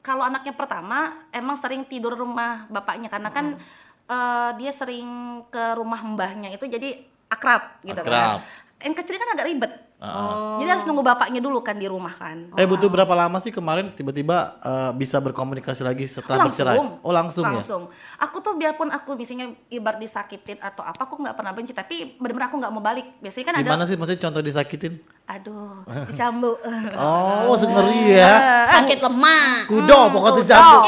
kalau 0.00 0.22
anaknya 0.22 0.54
pertama 0.54 0.98
emang 1.30 1.58
sering 1.58 1.82
tidur 1.82 2.14
rumah 2.14 2.62
bapaknya 2.68 3.10
karena 3.10 3.26
kan 3.28 3.58
eh, 4.06 4.50
dia 4.58 4.72
sering 4.72 5.06
ke 5.50 5.64
rumah 5.74 6.00
mbahnya 6.02 6.54
itu 6.54 6.66
jadi 6.66 7.02
akrab 7.26 7.82
gitu 7.82 8.00
Akrab. 8.00 8.40
kan. 8.40 8.84
Yang 8.86 8.94
kecil 9.02 9.14
kan 9.18 9.28
agak 9.34 9.46
ribet. 9.50 9.72
Ah. 9.96 10.60
Jadi 10.60 10.68
harus 10.76 10.84
nunggu 10.84 11.00
bapaknya 11.00 11.40
dulu 11.40 11.64
kan 11.64 11.72
di 11.80 11.88
rumah 11.88 12.12
kan. 12.12 12.52
Eh 12.60 12.68
butuh 12.68 12.92
berapa 12.92 13.08
lama 13.16 13.40
sih 13.40 13.48
kemarin 13.48 13.96
tiba-tiba 13.96 14.60
eh, 14.60 14.90
bisa 14.92 15.16
berkomunikasi 15.24 15.80
lagi 15.80 16.04
setelah 16.04 16.44
bercerai? 16.44 16.76
Oh 17.00 17.12
langsung, 17.16 17.48
ya? 17.48 17.56
langsung. 17.56 17.82
Aku 18.20 18.44
tuh 18.44 18.60
biarpun 18.60 18.92
aku 18.92 19.16
misalnya 19.16 19.56
ibarat 19.72 19.96
disakitin 19.96 20.60
atau 20.60 20.84
apa, 20.84 21.08
aku 21.08 21.16
nggak 21.16 21.32
pernah 21.32 21.56
benci. 21.56 21.72
Tapi 21.72 22.20
benar-benar 22.20 22.52
aku 22.52 22.56
nggak 22.60 22.72
mau 22.76 22.84
balik. 22.84 23.08
Biasanya 23.24 23.44
kan 23.48 23.54
ada, 23.56 23.64
Gimana 23.64 23.82
sih 23.88 23.96
maksudnya 23.96 24.20
contoh 24.28 24.42
disakitin? 24.44 25.00
aduh, 25.26 25.82
dicambuk. 26.06 26.54
Oh 26.96 27.58
ngeri 27.58 28.14
ya. 28.14 28.34
sakit 28.78 28.98
lemah 29.02 29.66
Kudo 29.66 29.98
pokoknya 30.14 30.32
kudo. 30.32 30.42
dicambuk. 30.46 30.84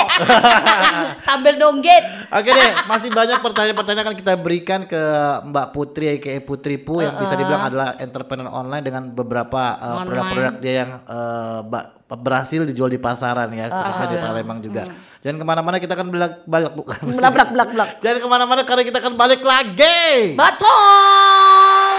sambil 1.27 1.55
dongget 1.59 2.05
Oke 2.31 2.51
deh, 2.55 2.71
masih 2.87 3.11
banyak 3.11 3.39
pertanyaan-pertanyaan 3.43 4.05
akan 4.07 4.17
kita 4.17 4.33
berikan 4.39 4.81
ke 4.87 5.03
Mbak 5.49 5.67
Putri 5.75 6.07
aka 6.17 6.39
Putri 6.45 6.79
Pu 6.79 7.03
yang 7.03 7.19
bisa 7.19 7.35
dibilang 7.35 7.67
adalah 7.67 7.99
entrepreneur 7.99 8.53
online 8.53 8.85
dengan 8.85 8.98
beberapa 9.13 9.63
uh, 9.77 10.03
produk-produk 10.03 10.55
dia 10.59 10.75
yang 10.85 10.91
uh, 11.07 11.61
berhasil 12.09 12.65
dijual 12.65 12.89
di 12.89 12.97
pasaran 12.97 13.53
ya, 13.53 13.69
khususnya 13.69 14.07
di 14.09 14.19
Palembang 14.19 14.59
juga. 14.59 14.83
Jangan 15.21 15.37
ke 15.39 15.45
mana-mana 15.45 15.77
kita 15.77 15.93
akan 15.93 16.09
balik 16.09 16.33
balik 16.45 16.73
bukan. 16.75 16.97
Blak 17.11 17.33
blak 17.35 17.49
blak 17.53 17.69
blak. 17.75 17.91
Jangan 18.01 18.19
ke 18.19 18.29
mana-mana 18.29 18.61
karena 18.65 18.83
kita 18.83 18.99
akan 18.99 19.15
balik 19.15 19.43
lagi. 19.45 20.35
betul 20.35 21.95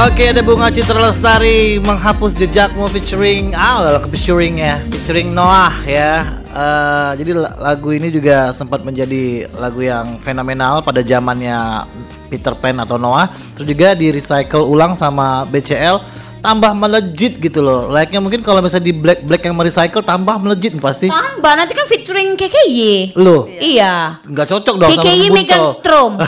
Oke 0.00 0.32
ada 0.32 0.40
Bunga 0.40 0.72
Citra 0.72 0.96
Lestari 0.96 1.76
menghapus 1.76 2.32
jejakmu 2.32 2.88
featuring 2.88 3.52
ah 3.52 4.00
featuring 4.08 4.56
ya 4.56 4.80
featuring 4.88 5.28
Noah 5.34 5.76
ya 5.84 6.40
Eh, 6.50 7.10
jadi 7.14 7.30
la- 7.38 7.54
lagu 7.62 7.94
ini 7.94 8.10
juga 8.10 8.50
sempat 8.50 8.82
menjadi 8.82 9.46
lagu 9.54 9.86
yang 9.86 10.18
fenomenal 10.18 10.82
pada 10.82 10.98
zamannya 10.98 11.86
Peter 12.30 12.54
Pan 12.54 12.78
atau 12.78 12.94
Noah. 12.94 13.26
Terus 13.58 13.66
juga 13.66 13.98
di 13.98 14.14
recycle 14.14 14.62
ulang 14.62 14.94
sama 14.94 15.42
BCL 15.50 16.20
tambah 16.40 16.72
melejit 16.72 17.36
gitu 17.38 17.60
loh. 17.60 17.92
Layaknya 17.92 18.20
mungkin 18.22 18.40
kalau 18.40 18.64
misalnya 18.64 18.86
di 18.88 18.94
Black 18.96 19.20
Black 19.26 19.42
yang 19.44 19.54
merecycle 19.58 20.02
tambah 20.06 20.40
melejit 20.40 20.72
pasti. 20.80 21.10
Tambah 21.12 21.52
nanti 21.52 21.72
kan 21.76 21.86
featuring 21.86 22.34
KKY 22.34 23.14
lo 23.20 23.46
iya. 23.60 24.22
Nggak 24.24 24.46
cocok 24.48 24.74
dong 24.80 24.90
sama 24.90 25.02
KKY 25.04 25.26
Megan 25.34 25.62
Strom. 25.76 26.12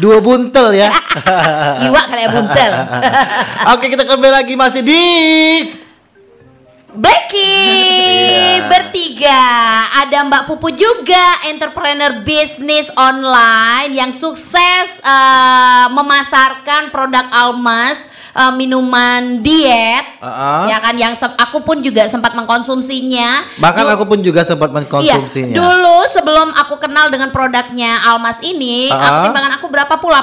Dua 0.00 0.16
buntel 0.24 0.72
ya. 0.72 0.88
Iwak 1.88 2.04
kali 2.08 2.22
ya 2.24 2.30
buntel. 2.32 2.72
Oke 3.76 3.86
kita 3.92 4.04
kembali 4.08 4.32
lagi 4.32 4.54
masih 4.56 4.80
di 4.80 5.02
Becky 6.92 7.58
Iya. 8.50 8.66
bertiga 8.66 9.42
ada 9.96 10.26
Mbak 10.26 10.42
Pupu 10.46 10.70
juga 10.70 11.22
entrepreneur 11.46 12.20
bisnis 12.20 12.90
online 12.92 13.90
yang 13.92 14.10
sukses 14.10 14.86
eh, 14.98 15.86
memasarkan 15.88 16.90
produk 16.90 17.26
Almas 17.30 17.98
eh, 18.32 18.52
minuman 18.52 19.38
diet 19.38 20.04
Uh-uh. 20.18 20.66
ya 20.66 20.78
kan 20.78 20.94
yang 20.94 21.14
aku 21.14 21.62
pun 21.62 21.80
juga 21.80 22.06
sempat 22.06 22.34
mengkonsumsinya 22.34 23.46
Bahkan 23.56 23.82
Du- 23.82 23.92
aku 23.92 24.04
pun 24.06 24.18
juga 24.20 24.42
sempat 24.42 24.70
mengkonsumsinya. 24.70 25.54
Iya, 25.54 25.56
dulu 25.56 25.98
sebelum 26.10 26.48
aku 26.52 26.76
kenal 26.76 27.08
dengan 27.08 27.30
produknya 27.30 28.02
Almas 28.04 28.38
ini, 28.40 28.90
Ah. 28.90 28.98
aku 29.00 29.18
timbangan 29.28 29.52
aku 29.56 29.66
berapa 29.68 29.94
puluh? 29.96 30.16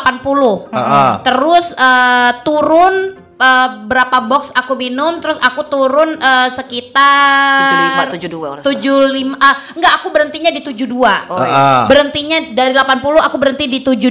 80. 0.67 0.67
Ah. 0.71 1.19
Terus 1.21 1.65
eh, 1.71 2.31
turun 2.43 3.26
eh, 3.37 3.69
berapa 3.85 4.17
box 4.25 4.51
aku 4.53 4.73
minum, 4.73 5.21
terus 5.21 5.37
aku 5.39 5.65
turun 5.69 6.17
eh, 6.17 6.49
sekitar 6.51 8.09
75, 8.09 8.29
72 8.29 8.51
orang. 8.51 8.63
75 8.65 9.37
ah 9.37 9.55
enggak 9.77 9.93
aku 10.01 10.07
berhentinya 10.11 10.51
di 10.51 10.61
72. 10.65 10.93
Oh, 10.93 11.37
iya. 11.41 11.49
Ah. 11.53 11.83
Berhentinya 11.85 12.37
dari 12.53 12.73
80 12.73 13.27
aku 13.27 13.35
berhenti 13.37 13.65
di 13.69 13.79
72. 13.85 14.09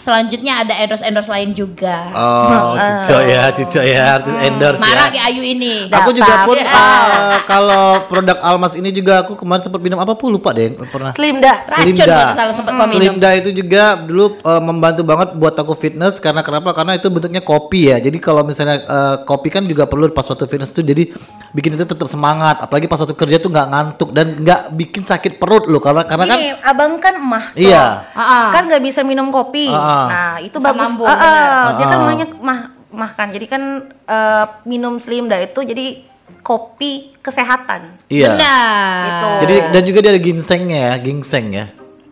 Selanjutnya 0.00 0.64
ada 0.66 0.74
endorse-endorse 0.80 1.30
lain 1.30 1.50
juga. 1.52 2.10
Oh, 2.12 2.74
cico 3.06 3.20
ya, 3.22 3.42
cico 3.52 3.80
ya, 3.82 4.20
artis 4.20 4.34
endorse 4.44 4.80
Marah 4.80 5.08
ya. 5.08 5.14
kayak 5.14 5.26
Ayu 5.30 5.42
ini. 5.44 5.74
Aku 5.92 6.10
juga 6.14 6.48
pun 6.48 6.56
uh, 6.56 7.38
kalau 7.50 8.08
produk 8.08 8.38
Almas 8.40 8.74
ini 8.78 8.90
juga 8.94 9.26
aku 9.26 9.36
kemarin 9.36 9.62
sempat 9.66 9.80
minum 9.82 9.98
apa 10.00 10.16
pun 10.16 10.32
lupa 10.32 10.54
deh 10.56 10.72
pernah. 10.88 11.12
Slim 11.12 11.42
dah. 11.42 11.66
Racun 11.68 11.94
kalau 11.94 12.34
salah 12.34 12.54
sempat 12.54 12.72
kau 12.72 12.86
minum. 12.88 13.14
Slimda 13.18 13.30
itu 13.36 13.50
juga 13.52 13.98
dulu 13.98 14.38
uh, 14.42 14.62
membantu 14.62 15.02
banget 15.04 15.28
buat 15.36 15.54
aku 15.58 15.74
fitness 15.74 16.22
karena 16.22 16.40
kenapa? 16.40 16.72
Karena 16.72 16.96
itu 16.96 17.08
bentuknya 17.10 17.42
kopi 17.42 17.92
ya. 17.92 17.96
Jadi 17.98 18.18
kalau 18.22 18.37
kalau 18.38 18.46
misalnya 18.46 18.78
eh, 18.86 19.16
kopi 19.26 19.50
kan 19.50 19.66
juga 19.66 19.90
perlu 19.90 20.14
pas 20.14 20.22
waktu 20.22 20.46
fitness 20.46 20.70
tuh 20.70 20.86
jadi 20.86 21.10
bikin 21.50 21.74
itu 21.74 21.82
tetap 21.82 22.06
semangat. 22.06 22.62
Apalagi 22.62 22.86
pas 22.86 23.02
waktu 23.02 23.18
kerja 23.18 23.42
tuh 23.42 23.50
nggak 23.50 23.66
ngantuk 23.66 24.14
dan 24.14 24.38
nggak 24.38 24.78
bikin 24.78 25.02
sakit 25.02 25.42
perut 25.42 25.66
loh 25.66 25.82
karena 25.82 26.06
karena 26.06 26.30
kan 26.30 26.38
Gini, 26.38 26.54
abang 26.62 27.02
kan 27.02 27.18
mah 27.18 27.50
tuh. 27.50 27.66
Iya. 27.66 28.06
Ah-ah. 28.14 28.54
kan 28.54 28.70
nggak 28.70 28.78
bisa 28.78 29.02
minum 29.02 29.34
kopi. 29.34 29.66
Ah-ah. 29.74 30.06
Nah 30.06 30.32
itu 30.38 30.54
Asam 30.62 30.78
bagus. 30.78 30.94
Ah, 31.02 31.10
ah. 31.10 31.18
bener. 31.18 31.74
Dia 31.74 31.86
kan 31.90 31.98
namanya 31.98 32.26
mah 32.38 32.58
mah 32.94 33.10
kan. 33.18 33.28
Jadi 33.34 33.46
kan 33.50 33.62
eh, 33.90 34.44
minum 34.62 35.02
slim 35.02 35.26
dah 35.26 35.42
itu 35.42 35.58
jadi 35.66 36.06
kopi 36.46 37.18
kesehatan. 37.18 37.98
Iya. 38.06 38.38
Benar. 38.38 39.02
Gitu. 39.02 39.28
Jadi 39.42 39.54
dan 39.74 39.82
juga 39.82 39.98
dia 40.06 40.10
ada 40.14 40.22
ginsengnya 40.22 40.78
ya, 40.78 40.94
ginseng 41.02 41.50
ya. 41.50 41.66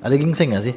Ada 0.07 0.15
ginseng 0.15 0.49
nggak 0.49 0.63
sih? 0.63 0.75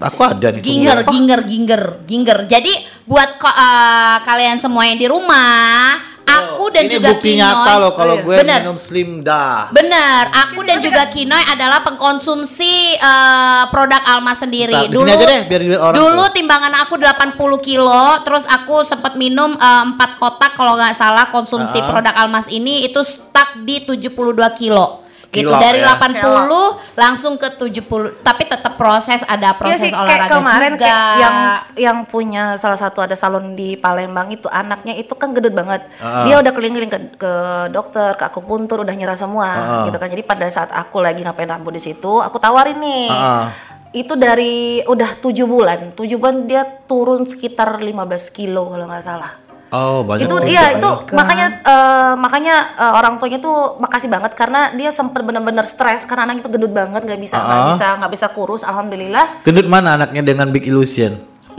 Aku 0.00 0.20
ada 0.20 0.48
nih. 0.50 0.58
Ginger, 0.60 0.98
ginger, 1.06 1.40
ginger, 1.44 1.82
ginger. 2.02 2.38
Jadi 2.44 2.72
buat 3.04 3.38
ko- 3.38 3.46
eh, 3.48 4.16
kalian 4.20 4.58
semua 4.58 4.82
yang 4.82 4.98
di 4.98 5.06
rumah, 5.06 5.94
aku 6.24 6.68
dan 6.68 6.84
Ini 6.84 6.92
juga 6.92 7.08
bukti 7.08 7.28
Kinoy. 7.30 7.40
nyata 7.40 7.72
loh 7.78 7.92
kalau 7.92 8.18
gue 8.18 8.34
Bener. 8.36 8.60
minum 8.60 8.74
slim 8.76 9.22
dah. 9.22 9.70
Bener, 9.70 10.26
aku 10.34 10.60
dan 10.60 10.76
juga 10.78 11.06
Kinoy 11.06 11.40
adalah 11.46 11.80
pengkonsumsi 11.82 12.74
eh, 12.94 13.62
produk 13.68 14.02
Alma 14.04 14.34
sendiri. 14.34 14.74
Bentar, 14.74 14.90
dulu 14.90 15.06
aja 15.08 15.24
deh, 15.24 15.40
biar 15.46 15.60
dilihat 15.62 15.82
orang 15.84 15.96
dulu 15.96 16.24
tuh. 16.24 16.34
timbangan 16.34 16.74
aku 16.78 16.94
80 16.98 17.38
kilo, 17.60 18.04
terus 18.20 18.42
aku 18.44 18.82
sempat 18.82 19.14
minum 19.14 19.54
eh, 19.54 19.84
4 19.88 20.18
kotak 20.18 20.52
kalau 20.52 20.74
nggak 20.74 20.92
salah 20.92 21.26
konsumsi 21.28 21.78
Ah. 21.78 21.86
produk 21.86 22.14
Almas 22.16 22.50
ini 22.50 22.84
itu 22.84 23.00
stuck 23.00 23.62
di 23.62 23.86
72 23.86 24.10
kilo. 24.52 25.06
Gitu 25.28 25.44
Kilo, 25.44 25.60
dari 25.60 25.84
ya. 25.84 25.92
80 25.92 26.96
langsung 26.96 27.36
ke 27.36 27.52
70, 27.52 28.24
tapi 28.24 28.48
tetap 28.48 28.80
proses 28.80 29.20
ada 29.28 29.52
Iya 29.52 29.60
proses 29.60 29.80
sih, 29.84 29.92
kayak 29.92 30.00
olahraga 30.24 30.36
kemarin 30.40 30.72
juga. 30.72 30.80
kayak 30.88 31.04
yang 31.20 31.36
yang 31.76 31.98
punya 32.08 32.56
salah 32.56 32.80
satu 32.80 33.04
ada 33.04 33.12
salon 33.12 33.52
di 33.52 33.76
Palembang 33.76 34.32
itu 34.32 34.48
anaknya 34.48 34.96
itu 34.96 35.12
kan 35.12 35.36
gendut 35.36 35.52
banget. 35.52 35.84
Ah. 36.00 36.24
Dia 36.24 36.40
udah 36.40 36.48
keliling-keliling 36.48 36.88
ke, 36.88 37.00
ke 37.20 37.32
dokter, 37.68 38.16
ke 38.16 38.24
akupuntur, 38.24 38.80
udah 38.80 38.94
nyerah 38.96 39.20
semua 39.20 39.48
Ah. 39.48 39.84
gitu 39.84 40.00
kan. 40.00 40.08
Jadi 40.08 40.24
pada 40.24 40.48
saat 40.48 40.72
aku 40.72 41.04
lagi 41.04 41.20
ngapain 41.20 41.44
rambut 41.44 41.76
di 41.76 41.82
situ, 41.84 42.24
aku 42.24 42.40
tawarin 42.40 42.80
nih. 42.80 43.12
Ah. 43.12 43.52
Itu 43.92 44.16
dari 44.16 44.80
udah 44.80 45.20
tujuh 45.20 45.44
bulan, 45.44 45.92
tujuh 45.92 46.16
bulan 46.16 46.48
dia 46.48 46.64
turun 46.88 47.28
sekitar 47.28 47.76
15 47.76 48.32
kilo 48.32 48.72
kalau 48.72 48.88
nggak 48.88 49.04
salah. 49.04 49.32
Oh, 49.70 50.00
banyak. 50.00 50.24
itu 50.24 50.32
banget. 50.32 50.48
iya 50.48 50.64
itu 50.74 50.90
makanya 51.12 51.46
eh, 51.60 52.12
makanya 52.14 52.56
eh, 52.74 52.92
orang 52.94 53.16
tuanya 53.16 53.36
tuh 53.38 53.76
makasih 53.76 54.06
banget 54.06 54.32
karena 54.32 54.72
dia 54.72 54.88
sempet 54.88 55.20
bener-bener 55.20 55.62
stres 55.62 56.02
karena 56.02 56.24
anaknya 56.24 56.42
itu 56.42 56.50
gendut 56.50 56.72
banget 56.72 57.00
nggak 57.02 57.18
bisa 57.18 57.36
nggak 57.36 57.58
Ah. 57.58 57.68
bisa 57.68 57.86
nggak 57.96 58.12
bisa 58.12 58.26
kurus 58.30 58.62
alhamdulillah 58.62 59.42
Gendut 59.42 59.66
mana 59.66 59.94
anaknya 59.94 60.22
dengan 60.22 60.48
Big 60.48 60.64
Illusion? 60.64 61.20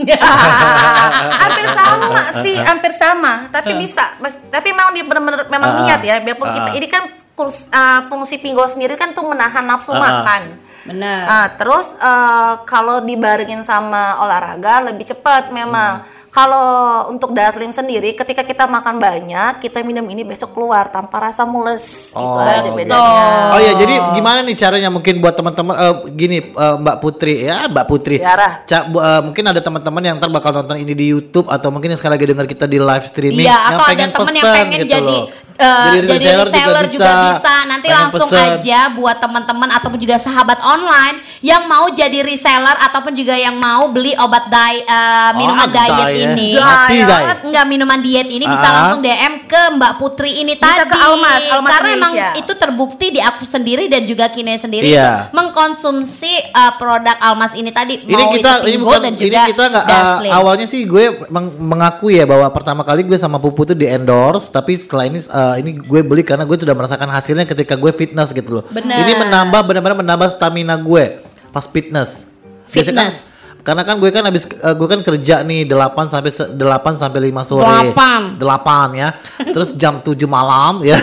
hampir 1.36 1.66
sama 1.68 2.06
sih 2.40 2.56
hampir 2.58 2.92
sama 2.92 3.32
tapi 3.48 3.76
bisa 3.76 4.16
Mas- 4.18 4.40
tapi 4.48 4.70
memang 4.70 4.90
dia 4.90 5.04
benar-benar 5.04 5.46
memang 5.46 5.70
Ah. 5.70 5.78
niat 5.84 6.00
ya 6.00 6.16
biarpun 6.18 6.46
Ah. 6.46 6.54
kita 6.56 6.70
ini 6.74 6.86
kan 6.86 7.02
kurs- 7.32 7.68
ah, 7.70 8.04
fungsi 8.04 8.36
pinggul 8.36 8.66
sendiri 8.66 8.94
kan 8.94 9.12
tuh 9.12 9.24
menahan 9.24 9.62
nafsu 9.62 9.92
Ah. 9.92 10.00
makan 10.00 10.42
Benar. 10.80 11.20
Ah, 11.22 11.48
terus 11.54 11.92
eh, 11.94 12.52
kalau 12.64 13.04
dibarengin 13.04 13.60
sama 13.60 14.16
olahraga 14.18 14.80
lebih 14.82 15.04
cepat 15.06 15.52
memang 15.52 16.00
Hmm. 16.00 16.19
Kalau 16.30 16.68
untuk 17.08 17.30
daslim 17.30 17.68
sendiri 17.68 18.14
ketika 18.14 18.40
kita 18.40 18.64
makan 18.64 18.96
banyak 18.96 19.58
kita 19.58 19.82
minum 19.82 20.02
ini 20.04 20.22
besok 20.22 20.50
keluar 20.50 20.86
tanpa 20.86 21.18
rasa 21.20 21.42
mules 21.42 22.10
itu 22.10 22.18
Oh, 22.20 22.38
aja 22.38 22.62
gitu. 22.62 22.72
bedanya 22.72 23.22
Oh 23.50 23.58
iya, 23.58 23.72
jadi 23.74 23.94
gimana 24.14 24.40
nih 24.40 24.54
caranya 24.54 24.88
mungkin 24.88 25.18
buat 25.18 25.34
teman-teman 25.34 25.74
eh, 25.74 25.94
gini 26.12 26.38
eh, 26.48 26.76
Mbak 26.76 26.96
Putri 26.98 27.34
ya, 27.42 27.66
Mbak 27.66 27.84
Putri. 27.84 28.16
Tiara. 28.16 28.62
Ca- 28.64 28.86
bu- 28.86 29.00
eh, 29.00 29.20
mungkin 29.20 29.44
ada 29.44 29.58
teman-teman 29.58 30.02
yang 30.02 30.14
ntar 30.16 30.30
bakal 30.30 30.50
nonton 30.52 30.78
ini 30.78 30.92
di 30.92 31.06
YouTube 31.08 31.46
atau 31.46 31.68
mungkin 31.68 31.90
yang 31.90 31.98
sekarang 31.98 32.14
lagi 32.14 32.28
dengar 32.28 32.46
kita 32.46 32.64
di 32.64 32.78
live 32.78 33.04
streaming 33.04 33.42
Iya, 33.42 33.50
yang 33.50 33.66
atau 33.66 33.76
ada 33.76 33.88
pengen 33.90 34.08
temen 34.10 34.32
yang 34.32 34.44
pesen 34.44 34.56
pengen 34.56 34.80
gitu 34.80 34.92
jadi 34.92 35.16
loh. 35.18 35.26
Eh, 35.60 35.92
jadi 36.08 36.26
reseller 36.40 36.84
juga, 36.88 37.12
bisa. 37.28 37.54
Nanti 37.64 37.86
pengen 37.86 37.98
langsung 38.00 38.26
pesen. 38.26 38.50
aja 38.56 38.80
buat 38.90 39.16
teman-teman 39.16 39.68
ataupun 39.70 39.98
juga 39.98 40.16
sahabat 40.16 40.58
online 40.58 41.16
yang 41.40 41.64
mau 41.64 41.86
jadi 41.88 42.20
reseller 42.20 42.76
ataupun 42.80 43.12
juga 43.12 43.34
yang 43.34 43.54
mau 43.54 43.86
beli 43.86 44.16
obat 44.16 44.46
diet 44.46 44.84
eh, 44.84 45.30
minuman 45.34 45.58
Oh, 45.60 45.68
diet 45.68 45.92
diet. 46.08 46.26
ini. 46.30 46.48
Mati 46.56 46.96
Diet. 46.96 47.06
diet. 47.06 47.38
Enggak 47.42 47.64
minuman 47.66 47.98
diet 47.98 48.28
ini 48.28 48.44
bisa 48.44 48.62
Ah. 48.62 48.72
langsung 48.74 49.00
DM 49.00 49.34
ke 49.44 49.62
Mbak 49.72 49.92
Putri 49.96 50.30
ini 50.38 50.54
Bisa 50.54 50.64
tadi. 50.78 50.88
ke 50.88 50.96
Almas, 50.96 51.42
Almas 51.50 51.70
Karena 51.70 51.88
emang 51.92 52.12
Indonesia. 52.12 52.40
itu 52.40 52.52
terbukti 52.54 53.06
di 53.10 53.20
aku 53.20 53.44
sendiri 53.44 53.84
dan 53.86 54.02
juga 54.02 54.26
Kine 54.26 54.54
sendiri 54.54 54.88
Iya. 54.88 55.28
mengkonsumsi 55.30 56.32
eh, 56.46 56.72
produk 56.76 57.16
Almas 57.20 57.52
ini 57.52 57.70
tadi 57.70 58.00
Ini 58.00 58.14
mau 58.16 58.30
kita 58.30 58.50
itu 58.58 58.66
ini 58.66 58.76
bukan 58.78 59.00
dan 59.00 59.12
ini 59.12 59.20
juga 59.20 59.40
kita 59.46 59.64
nggak 59.68 59.84
uh, 59.84 60.18
awalnya 60.32 60.64
sih 60.64 60.82
gue 60.82 61.04
meng- 61.28 61.56
mengaku 61.56 62.08
ya 62.08 62.24
bahwa 62.24 62.48
pertama 62.48 62.80
kali 62.80 63.02
gue 63.02 63.14
sama 63.14 63.36
Pupu 63.36 63.64
tuh 63.64 63.74
di 63.74 63.84
endorse 63.84 64.48
tapi 64.48 64.74
setelah 64.74 65.04
ini 65.06 65.20
uh, 65.22 65.49
ini 65.56 65.74
gue 65.74 66.00
beli 66.00 66.20
karena 66.20 66.42
gue 66.42 66.54
sudah 66.54 66.70
merasakan 66.70 67.08
hasilnya 67.08 67.42
ketika 67.44 67.74
gue 67.74 67.90
fitness 67.90 68.30
gitu 68.30 68.50
loh. 68.52 68.64
Bener. 68.66 68.94
Ini 69.00 69.12
menambah 69.16 69.60
benar-benar 69.64 69.96
menambah 69.96 70.28
stamina 70.30 70.76
gue 70.76 71.18
pas 71.48 71.64
fitness. 71.64 72.28
Biasanya 72.66 73.10
Fitness. 73.10 73.16
Kan, 73.26 73.28
karena 73.60 73.82
kan 73.82 73.96
gue 73.96 74.08
kan 74.08 74.22
habis 74.22 74.44
uh, 74.56 74.72
gue 74.72 74.86
kan 74.86 75.00
kerja 75.00 75.42
nih 75.42 75.64
8 75.64 75.76
sampai 76.08 76.30
se- 76.30 76.50
8 76.50 76.56
sampai 76.96 77.20
5 77.28 77.44
sore. 77.44 77.66
Delapan. 77.66 78.20
8 78.36 78.94
ya. 78.96 79.08
Terus 79.46 79.74
jam 79.74 79.98
7 79.98 80.16
malam 80.24 80.80
ya. 80.80 80.96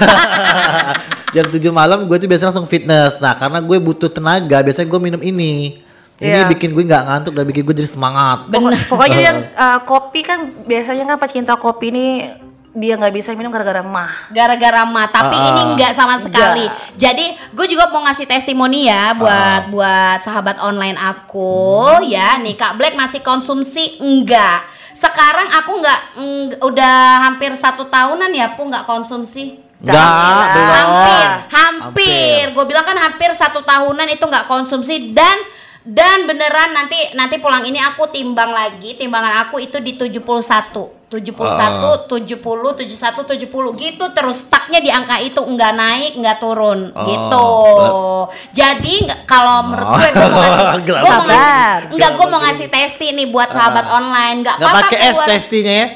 jam 1.35 1.45
7 1.45 1.59
malam 1.69 2.05
gue 2.05 2.17
tuh 2.17 2.25
biasanya 2.25 2.49
langsung 2.49 2.65
fitness. 2.65 3.19
Nah, 3.19 3.33
karena 3.33 3.59
gue 3.59 3.77
butuh 3.77 4.07
tenaga, 4.07 4.61
biasanya 4.61 4.87
gue 4.87 4.99
minum 4.99 5.21
ini. 5.21 5.83
Ini 6.17 6.33
Iya. 6.33 6.49
bikin 6.49 6.73
gue 6.73 6.81
nggak 6.81 7.03
ngantuk 7.05 7.33
dan 7.35 7.45
bikin 7.45 7.61
gue 7.61 7.75
jadi 7.77 7.85
semangat. 7.87 8.49
Pokok- 8.49 8.89
pokoknya 8.89 9.19
yang 9.21 9.37
uh, 9.53 9.79
kopi 9.85 10.25
kan 10.25 10.39
biasanya 10.65 11.05
kan 11.05 11.17
pecinta 11.19 11.53
kopi 11.55 11.93
ini 11.93 12.05
dia 12.69 12.93
nggak 12.93 13.09
bisa 13.11 13.31
minum 13.31 13.47
gara-gara 13.47 13.79
mah 13.79 14.11
gara-gara 14.29 14.83
mah 14.83 15.07
tapi 15.07 15.33
Ah, 15.33 15.47
ini 15.47 15.61
ah. 15.61 15.67
enggak 15.71 15.91
sama 15.91 16.15
sekali 16.15 16.63
Enggak. 16.63 16.93
jadi 16.95 17.25
gue 17.49 17.67
juga 17.67 17.87
mau 17.87 18.03
ngasih 18.03 18.23
testimoni 18.23 18.85
ya 18.85 19.11
buat 19.13 19.31
Ah. 19.31 19.67
buat 19.67 20.17
sahabat 20.21 20.59
online 20.59 20.95
aku 20.95 21.53
ya 22.03 22.37
nih 22.37 22.53
kak 22.53 22.75
Black 22.75 22.93
masih 22.93 23.19
konsumsi 23.19 23.97
enggak 23.97 24.67
sekarang 24.93 25.47
aku 25.53 25.71
enggak 25.75 25.99
eng- 26.15 26.57
udah 26.59 26.97
hampir 27.23 27.53
satu 27.53 27.85
tahunan 27.85 28.29
ya 28.29 28.53
pu 28.53 28.63
nggak 28.63 28.83
konsumsi 28.83 29.61
Enggak, 29.77 29.93
belum. 30.49 30.73
hampir 30.73 31.27
hampir 31.51 32.43
gue 32.51 32.65
bilang 32.65 32.81
kan 32.81 32.97
hampir 32.97 33.29
satu 33.31 33.61
tahunan 33.61 34.09
itu 34.09 34.23
nggak 34.23 34.45
konsumsi 34.45 35.13
dan 35.13 35.37
dan 35.83 36.25
beneran 36.25 36.73
nanti 36.73 36.97
nanti 37.13 37.37
pulang 37.37 37.61
ini 37.61 37.77
aku 37.79 38.09
timbang 38.09 38.49
lagi 38.49 38.97
timbangan 38.97 39.45
aku 39.45 39.61
itu 39.61 39.77
di 39.77 39.93
71 39.93 40.96
71 41.07 41.39
Ah. 41.39 41.95
70 42.03 42.35
71 42.75 43.23
70 43.23 43.47
gitu 43.73 44.05
terus 44.11 44.43
stucknya 44.43 44.83
di 44.83 44.91
angka 44.91 45.15
itu 45.17 45.39
nggak 45.39 45.73
naik 45.73 46.11
nggak 46.19 46.37
turun 46.37 46.91
Oh, 46.91 47.07
gitu. 47.07 47.47
jadi 48.53 48.95
kalau 49.23 49.71
menurut 49.71 49.87
gue 49.87 50.09
gue 50.09 50.27
mau 50.27 50.43
ngasih 50.43 50.83
gue 50.87 50.99
mau 50.99 51.23
ngasih 51.23 51.95
enggak 51.95 52.11
gue 52.11 52.27
mau 52.27 52.39
ngasih 52.41 52.67
testi 52.67 53.07
nih 53.13 53.27
buat 53.27 53.49
sahabat 53.49 53.85
online. 53.87 54.37
Nggak 54.43 54.55
apa-apa 54.57 54.79
pakai 54.83 54.97
keluar 55.09 55.27
testinya 55.29 55.73
ya? 55.73 55.87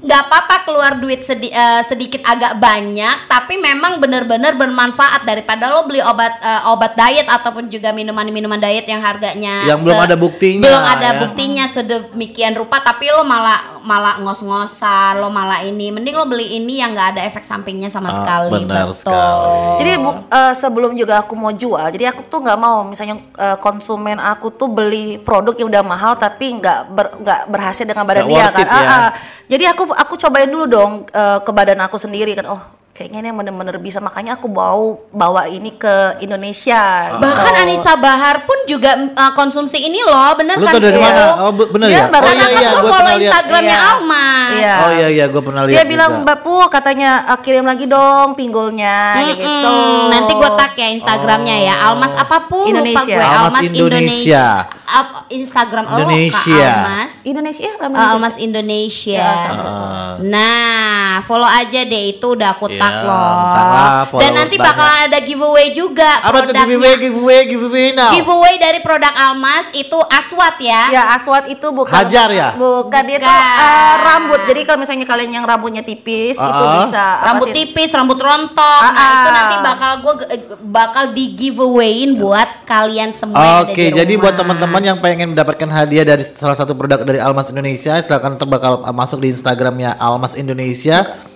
Nggak 0.00 0.22
apa-apa 0.24 0.54
keluar 0.62 0.92
duit 0.96 1.20
sedi- 1.20 1.50
eh, 1.50 1.82
sedikit 1.82 2.22
agak 2.22 2.54
banyak 2.56 3.26
tapi 3.26 3.56
memang 3.56 3.98
benar-benar 3.98 4.54
bermanfaat 4.54 5.22
daripada 5.22 5.66
lo 5.68 5.82
beli 5.82 5.98
obat 6.00 6.38
eh, 6.38 6.62
obat 6.66 6.94
diet 6.94 7.26
ataupun 7.26 7.66
juga 7.66 7.90
minuman-minuman 7.90 8.56
diet 8.56 8.84
yang 8.84 8.98
harganya 8.98 9.66
Yang 9.66 9.80
belum 9.82 9.98
ada 10.00 10.14
buktinya, 10.14 10.62
belum 10.62 10.82
ada 10.84 11.08
ya. 11.08 11.18
buktinya 11.18 11.64
sedemikian 11.66 12.54
rupa 12.54 12.78
tapi 12.78 13.08
lo 13.08 13.22
malah 13.22 13.58
malah 13.80 14.16
ngos-ngosan 14.18 15.16
lo 15.16 15.28
malah 15.28 15.62
ini 15.62 15.90
mending 15.90 16.14
lo 16.14 16.24
beli 16.24 16.56
ini 16.56 16.78
yang 16.78 16.92
nggak 16.92 17.08
ada 17.12 17.22
efek 17.24 17.42
sampingnya 17.42 17.88
sama 17.88 18.08
Ah, 18.08 18.14
sekali 18.14 18.50
benar 18.64 18.86
betul 18.86 19.02
sekali. 19.02 19.58
Jadi 19.78 19.92
bu- 19.96 20.22
eh, 20.26 20.54
sebelum 20.54 20.92
juga 20.94 21.14
aku 21.18 21.34
mau 21.34 21.50
jual, 21.50 21.86
jadi 21.88 22.12
aku 22.12 22.22
tuh 22.24 22.38
nggak 22.38 22.54
mau 22.56 22.84
misalnya 22.84 23.18
eh, 23.34 23.56
konsumen 23.58 24.16
aku 24.16 24.50
tuh 24.50 24.68
beli 24.68 25.18
produk 25.18 25.54
yang 25.54 25.68
udah 25.68 25.82
mahal 25.82 26.12
tapi 26.14 26.54
nggak 26.54 26.78
ber- 26.88 27.16
nggak 27.18 27.40
berhasil 27.46 27.82
dengan 27.82 28.04
badan 28.04 28.24
Nggak 28.24 28.30
dia 28.30 28.46
kan. 28.48 28.60
it 28.60 28.68
ya. 28.68 28.78
Ah, 28.78 28.94
ah. 29.00 29.10
Jadi 29.48 29.64
aku 29.66 29.87
aku 29.92 30.14
cobain 30.16 30.48
dulu 30.48 30.64
dong 30.68 30.92
eh, 31.10 31.38
ke 31.44 31.50
badan 31.52 31.80
aku 31.84 31.96
sendiri 32.00 32.32
kan. 32.32 32.48
Oh 32.48 32.77
kayaknya 32.98 33.18
ini 33.20 33.28
yang 33.28 33.38
bener-bener 33.38 33.78
bisa 33.78 33.98
makanya 33.98 34.34
aku 34.34 34.50
bawa 34.50 34.74
bawa 35.08 35.46
ini 35.46 35.70
ke 35.72 36.18
Indonesia. 36.18 36.82
gitu. 37.08 37.22
bahkan 37.22 37.54
Anissa 37.56 37.94
Bahar 37.94 38.42
pun 38.42 38.58
juga 38.64 38.90
eh, 39.06 39.32
konsumsi 39.32 39.78
ini 39.78 40.02
loh 40.02 40.34
bener 40.34 40.58
Lu 40.58 40.66
kan 40.66 40.74
dari 40.76 40.98
mana? 40.98 41.22
Oh, 41.40 41.54
be- 41.54 41.70
bener 41.70 41.86
Dia 41.86 41.96
ya? 41.96 42.04
baru- 42.08 42.26
Oh 42.26 42.34
iya 42.34 42.48
iya, 42.50 42.68
gue 42.68 42.82
follow 42.82 42.90
pernah 42.90 43.14
lihat. 43.14 43.22
Instagramnya 43.22 43.70
Iya. 43.70 43.88
Almas 43.88 44.50
Iya. 44.50 44.74
Oh 44.76 44.90
iya 44.90 45.08
iya, 45.08 45.24
gue 45.26 45.38
pernah 45.40 45.62
lihat. 45.62 45.76
Dia 45.76 45.84
bilang 45.86 46.10
juga. 46.10 46.22
Mbak 46.24 46.38
Pu 46.40 46.54
katanya 46.68 47.10
"Ah, 47.24 47.38
kirim 47.38 47.62
lagi 47.62 47.84
dong 47.84 48.34
pinggulnya 48.34 48.98
Mm-mm. 49.14 49.28
gitu. 49.30 49.74
Nanti 50.08 50.32
gue 50.34 50.50
tag 50.52 50.72
ya 50.74 50.88
Instagramnya 50.90 51.56
ya. 51.60 51.74
Almas 51.84 52.12
apa 52.12 52.38
pun 52.42 52.66
lupa 52.66 52.74
Indonesia. 52.74 53.06
gue. 53.06 53.22
Almas 53.22 53.38
Almas, 53.48 53.62
Indonesia. 53.62 53.86
Indonesia. 53.94 54.46
up 54.90 55.08
Instagram 55.28 55.84
Indonesia. 55.86 56.64
Almas. 56.72 57.12
Indonesia 57.22 57.62
ya, 57.62 57.74
Uh, 57.78 58.08
Almas 58.08 58.34
Indonesia. 58.38 59.20
Ah. 59.20 60.12
Nah, 60.18 61.20
follow 61.20 61.44
aja 61.46 61.80
deh 61.82 62.04
itu 62.10 62.26
udah 62.26 62.48
aku 62.50 62.72
Ya, 62.90 62.98
tag 62.98 63.04
loh. 63.04 63.68
lah, 63.68 64.02
Dan 64.16 64.30
nanti 64.34 64.54
banyak. 64.54 64.66
bakalan 64.66 65.00
ada 65.06 65.18
giveaway 65.20 65.68
juga. 65.70 66.10
Apa 66.20 66.38
tuh 66.42 66.54
giveaway 66.56 66.92
giveaway 66.96 67.40
giveaway 67.44 67.86
now? 67.90 68.10
Giveaway 68.10 68.54
dari 68.56 68.80
produk 68.80 69.12
Almas 69.12 69.68
itu 69.72 69.98
Aswat 70.00 70.56
ya. 70.58 70.82
Ya 70.88 71.02
aswat 71.12 71.46
itu 71.46 71.66
bukan 71.68 71.90
Hajar 71.90 72.28
ya? 72.28 72.54
Bukan 72.54 73.02
dia 73.04 73.18
tuh 73.18 73.26
Bukan. 73.26 73.58
eh, 73.60 73.94
rambut. 74.00 74.40
Jadi 74.44 74.60
kalau 74.62 74.78
misalnya 74.78 75.04
kalian 75.04 75.30
yang 75.32 75.44
rambutnya 75.44 75.80
tipis 75.80 76.34
itu 76.34 76.42
Ah. 76.42 76.80
bisa 76.80 77.06
Rambut 77.22 77.48
tipis, 77.50 77.90
rambut 77.90 78.16
rontok. 78.16 78.80
Nah, 78.80 78.90
Ah, 78.90 79.12
itu 79.14 79.30
nanti 79.30 79.56
bakal 79.60 79.90
gue 79.98 80.14
bakal 80.62 81.04
di 81.10 81.24
giveawayin 81.34 82.16
buat 82.16 82.64
kalian 82.64 83.10
semua 83.10 83.62
Oke, 83.62 83.74
di 83.84 83.94
jadi 83.94 84.08
rumah. 84.10 84.22
buat 84.22 84.34
teman-teman 84.36 84.82
yang 84.84 84.98
pengen 84.98 85.30
mendapatkan 85.30 85.68
hadiah 85.68 86.04
dari 86.04 86.24
salah 86.24 86.54
satu 86.54 86.72
produk 86.72 87.00
dari 87.00 87.18
Almas 87.18 87.48
Indonesia, 87.48 87.96
silakan 87.98 88.34
ntar 88.34 88.46
bakal 88.46 88.80
uh, 88.80 88.90
masuk 88.90 89.18
di 89.18 89.30
Instagramnya 89.30 89.94
Almas 89.94 90.32
Indonesia. 90.32 91.27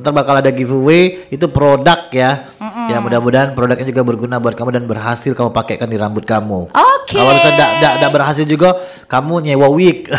Ntar 0.00 0.16
bakal 0.16 0.40
ada 0.40 0.48
giveaway 0.48 1.28
itu 1.28 1.44
produk 1.52 2.08
ya. 2.08 2.48
Ya 2.88 2.98
mudah-mudahan 3.04 3.52
produknya 3.52 3.84
juga 3.84 4.02
berguna 4.02 4.40
buat 4.40 4.56
kamu 4.56 4.80
dan 4.80 4.84
berhasil 4.88 5.36
kamu 5.36 5.52
pakaikan 5.52 5.86
di 5.86 6.00
rambut 6.00 6.24
kamu. 6.24 6.72
Oke. 6.72 7.14
Kalau 7.20 7.36
misalnya 7.36 8.00
tidak 8.00 8.10
berhasil 8.10 8.44
juga, 8.48 8.80
kamu 9.06 9.52
nyewa 9.52 9.68
wig. 9.68 10.08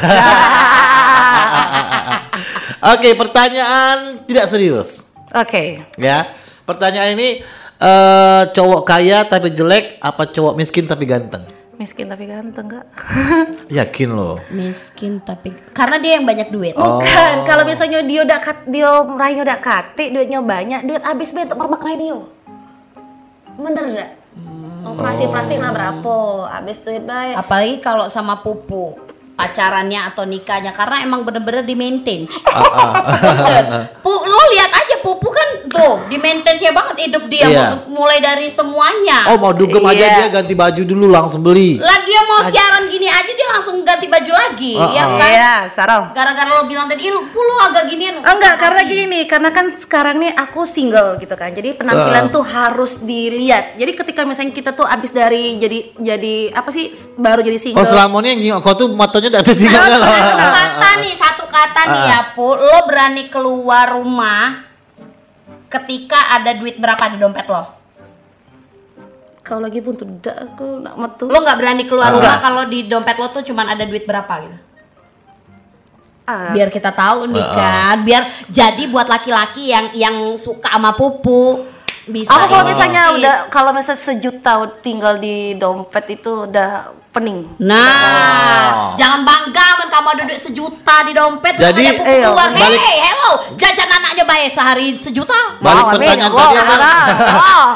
Oke, 2.93 3.13
pertanyaan 3.13 4.25
tidak 4.25 4.49
serius 4.49 5.05
Oke. 5.31 5.85
ya. 5.97 6.33
Pertanyaan 6.65 7.17
ini 7.17 7.41
eh 7.81 8.43
cowok 8.53 8.85
kaya 8.85 9.25
tapi 9.25 9.49
jelek 9.49 9.97
apa 9.97 10.29
cowok 10.29 10.53
miskin 10.53 10.85
tapi 10.85 11.09
ganteng? 11.09 11.41
Miskin 11.81 12.05
tapi 12.05 12.29
ganteng 12.29 12.69
enggak? 12.69 12.85
Yakin 13.81 14.13
loh. 14.13 14.37
miskin 14.53 15.17
tapi 15.17 15.49
karena 15.73 15.97
dia 15.97 16.21
yang 16.21 16.29
banyak 16.29 16.53
duit. 16.53 16.77
Oh. 16.77 17.01
Bukan, 17.01 17.41
kalau 17.41 17.65
misalnya 17.65 18.05
dia 18.05 18.21
udah 18.21 18.37
kat, 18.37 18.69
dia 18.69 19.01
meraihnya 19.01 19.41
udah 19.49 19.57
kate, 19.57 20.13
duitnya 20.13 20.45
banyak, 20.45 20.85
duit 20.85 21.01
habis 21.01 21.33
be 21.33 21.41
untuk 21.41 21.57
permak 21.57 21.81
radio. 21.81 22.29
Bener 23.57 23.97
enggak? 23.97 24.11
Operasi 24.85 25.25
plastik 25.25 25.57
lah 25.57 25.73
berapa? 25.73 26.17
Habis 26.53 26.85
duit 26.85 27.01
baik. 27.01 27.41
Apalagi 27.41 27.75
kalau 27.81 28.05
sama 28.13 28.37
pupu 28.45 28.93
pacarannya 29.33 30.05
atau 30.13 30.21
nikahnya 30.21 30.69
karena 30.77 31.01
emang 31.01 31.25
bener-bener 31.25 31.65
di 31.65 31.73
maintain. 31.73 32.29
Pu, 34.05 34.11
lo 34.13 34.43
lihat 34.53 34.69
aja 34.69 35.01
pupu 35.01 35.33
kan 35.33 35.60
tuh 35.71 36.05
di 36.11 36.19
maintain 36.19 36.59
banget 36.71 36.95
hidup 37.07 37.23
dia 37.25 37.47
Iya. 37.47 37.67
mu- 37.87 38.03
mulai 38.03 38.19
dari 38.19 38.51
semuanya. 38.51 39.31
Oh 39.31 39.37
mau 39.39 39.55
dugem 39.55 39.81
aja 39.81 39.97
Iya. 39.97 40.15
dia 40.19 40.27
ganti 40.29 40.53
baju 40.53 40.81
dulu 40.83 41.05
langsung 41.07 41.41
beli. 41.41 41.79
Lah 41.79 42.03
dia 42.03 42.21
mau 42.27 42.43
siaran 42.45 42.85
gini 42.87 43.07
aja 43.07 43.31
dia 43.31 43.47
langsung 43.49 43.81
ganti 43.81 44.05
baju 44.05 44.31
lagi, 44.31 44.75
Ah, 44.75 44.91
ya 44.91 45.03
ah. 45.03 45.17
kan? 45.17 45.29
Iya, 45.31 45.53
Sarah. 45.67 46.01
Gara-gara 46.11 46.49
lo 46.51 46.67
bilang 46.67 46.85
tadi, 46.85 47.07
"Ih, 47.07 47.15
pu 47.31 47.39
lo 47.39 47.55
agak 47.63 47.87
ginian. 47.87 48.19
Enggak, 48.19 48.55
karena 48.59 48.81
gini, 48.83 49.19
karena 49.25 49.49
kan 49.49 49.71
sekarang 49.73 50.19
nih 50.19 50.31
aku 50.35 50.67
single 50.67 51.17
gitu 51.17 51.33
kan. 51.33 51.51
Jadi 51.51 51.73
penampilan 51.73 52.27
tuh 52.29 52.43
harus 52.43 52.99
dilihat. 53.01 53.79
Jadi 53.79 53.91
ketika 53.95 54.21
misalnya 54.23 54.51
kita 54.51 54.71
tuh 54.71 54.85
abis 54.85 55.11
dari 55.11 55.55
jadi 55.57 55.79
jadi 55.97 56.35
apa 56.51 56.69
sih 56.69 56.89
baru 57.15 57.39
jadi 57.41 57.57
single. 57.57 57.79
Oh 57.79 57.87
selama 57.87 58.19
ini 58.21 58.49
yang 58.49 58.59
kau 58.59 58.75
tuh 58.75 58.91
matanya 58.91 59.41
juga 59.41 59.77
Satu 59.77 59.99
kan? 59.99 60.01
kata 60.51 60.89
nih, 60.99 61.13
satu 61.15 61.45
kata 61.47 61.81
nih 61.87 62.03
ya, 62.07 62.19
Pu. 62.35 62.47
Lo 62.51 62.79
berani 62.87 63.27
keluar 63.27 63.95
rumah 63.95 64.70
ketika 65.71 66.35
ada 66.35 66.51
duit 66.53 66.75
berapa 66.75 67.07
di 67.07 67.17
dompet 67.17 67.47
lo? 67.47 67.63
Kalau 69.41 69.65
lagi 69.65 69.81
pun 69.81 69.97
tidak 69.97 70.53
aku 70.53 70.83
nak 70.83 70.95
metu. 70.95 71.25
Lo 71.25 71.41
nggak 71.41 71.57
berani 71.57 71.83
keluar 71.89 72.11
Ah. 72.11 72.15
rumah 72.19 72.37
kalau 72.37 72.63
di 72.67 72.85
dompet 72.85 73.17
lo 73.17 73.31
tuh 73.31 73.41
cuman 73.41 73.73
ada 73.73 73.87
duit 73.87 74.05
berapa 74.05 74.33
gitu? 74.43 74.57
Ah. 76.27 76.53
Biar 76.53 76.69
kita 76.69 76.93
tahu 76.93 77.25
nih 77.25 77.41
Ah. 77.41 77.55
kan, 77.57 77.95
biar 78.05 78.21
jadi 78.47 78.83
buat 78.85 79.09
laki-laki 79.09 79.73
yang 79.73 79.89
yang 79.97 80.15
suka 80.37 80.69
sama 80.69 80.93
pupu 80.93 81.65
bisa. 82.11 82.29
Aku 82.29 82.45
kalau 82.45 82.63
misalnya 82.63 83.01
udah 83.11 83.35
kalau 83.47 83.71
misalnya 83.71 84.01
sejuta 84.03 84.51
tinggal 84.79 85.15
di 85.15 85.35
dompet 85.53 86.05
itu 86.11 86.45
udah 86.45 86.69
pening. 87.09 87.43
Nah, 87.57 88.95
jangan 88.95 89.21
bangga 89.21 89.67
men 89.75 89.87
kamu 89.87 90.07
ada 90.09 90.23
duit 90.23 90.39
sejuta 90.39 90.95
di 91.03 91.11
dompet 91.11 91.53
terus 91.53 91.67
Jadi, 91.69 91.83
ada 91.89 92.03
eh, 92.05 92.19
keluar. 92.21 92.47
balik- 92.47 92.79
Hey, 92.81 92.97
hello, 93.01 93.31
jajan 93.53 93.89
anaknya 93.89 94.23
bayar 94.23 94.47
sehari 94.49 94.85
sejuta. 94.93 95.35
Balik 95.57 95.81
Mau, 95.81 95.91
pertanyaan 95.91 96.19
Amin. 96.25 96.39
tadi 96.39 96.55
Wow, 96.55 96.55
apa? 96.55 96.71
marah. 96.71 97.03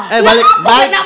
Eh 0.08 0.20
balik 0.22 0.46
balik 0.58 0.88
jangan 0.88 1.04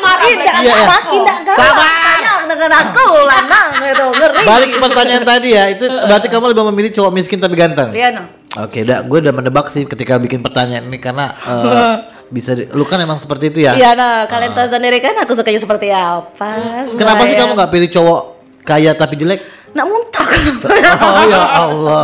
Iya, 0.60 0.62
iya. 0.62 0.86
makin 0.86 1.10
tidak. 1.16 1.36
Sabar. 1.50 2.18
Dengan 2.50 2.70
aku 2.76 3.04
lanang 3.24 3.68
itu 3.80 4.06
ngeri. 4.12 4.42
balik 4.42 4.68
ke 4.68 4.78
pertanyaan 4.80 5.24
tadi 5.24 5.48
ya. 5.50 5.64
Itu 5.68 5.84
berarti 5.86 6.26
kamu 6.26 6.44
lebih 6.48 6.64
memilih 6.66 6.90
cowok 6.92 7.12
miskin 7.12 7.38
tapi 7.38 7.54
ganteng. 7.54 7.90
Iya 7.90 8.08
no. 8.12 8.22
Oke, 8.58 8.82
dah 8.82 9.00
gue 9.00 9.18
udah 9.20 9.30
menebak 9.32 9.70
sih 9.70 9.86
ketika 9.86 10.18
bikin 10.18 10.38
pertanyaan 10.40 10.82
ini 10.84 10.98
karena 10.98 11.30
eh, 11.36 11.94
bisa 12.30 12.54
di- 12.54 12.70
lu 12.70 12.82
kan 12.82 12.96
emang 12.96 13.16
seperti 13.16 13.50
itu 13.50 13.58
ya. 13.62 13.74
Iya 13.74 13.92
no, 13.92 14.06
kalian 14.24 14.52
tahu 14.52 14.66
sendiri 14.68 14.98
kan 14.98 15.18
aku 15.18 15.34
sukanya 15.34 15.58
seperti 15.58 15.90
apa. 15.90 16.50
Kenapa 16.88 17.22
sih 17.24 17.34
kamu 17.34 17.52
nggak 17.52 17.70
pilih 17.70 17.90
cowok 17.90 18.20
kaya 18.62 18.90
tapi 18.92 19.14
jelek? 19.16 19.42
Nak 19.70 19.86
muntah 19.86 20.22
kan 20.24 20.54
saya. 20.56 20.92
Oh 21.00 21.24
ya 21.24 21.42
Allah. 21.62 22.02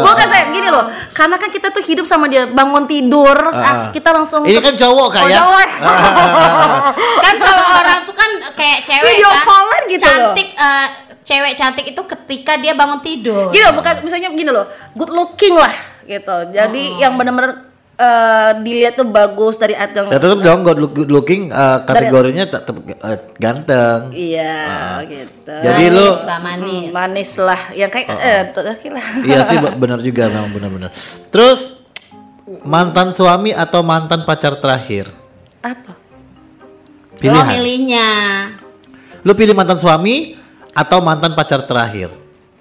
Bukan 0.00 0.26
saya 0.26 0.44
gini 0.48 0.68
loh, 0.68 0.84
karena 1.10 1.36
kan 1.36 1.48
kita 1.48 1.68
tuh 1.68 1.80
hidup 1.80 2.04
sama 2.04 2.24
dia 2.26 2.44
bangun 2.44 2.84
tidur, 2.84 3.32
Ah. 3.46 3.64
ah, 3.66 3.76
kita 3.88 4.08
langsung 4.10 4.44
Ini 4.44 4.60
kan 4.60 4.72
cowok 4.74 5.00
Oh, 5.02 5.08
kaya. 5.10 5.32
cowok. 5.34 5.68
kan 7.20 7.34
kalau 7.38 7.66
orang 7.78 7.98
tuh 8.04 8.12
kan 8.12 8.28
kayak 8.52 8.78
cewek 8.82 9.12
Video 9.14 9.28
kan 9.28 9.40
callan 9.42 9.82
gitu 9.86 10.02
loh. 10.02 10.12
cantik 10.12 10.48
eh, 10.50 10.86
cewek 11.22 11.52
cantik 11.54 11.86
itu 11.86 12.02
ketika 12.06 12.52
dia 12.56 12.72
bangun 12.72 13.00
tidur 13.00 13.48
Gini 13.48 13.60
loh, 13.62 13.74
bukan 13.74 13.94
misalnya 14.00 14.28
gini 14.30 14.50
loh, 14.50 14.64
good 14.92 15.08
looking 15.08 15.54
lah 15.54 15.72
gitu. 16.04 16.36
Jadi 16.50 16.96
yang 16.98 17.16
benar-benar 17.16 17.72
eh, 17.94 18.50
dilihat 18.60 18.94
tuh 18.94 19.06
bagus 19.06 19.54
dari 19.54 19.72
ajang. 19.72 20.10
Ya 20.10 20.18
tetap 20.18 20.40
dong 20.40 20.60
good, 20.62 20.78
look- 20.78 21.08
looking 21.08 21.48
eh, 21.48 21.78
kategorinya 21.82 22.44
tetap 22.44 22.74
eh, 22.82 23.18
ganteng. 23.36 24.10
Iya, 24.10 24.54
gitu. 25.06 25.54
Jadi 25.54 25.84
lu 25.88 26.02
manis 26.04 26.22
lah 26.22 26.38
manis 26.40 26.84
Hmm, 26.84 26.92
manis 26.92 27.30
lah, 27.36 27.60
yang 27.72 27.90
kayak 27.90 28.08
eh 28.10 28.42
terakhir 28.50 28.90
lah. 28.92 29.06
Iya 29.28 29.38
sih 29.46 29.56
be- 29.58 29.76
benar 29.76 29.98
juga 30.00 30.26
memang 30.26 30.50
benar-benar. 30.50 30.90
Terus 31.28 31.60
mantan 32.62 33.14
suami 33.14 33.50
atau 33.50 33.80
mantan 33.80 34.22
pacar 34.22 34.58
terakhir? 34.58 35.08
Apa? 35.60 35.96
lo 37.14 37.18
Pilihan. 37.22 37.46
milihnya 37.46 38.08
Lu 39.24 39.32
pilih 39.32 39.56
mantan 39.56 39.80
suami 39.80 40.36
atau 40.70 41.00
mantan 41.00 41.32
pacar 41.32 41.64
terakhir? 41.64 42.12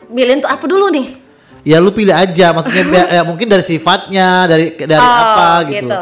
Bilin 0.08 0.40
tuh 0.40 0.48
apa 0.48 0.64
dulu 0.64 0.88
nih? 0.88 1.22
Ya 1.64 1.80
lu 1.80 1.95
pilih 1.95 2.11
aja, 2.11 2.51
maksudnya 2.51 2.84
ya, 3.16 3.22
mungkin 3.24 3.47
dari 3.47 3.64
sifatnya, 3.64 4.47
dari 4.51 4.76
dari 4.76 4.99
apa 4.99 5.64
gitu. 5.72 5.99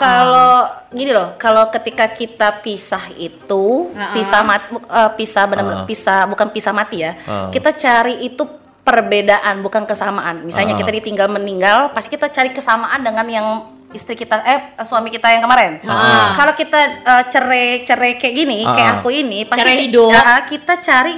Kalau 0.00 0.64
gini 0.88 1.12
loh, 1.12 1.36
kalau 1.36 1.68
ketika 1.68 2.08
kita 2.08 2.64
pisah 2.64 3.12
itu, 3.20 3.92
pisah 4.16 4.40
mat, 4.40 4.64
eh, 4.72 5.10
pisah 5.12 5.44
benar-benar 5.44 5.84
pisah, 5.84 6.24
bukan 6.24 6.48
pisah 6.48 6.72
mati 6.72 7.04
ya. 7.04 7.12
Ah. 7.28 7.52
Kita 7.52 7.76
cari 7.76 8.24
itu 8.24 8.48
perbedaan, 8.80 9.60
bukan 9.60 9.84
kesamaan. 9.84 10.40
Misalnya 10.40 10.72
Ah. 10.72 10.80
kita 10.80 10.88
ditinggal 10.88 11.28
meninggal, 11.28 11.92
pasti 11.92 12.16
kita 12.16 12.32
cari 12.32 12.56
kesamaan 12.56 13.04
dengan 13.04 13.28
yang 13.28 13.46
istri 13.92 14.16
kita, 14.16 14.40
eh 14.40 14.60
suami 14.80 15.12
kita 15.12 15.28
yang 15.28 15.44
kemarin. 15.44 15.84
Kalau 16.32 16.56
kita 16.56 16.80
eh, 17.04 17.24
cerai 17.28 17.84
cerai 17.84 18.16
kayak 18.16 18.34
gini, 18.34 18.64
kayak 18.64 18.88
Ah. 18.88 18.96
aku 19.04 19.12
ini, 19.12 19.44
pasti 19.44 19.68
Cerai 19.68 19.84
hidup. 19.84 20.08
ya, 20.08 20.48
kita 20.48 20.80
cari 20.80 21.14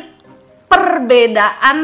perbedaan 0.66 1.78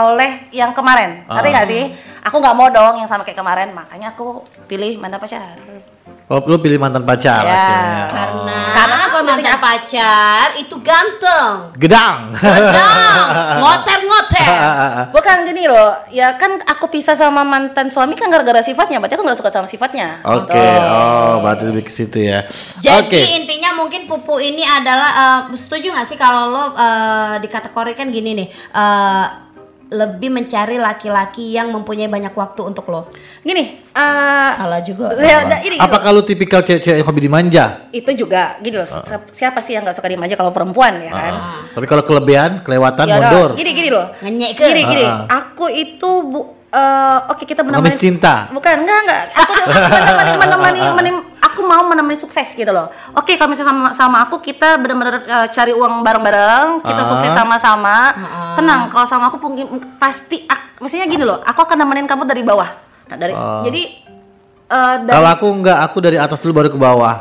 oleh 0.00 0.46
yang 0.50 0.70
kemarin. 0.70 1.24
Ngerti 1.24 1.48
Ah. 1.48 1.54
nggak 1.54 1.68
sih? 1.68 1.82
Aku 2.20 2.38
nggak 2.38 2.54
mau 2.54 2.68
dong 2.68 2.94
yang 2.96 3.06
sama 3.06 3.22
kayak 3.22 3.36
kemarin, 3.36 3.70
makanya 3.70 4.12
aku 4.12 4.40
pilih 4.66 4.96
mana 4.96 5.16
pacar. 5.16 5.58
Oh, 6.28 6.44
lu 6.44 6.60
pilih 6.60 6.76
mantan 6.76 7.02
pacar 7.02 7.40
Ya. 7.40 7.56
akhirnya. 7.56 8.04
karena 8.06 8.58
Karena 8.70 8.94
kan 8.94 9.08
kalau 9.08 9.24
mantan 9.24 9.40
misalnya- 9.40 9.64
pacar 9.64 10.46
itu 10.54 10.76
ganteng 10.78 11.52
Gedang. 11.74 12.18
Gedang, 12.36 13.28
ngoter 13.64 13.98
ngoter 14.02 14.48
Bukan 15.16 15.36
gini 15.42 15.64
loh, 15.64 15.96
ya 16.10 16.36
kan 16.36 16.60
aku 16.62 16.92
pisah 16.92 17.16
sama 17.16 17.40
mantan 17.42 17.88
suami 17.88 18.12
kan 18.12 18.28
gara-gara 18.28 18.60
sifatnya, 18.60 19.00
berarti 19.00 19.16
aku 19.16 19.24
nggak 19.24 19.40
suka 19.40 19.48
sama 19.50 19.64
sifatnya. 19.64 20.20
Oke, 20.22 20.52
Gitu. 20.52 20.84
oh 20.84 21.40
berarti 21.40 21.64
lebih 21.64 21.82
ke 21.82 21.92
situ 21.94 22.18
ya. 22.20 22.44
Jadi 22.76 23.08
Oke. 23.08 23.20
intinya 23.40 23.72
mungkin 23.74 24.04
pupu 24.04 24.36
ini 24.36 24.60
adalah 24.62 25.10
eh, 25.48 25.56
setuju 25.56 25.88
nggak 25.90 26.06
sih 26.06 26.16
kalau 26.16 26.44
lo 26.46 26.64
eh, 26.70 27.40
dikategorikan 27.40 28.12
gini 28.12 28.36
nih 28.36 28.48
eh, 28.52 29.24
lebih 29.88 30.28
mencari 30.28 30.76
laki-laki 30.76 31.50
yang 31.50 31.68
mempunyai 31.68 32.06
banyak 32.06 32.30
waktu 32.30 32.60
untuk 32.62 32.84
lo. 32.86 33.08
Gini, 33.40 33.80
eh 33.88 34.50
Salah 34.52 34.80
juga. 34.80 35.16
ya, 35.16 35.42
udah, 35.42 35.58
ini, 35.60 35.76
Apakah 35.76 36.12
lu 36.12 36.20
tipikal 36.20 36.60
cewek-cewek 36.60 36.96
yang 36.96 37.06
hobi 37.06 37.20
dimanja? 37.20 37.88
itu 37.88 38.10
juga 38.14 38.56
gini 38.58 38.76
loh, 38.76 38.84
si- 38.84 39.00
siapa 39.32 39.58
sih 39.58 39.72
yang 39.72 39.82
nggak 39.82 39.94
suka 39.94 40.06
dimanja 40.06 40.34
kalau 40.34 40.52
perempuan 40.52 41.00
ya 41.00 41.08
kan? 41.10 41.32
Ah. 41.32 41.60
Tapi 41.70 41.84
kalau 41.84 42.02
kelebihan, 42.02 42.60
kelewatan, 42.60 43.04
Ya 43.04 43.16
mundur. 43.16 43.50
Gini 43.54 43.70
gini 43.72 43.88
loh. 43.88 44.12
Ngenyek 44.18 44.50
ke. 44.54 44.64
Gini 44.66 44.82
gini, 44.84 45.04
Ah, 45.04 45.24
aku 45.40 45.66
itu 45.66 46.10
bu 46.22 46.40
eh, 46.68 47.18
oke 47.26 47.42
kita 47.42 47.64
Pengemis 47.64 47.80
menemani 47.88 47.96
cinta. 47.98 48.34
Bukan, 48.50 48.74
enggak 48.78 48.98
enggak. 49.02 49.22
Aku 49.34 49.50
udah 49.54 49.66
menemani 49.96 50.32
menemani 50.36 50.80
menem- 50.94 51.26
aku 51.58 51.66
mau 51.66 51.82
menemani 51.84 52.14
sukses 52.14 52.54
gitu 52.54 52.70
loh. 52.70 52.86
Oke, 53.12 53.34
kalau 53.34 53.50
misalnya 53.50 53.74
sama, 53.74 53.88
sama 53.90 54.18
aku 54.22 54.38
kita 54.38 54.78
benar-benar 54.78 55.26
eh, 55.26 55.46
cari 55.50 55.74
uang 55.74 56.06
bareng-bareng, 56.06 56.86
kita 56.86 57.02
Ah. 57.02 57.08
sukses 57.10 57.34
sama-sama. 57.34 58.14
Tenang, 58.54 58.86
kalau 58.86 59.02
sama 59.02 59.26
aku 59.26 59.42
mungkin 59.42 59.66
pasti 59.98 60.46
ak- 60.46 60.78
maksudnya 60.78 61.04
gini 61.04 61.26
loh, 61.26 61.42
aku 61.42 61.58
akan 61.58 61.74
nemenin 61.76 62.06
kamu 62.06 62.22
dari 62.22 62.46
bawah. 62.46 62.70
Nah, 63.10 63.16
dari 63.18 63.34
Ah. 63.34 63.66
jadi 63.66 63.82
eh, 64.68 64.94
dari 65.02 65.10
Kalau 65.10 65.30
aku 65.34 65.46
enggak, 65.50 65.78
aku 65.82 65.98
dari 65.98 66.14
atas 66.14 66.38
dulu 66.38 66.52
baru 66.54 66.68
ke 66.70 66.78
bawah. 66.78 67.16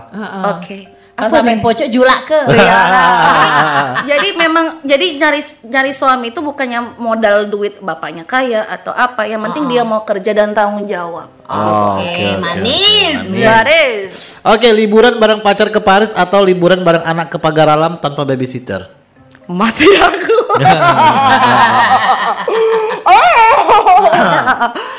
Oke. 0.53 0.77
Kalau 1.17 1.33
sampai 1.33 1.57
pojok 1.57 1.89
julak 1.89 2.29
ke. 2.29 2.39
Iya. 2.57 2.79
jadi 4.13 4.37
memang 4.37 4.85
jadi 4.85 5.17
nyari 5.17 5.41
nyari 5.65 5.89
suami 5.89 6.29
itu 6.29 6.45
bukannya 6.45 6.93
modal 7.01 7.49
duit 7.49 7.81
bapaknya 7.81 8.21
kaya 8.21 8.61
atau 8.69 8.93
apa, 8.93 9.25
yang 9.25 9.41
penting 9.49 9.65
dia 9.65 9.81
mau 9.81 10.05
kerja 10.05 10.29
dan 10.37 10.53
tanggung 10.53 10.85
jawab. 10.85 11.25
Oh, 11.49 11.97
Oke, 11.97 12.37
manis. 12.37 13.33
Garis. 13.33 14.37
Oke, 14.45 14.69
liburan 14.69 15.17
bareng 15.17 15.41
pacar 15.41 15.73
ke 15.73 15.81
Paris 15.81 16.13
atau 16.13 16.45
liburan 16.45 16.85
bareng 16.85 17.01
anak 17.01 17.33
ke 17.33 17.41
pagar 17.41 17.73
alam 17.73 17.97
tanpa 17.97 18.21
babysitter? 18.21 18.85
Mati 19.49 19.87
aku. 19.97 20.37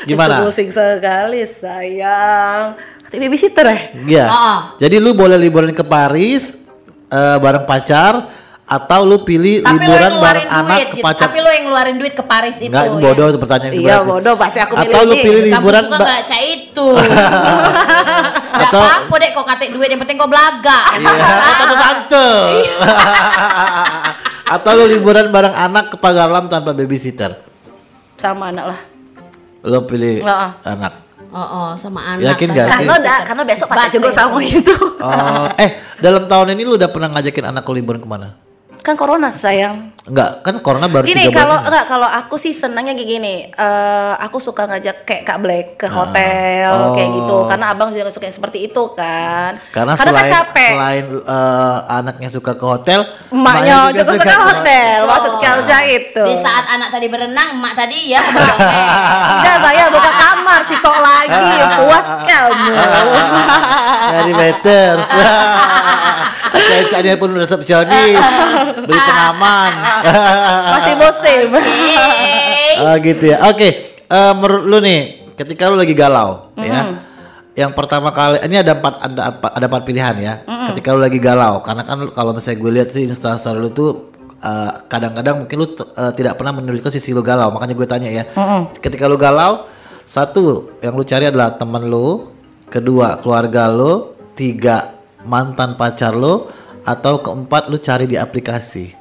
Gimana? 0.09 0.41
Itu 0.41 0.49
pusing 0.49 0.73
sekali 0.73 1.45
sayang. 1.45 2.73
Babysitter 3.11 3.65
ya? 3.65 3.77
Iya. 3.97 4.25
Oh. 4.25 4.57
Jadi 4.77 4.95
lu 4.97 5.11
boleh 5.11 5.35
liburan 5.35 5.71
ke 5.71 5.81
Paris 5.81 6.53
eh, 7.07 7.37
bareng 7.37 7.65
pacar 7.65 8.29
atau 8.63 9.01
lu 9.01 9.17
pilih 9.19 9.65
Tapi 9.65 9.81
liburan 9.81 10.13
ngeluarin 10.13 10.21
bareng 10.21 10.47
anak 10.47 10.77
duit, 10.77 10.85
ke 10.85 10.95
gitu. 10.95 11.05
pacar? 11.09 11.25
Tapi 11.25 11.37
lo 11.39 11.49
yang 11.49 11.65
ngeluarin 11.65 11.97
duit 11.97 12.13
ke 12.13 12.21
Paris 12.21 12.55
itu. 12.57 12.69
Enggak, 12.69 12.85
ya. 12.85 13.01
bodoh 13.01 13.27
itu 13.27 13.39
pertanyaan 13.39 13.73
itu 13.73 13.81
Iya 13.81 13.97
bodoh 14.05 14.33
pasti 14.37 14.59
aku 14.61 14.73
Atau 14.77 15.01
lu 15.03 15.13
ini. 15.15 15.23
pilih 15.23 15.41
Kamu 15.41 15.49
liburan 15.49 15.83
juga 15.83 15.89
ba- 15.91 16.05
nggak 16.05 16.21
cak 16.23 16.41
itu. 16.45 16.87
Gak 18.49 18.69
Atau- 18.69 18.83
apa-apa 18.83 19.15
deh 19.15 19.29
kau 19.31 19.45
katek 19.47 19.69
duit, 19.71 19.87
yang 19.87 19.97
penting 19.97 20.19
kau 20.19 20.27
belaga. 20.27 20.79
Iya, 20.91 21.13
tante 21.55 21.75
tante. 21.77 22.27
atau 24.55 24.71
lu 24.75 24.85
liburan 24.89 25.29
bareng 25.29 25.55
anak 25.55 25.85
ke 25.89 25.97
pagar 25.97 26.27
alam 26.27 26.45
tanpa 26.45 26.71
babysitter? 26.71 27.39
sama 28.19 28.51
anak 28.51 28.75
lah. 28.75 28.79
Lu 29.63 29.79
pilih 29.81 30.19
anak. 30.61 31.07
Oh, 31.29 31.37
oh, 31.37 31.69
sama 31.77 32.17
anak. 32.17 32.25
Yakin 32.25 32.47
gak 32.57 32.65
sih? 32.65 32.71
Karena 32.73 32.93
udah, 32.97 33.17
karena 33.21 33.43
besok 33.45 33.67
pacar 33.69 33.89
juga 33.93 34.09
sama 34.09 34.41
itu. 34.41 34.73
Oh, 34.97 35.45
eh 35.61 35.77
dalam 36.01 36.25
tahun 36.25 36.57
ini 36.57 36.65
lu 36.65 36.73
udah 36.75 36.89
pernah 36.89 37.13
ngajakin 37.13 37.53
anak 37.53 37.63
lu 37.69 37.73
liburan 37.77 38.01
ke 38.01 38.09
mana? 38.09 38.33
Kan 38.79 38.95
corona 38.95 39.27
sayang. 39.27 39.91
Enggak, 40.01 40.41
kan 40.41 40.55
corona 40.59 40.87
baru 40.87 41.05
Gini 41.05 41.29
kalau 41.29 41.59
enggak 41.59 41.85
kalau 41.85 42.07
aku 42.07 42.33
sih 42.35 42.49
senangnya 42.49 42.91
kayak 42.91 43.09
gini. 43.11 43.33
eh 43.47 44.13
aku 44.17 44.39
suka 44.39 44.65
ngajak 44.65 45.03
kayak 45.03 45.23
Kak 45.23 45.37
Black 45.37 45.65
ke 45.75 45.85
hotel 45.85 46.71
Oh. 46.71 46.91
kayak 46.91 47.09
gitu. 47.13 47.37
Karena 47.45 47.65
abang 47.69 47.89
juga 47.89 48.09
suka 48.09 48.25
yang 48.25 48.33
seperti 48.33 48.65
itu 48.65 48.83
kan. 48.91 49.59
Karena, 49.69 49.93
kan 49.93 50.05
selain 50.07 50.25
capek. 50.25 50.71
selain 50.73 51.05
eh, 51.13 51.77
anaknya 51.91 52.29
suka 52.29 52.51
ke 52.51 52.65
hotel, 52.65 52.99
Emaknya 53.29 53.91
juga 53.91 54.13
suka 54.15 54.25
ke- 54.31 54.47
hotel. 54.47 54.97
Betul. 54.97 55.09
Maksud 55.09 55.33
kerja 55.39 55.77
itu. 55.85 56.23
Di 56.23 56.35
saat 56.39 56.65
anak 56.69 56.89
tadi 56.89 57.05
berenang, 57.05 57.47
emak 57.53 57.73
tadi 57.75 57.99
ya. 58.09 58.21
Udah 58.23 59.55
saya 59.65 59.83
buka 59.87 60.11
kamar 60.11 60.59
sih 60.65 60.77
kok 60.77 60.97
lagi 60.97 61.45
puas 61.77 62.07
kamu. 62.23 62.73
Dari 64.09 64.33
meter. 64.33 64.93
Cari 66.89 67.13
pun 67.15 67.31
resepsionis, 67.33 68.17
beli 68.75 68.99
pengaman. 68.99 69.71
Masih 70.73 70.95
musim. 70.95 71.45
Oh 72.79 72.95
gitu 72.97 73.23
ya. 73.27 73.37
Oke, 73.47 73.69
eh, 74.05 74.33
menurut 74.33 74.63
lu 74.65 74.77
nih, 74.79 74.99
ketika 75.35 75.67
lu 75.67 75.75
lagi 75.75 75.93
galau, 75.93 76.53
ya. 76.55 77.01
Yang 77.53 77.71
pertama 77.75 78.07
kali 78.09 78.39
ini 78.39 78.55
ada 78.55 78.71
empat 78.71 78.93
ada 79.03 79.21
apa- 79.27 79.51
ada 79.51 79.65
empat 79.67 79.83
pilihan 79.83 80.15
ya. 80.17 80.33
Ketika 80.71 80.95
lu 80.95 81.01
lagi 81.01 81.19
galau, 81.19 81.59
karena 81.59 81.83
kan 81.83 82.07
kalau 82.09 82.31
misalnya 82.31 82.57
gue 82.57 82.71
lihat 82.71 82.89
sih 82.89 83.03
instastory 83.03 83.59
lu 83.59 83.69
tuh 83.69 84.07
eh, 84.39 84.71
kadang-kadang 84.87 85.43
mungkin 85.43 85.55
lu 85.59 85.67
eh, 85.75 86.11
tidak 86.13 86.39
pernah 86.39 86.55
menunjukkan 86.55 86.87
sisi 86.89 87.11
lu 87.11 87.19
galau, 87.19 87.51
makanya 87.51 87.75
gue 87.75 87.87
tanya 87.87 88.09
ya. 88.09 88.23
Ketika 88.79 89.11
lu 89.11 89.19
galau, 89.19 89.67
satu 90.03 90.71
yang 90.79 90.95
lu 90.95 91.03
cari 91.03 91.27
adalah 91.27 91.53
teman 91.53 91.83
lu, 91.83 92.31
kedua 92.65 93.19
keluarga 93.19 93.67
lu, 93.67 94.15
tiga 94.33 94.95
mantan 95.19 95.75
pacar 95.75 96.15
lu, 96.15 96.47
atau 96.83 97.19
keempat 97.19 97.67
lu 97.67 97.77
cari 97.77 98.05
di 98.05 98.15
aplikasi 98.15 98.95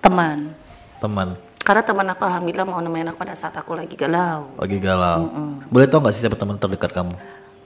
Teman. 0.00 0.56
teman. 0.96 1.36
Karena 1.60 1.84
teman 1.84 2.08
aku 2.08 2.24
alhamdulillah 2.24 2.64
mau 2.64 2.80
nemenin 2.80 3.12
aku 3.12 3.20
pada 3.20 3.36
saat 3.36 3.52
aku 3.52 3.76
lagi 3.76 3.92
galau. 3.92 4.48
Lagi 4.56 4.80
galau. 4.80 5.28
Boleh 5.68 5.84
tau 5.84 6.00
gak 6.00 6.12
sih 6.12 6.24
siapa 6.24 6.34
teman 6.34 6.56
terdekat 6.56 6.88
kamu? 6.90 7.12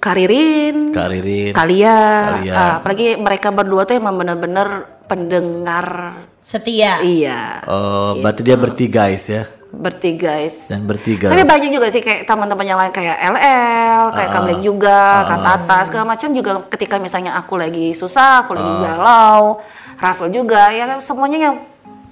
Karirin, 0.02 0.92
Kak 0.92 1.08
Ririn. 1.08 1.52
Kalia, 1.56 1.96
Kalia. 2.36 2.52
ah, 2.52 2.72
apalagi 2.76 3.16
mereka 3.16 3.48
berdua 3.48 3.88
tuh 3.88 3.96
emang 3.96 4.18
bener-bener 4.18 4.84
pendengar. 5.08 6.20
Setia. 6.44 7.00
Iya, 7.00 7.64
Oh, 7.64 8.20
berarti 8.20 8.44
dia 8.44 8.52
bertiga 8.54 9.08
guys 9.08 9.24
ya. 9.24 9.48
Bertiga 9.76 10.34
guys. 10.34 10.68
Dan 10.68 10.84
bertiga. 10.84 11.28
Tapi 11.28 11.42
banyak 11.42 11.70
juga 11.70 11.86
sih 11.86 11.98
kayak 11.98 12.24
teman-teman 12.24 12.64
yang 12.64 12.76
lain 12.76 12.90
kayak 12.90 13.16
LL, 13.16 14.10
kayak 14.10 14.30
Kamlek 14.30 14.60
juga, 14.60 15.00
Kak 15.24 15.38
Tata, 15.38 15.78
segala 15.84 16.04
macam 16.06 16.28
juga 16.30 16.52
ketika 16.68 16.96
misalnya 16.96 17.34
aku 17.34 17.54
lagi 17.54 17.90
susah, 17.90 18.42
aku 18.42 18.52
lagi 18.52 18.72
galau, 18.80 19.58
Raffle 19.96 20.30
juga, 20.30 20.70
ya 20.70 20.86
kan 20.86 20.98
semuanya 20.98 21.38
yang 21.42 21.56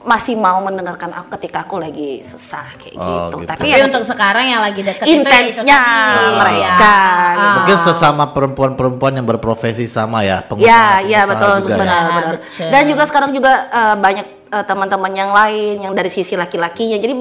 masih 0.03 0.35
mau 0.35 0.59
mendengarkan 0.59 1.15
aku 1.15 1.39
ketika 1.39 1.63
aku 1.63 1.79
lagi 1.79 2.21
susah 2.23 2.67
kayak 2.75 2.99
Oh, 2.99 3.07
gitu. 3.31 3.39
gitu. 3.39 3.47
Tapi 3.47 3.55
Tapi 3.55 3.67
yang 3.71 3.87
untuk 3.87 4.03
sekarang 4.03 4.45
yang 4.45 4.59
lagi 4.59 4.83
deket 4.83 4.99
itu 4.99 5.07
ya 5.07 5.15
itu 5.15 5.23
intensnya 5.23 5.79
tadi. 5.79 6.27
mereka. 6.37 6.59
Ya. 6.59 7.31
gitu. 7.33 7.55
Mungkin 7.55 7.77
sesama 7.87 8.25
perempuan-perempuan 8.29 9.13
yang 9.15 9.27
berprofesi 9.29 9.87
sama 9.87 10.27
ya. 10.27 10.43
pengusaha- 10.43 11.07
Ya, 11.07 11.07
ya 11.07 11.21
betul 11.23 11.55
juga 11.63 11.75
ya. 11.75 11.81
benar 11.81 12.03
benar. 12.11 12.35
Betul. 12.37 12.67
Dan 12.67 12.83
juga 12.85 13.03
sekarang 13.07 13.31
juga 13.31 13.53
eh, 13.71 13.95
banyak 13.97 14.27
eh, 14.53 14.65
teman-teman 14.69 15.11
yang 15.11 15.33
lain 15.33 15.81
yang 15.81 15.97
dari 15.97 16.13
sisi 16.13 16.37
laki-lakinya. 16.37 17.01
Jadi 17.01 17.15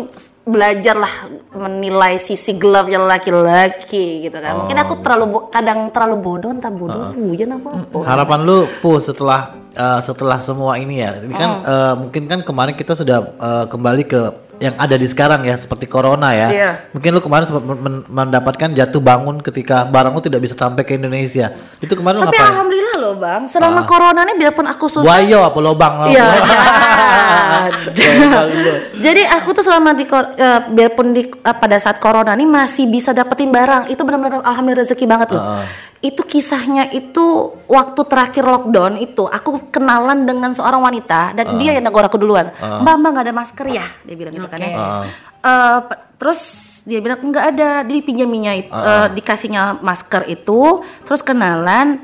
belajarlah 0.44 1.14
menilai 1.56 2.20
sisi 2.20 2.60
gelapnya 2.60 3.00
laki-laki 3.00 4.28
gitu 4.28 4.36
kan. 4.36 4.60
Mungkin 4.60 4.78
aku 4.78 4.94
terlalu 5.00 5.26
bo- 5.32 5.48
kadang 5.48 5.88
terlalu 5.90 6.16
bodoh, 6.20 6.52
entah 6.52 6.70
bodoh, 6.70 7.16
hujan 7.16 7.56
apa 7.56 7.70
apa. 7.88 7.98
Harapan 8.04 8.40
lu 8.44 8.68
pu 8.84 9.00
setelah 9.00 9.56
eh, 9.72 10.00
setelah 10.04 10.44
semua 10.44 10.76
ini 10.76 11.00
ya. 11.00 11.16
Ini 11.24 11.34
kan 11.34 11.52
eh, 11.64 11.94
mungkin 11.96 12.24
kan 12.28 12.40
kemarin 12.44 12.76
kita 12.76 12.94
sudah 12.94 13.24
eh, 13.40 13.66
kembali 13.72 14.04
ke 14.04 14.22
yang 14.62 14.78
ada 14.78 14.94
di 14.94 15.10
sekarang 15.10 15.42
ya 15.42 15.58
seperti 15.58 15.90
corona 15.90 16.38
ya. 16.38 16.48
Iya. 16.54 16.72
Mungkin 16.94 17.10
lu 17.18 17.22
kemarin 17.26 17.50
sempat 17.50 17.66
men- 17.66 17.82
men- 17.82 18.06
mendapatkan 18.06 18.70
jatuh 18.70 19.02
bangun 19.02 19.42
ketika 19.42 19.90
barang 19.90 20.14
lu 20.14 20.22
tidak 20.22 20.46
bisa 20.46 20.54
sampai 20.54 20.86
ke 20.86 20.94
Indonesia. 21.02 21.50
Itu 21.82 21.98
kemarin 21.98 22.22
lu 22.22 22.30
Tapi 22.30 22.38
ngapain? 22.38 22.52
alhamdulillah 22.54 22.96
loh 23.02 23.16
bang, 23.18 23.42
selama 23.50 23.90
corona 23.90 24.22
ini 24.30 24.38
biarpun 24.38 24.70
aku 24.70 24.86
susah. 24.86 25.02
Buayo 25.02 25.42
apa 25.42 25.60
lobang? 25.60 25.94
Iya. 26.14 26.28
Lobang 27.92 28.48
lu. 28.54 28.74
Jadi 29.02 29.22
aku 29.26 29.50
tuh 29.58 29.64
selama 29.66 29.98
di 29.98 30.06
eh, 30.06 30.60
biarpun 30.70 31.10
di 31.10 31.26
eh, 31.26 31.56
pada 31.58 31.82
saat 31.82 31.98
corona 31.98 32.38
ini 32.38 32.46
masih 32.46 32.86
bisa 32.86 33.12
dapetin 33.12 33.50
barang. 33.50 33.90
Itu 33.90 34.06
benar-benar 34.06 34.46
alhamdulillah 34.46 34.86
rezeki 34.86 35.06
banget 35.10 35.34
loh. 35.34 35.42
Itu 36.02 36.22
kisahnya 36.24 36.90
itu 36.90 37.22
waktu 37.66 38.02
terakhir 38.04 38.42
lockdown 38.42 38.98
itu 38.98 39.22
aku 39.24 39.70
kenalan 39.70 40.26
dengan 40.26 40.50
seorang 40.50 40.82
wanita 40.82 41.32
dan 41.32 41.56
dia 41.56 41.72
yang 41.74 41.86
negor 41.86 42.02
aku 42.04 42.18
duluan. 42.18 42.50
Mbak 42.52 42.94
mbak 42.96 43.10
nggak 43.12 43.26
ada 43.28 43.36
masker 43.36 43.68
ya? 43.70 43.86
Dia 44.02 44.16
bilang 44.16 44.34
gitu 44.34 44.48
kan 44.48 44.58
ya. 44.60 44.70
Eh, 45.40 45.80
pe- 45.84 46.02
terus 46.18 46.42
dia 46.84 46.98
bilang 46.98 47.22
nggak 47.24 47.46
ada, 47.48 47.70
dia 47.82 47.98
pinjaminya 48.00 48.50
itu 48.52 48.74
eh, 48.74 49.08
dikasihnya 49.12 49.78
masker 49.80 50.26
itu, 50.28 50.60
terus 51.02 51.22
kenalan, 51.22 52.02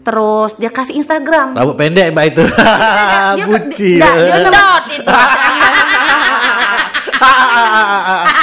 terus 0.00 0.54
dia 0.54 0.68
kasih 0.68 0.94
Instagram. 0.96 1.54
Rambut 1.54 1.74
pendek 1.74 2.10
mbak 2.10 2.24
itu. 2.28 2.42
Dia- 2.42 3.34
dia- 3.36 3.46
Buci. 3.50 3.92
dia- 3.96 4.18
dia- 4.18 4.50
Dot 4.50 4.84
itu. 4.92 5.10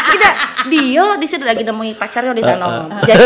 Tidak, 0.06 0.34
dia 0.68 1.06
di 1.16 1.28
situ 1.28 1.44
lagi 1.44 1.64
nemui 1.64 1.94
pacarnya 1.94 2.32
di 2.32 2.44
sana. 2.44 2.66
Jadi 3.02 3.26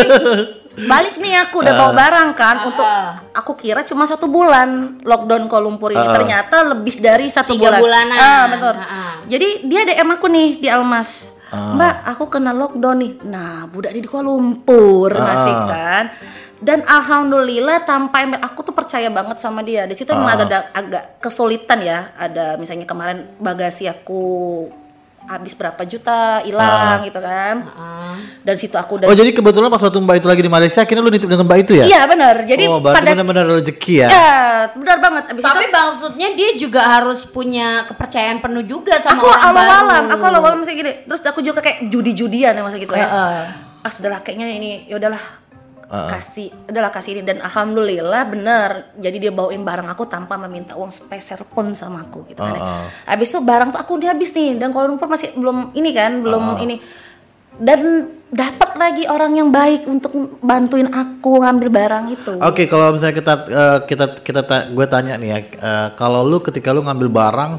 balik 0.88 1.20
nih 1.20 1.36
aku 1.50 1.66
udah 1.66 1.74
bawa 1.76 1.92
barang 1.92 2.30
kan 2.38 2.56
untuk 2.64 2.88
aku 3.36 3.52
kira 3.60 3.84
cuma 3.84 4.08
satu 4.08 4.30
bulan 4.32 5.02
lockdown 5.04 5.50
Kuala 5.52 5.66
Lumpur 5.68 5.92
ini 5.92 6.06
ternyata 6.06 6.64
lebih 6.64 7.02
dari 7.04 7.28
satu 7.28 7.58
Tiga 7.58 7.76
bulan. 7.76 7.82
bulanan. 7.82 8.20
Ah, 8.20 8.44
betul. 8.48 8.76
Ah. 8.78 9.16
Jadi 9.28 9.68
dia 9.68 9.82
DM 9.84 10.10
aku 10.16 10.26
nih 10.30 10.50
di 10.62 10.68
Almas. 10.70 11.34
Mbak, 11.50 11.96
aku 12.14 12.24
kena 12.30 12.54
lockdown 12.54 12.98
nih. 13.02 13.14
Nah, 13.26 13.66
budak 13.66 13.90
di 13.98 14.06
Kuala 14.06 14.30
Lumpur 14.30 15.10
ngasih 15.10 15.56
kan. 15.66 16.06
Dan 16.60 16.84
alhamdulillah 16.84 17.88
tanpa 17.88 18.22
email 18.22 18.44
aku 18.44 18.68
tuh 18.68 18.76
percaya 18.76 19.08
banget 19.10 19.40
sama 19.42 19.66
dia. 19.66 19.88
Di 19.90 19.96
situ 19.96 20.12
memang 20.12 20.46
ada 20.46 20.70
agak 20.76 21.18
kesulitan 21.24 21.80
ya. 21.82 22.14
Ada 22.20 22.60
misalnya 22.60 22.86
kemarin 22.86 23.34
bagasi 23.42 23.90
aku 23.90 24.22
habis 25.30 25.54
berapa 25.54 25.78
juta 25.86 26.42
hilang 26.42 27.06
gitu 27.06 27.22
kan. 27.22 27.70
Dan 28.42 28.56
situ 28.58 28.74
aku 28.74 28.98
udah 28.98 29.06
Oh 29.06 29.14
jadi 29.14 29.30
kebetulan 29.30 29.70
pas 29.70 29.78
waktu 29.78 30.02
mbak 30.02 30.26
itu 30.26 30.28
lagi 30.28 30.42
di 30.42 30.50
Malaysia, 30.50 30.82
akhirnya 30.82 31.06
lu 31.06 31.14
nitip 31.14 31.30
dengan 31.30 31.46
mbak 31.46 31.60
itu 31.70 31.78
ya? 31.78 31.86
Iya 31.86 32.02
benar. 32.10 32.36
Jadi 32.50 32.64
oh, 32.66 32.82
pada 32.82 33.14
benar-benar 33.14 33.46
rezeki 33.62 33.94
ya? 34.02 34.08
Ya, 34.10 34.34
benar 34.74 34.98
banget. 34.98 35.24
Abis 35.30 35.44
Tapi 35.46 35.64
itu, 35.70 35.78
maksudnya 35.78 36.28
dia 36.34 36.50
juga 36.58 36.82
harus 36.82 37.30
punya 37.30 37.86
kepercayaan 37.86 38.42
penuh 38.42 38.66
juga 38.66 38.98
sama 38.98 39.22
aku 39.22 39.26
orang 39.30 39.44
awal-awalan, 39.54 40.04
baru. 40.10 40.14
aku 40.18 40.24
awal-awalan 40.26 40.58
masih 40.66 40.74
gini. 40.74 40.92
Terus 41.06 41.22
aku 41.22 41.40
juga 41.46 41.62
kayak 41.62 41.94
judi-judian 41.94 42.58
ya 42.58 42.62
masa 42.66 42.82
gitu 42.82 42.98
ya. 42.98 43.06
Heeh. 43.06 43.42
Ah 43.86 43.92
sudahlah 43.94 44.26
kayaknya 44.26 44.50
ini 44.58 44.90
ya 44.90 44.98
udahlah 44.98 45.22
kasih 45.90 46.54
adalah 46.70 46.94
kasih 46.94 47.18
ini. 47.18 47.24
Dan 47.26 47.42
alhamdulillah 47.42 48.22
bener 48.30 48.70
jadi 49.02 49.18
dia 49.18 49.32
bawain 49.34 49.66
barang 49.66 49.90
aku 49.90 50.06
tanpa 50.06 50.38
meminta 50.38 50.78
uang 50.78 50.94
sepeser 50.94 51.42
pun 51.50 51.74
sama 51.74 52.06
aku 52.06 52.30
gitu 52.30 52.40
kan 52.40 52.54
ya. 52.54 52.64
Habis 53.10 53.34
itu 53.34 53.40
barang 53.42 53.74
tuh 53.74 53.80
aku 53.82 53.92
udah 53.98 54.14
habis 54.14 54.30
nih 54.38 54.56
dan 54.62 54.70
Kuala 54.70 54.94
Lumpur 54.94 55.10
masih 55.10 55.34
belum 55.34 55.74
ini 55.74 55.90
kan 55.92 56.22
belum 56.22 56.62
ini. 56.62 56.78
Dan 57.60 58.08
dapat 58.32 58.78
lagi 58.80 59.04
orang 59.10 59.36
yang 59.36 59.50
baik 59.52 59.84
untuk 59.90 60.14
bantuin 60.40 60.88
aku 60.88 61.44
ngambil 61.44 61.68
barang 61.68 62.06
itu. 62.14 62.32
Oke, 62.40 62.70
kalau 62.70 62.94
misalnya 62.94 63.16
kita 63.20 63.34
eh, 63.50 63.78
kita 63.84 64.06
kita 64.24 64.42
ta- 64.48 64.68
gue 64.72 64.86
tanya 64.88 65.20
nih 65.20 65.30
ya, 65.34 65.40
eh, 65.42 65.88
kalau 66.00 66.24
lu 66.24 66.40
ketika 66.40 66.72
lu 66.72 66.86
ngambil 66.86 67.10
barang 67.10 67.52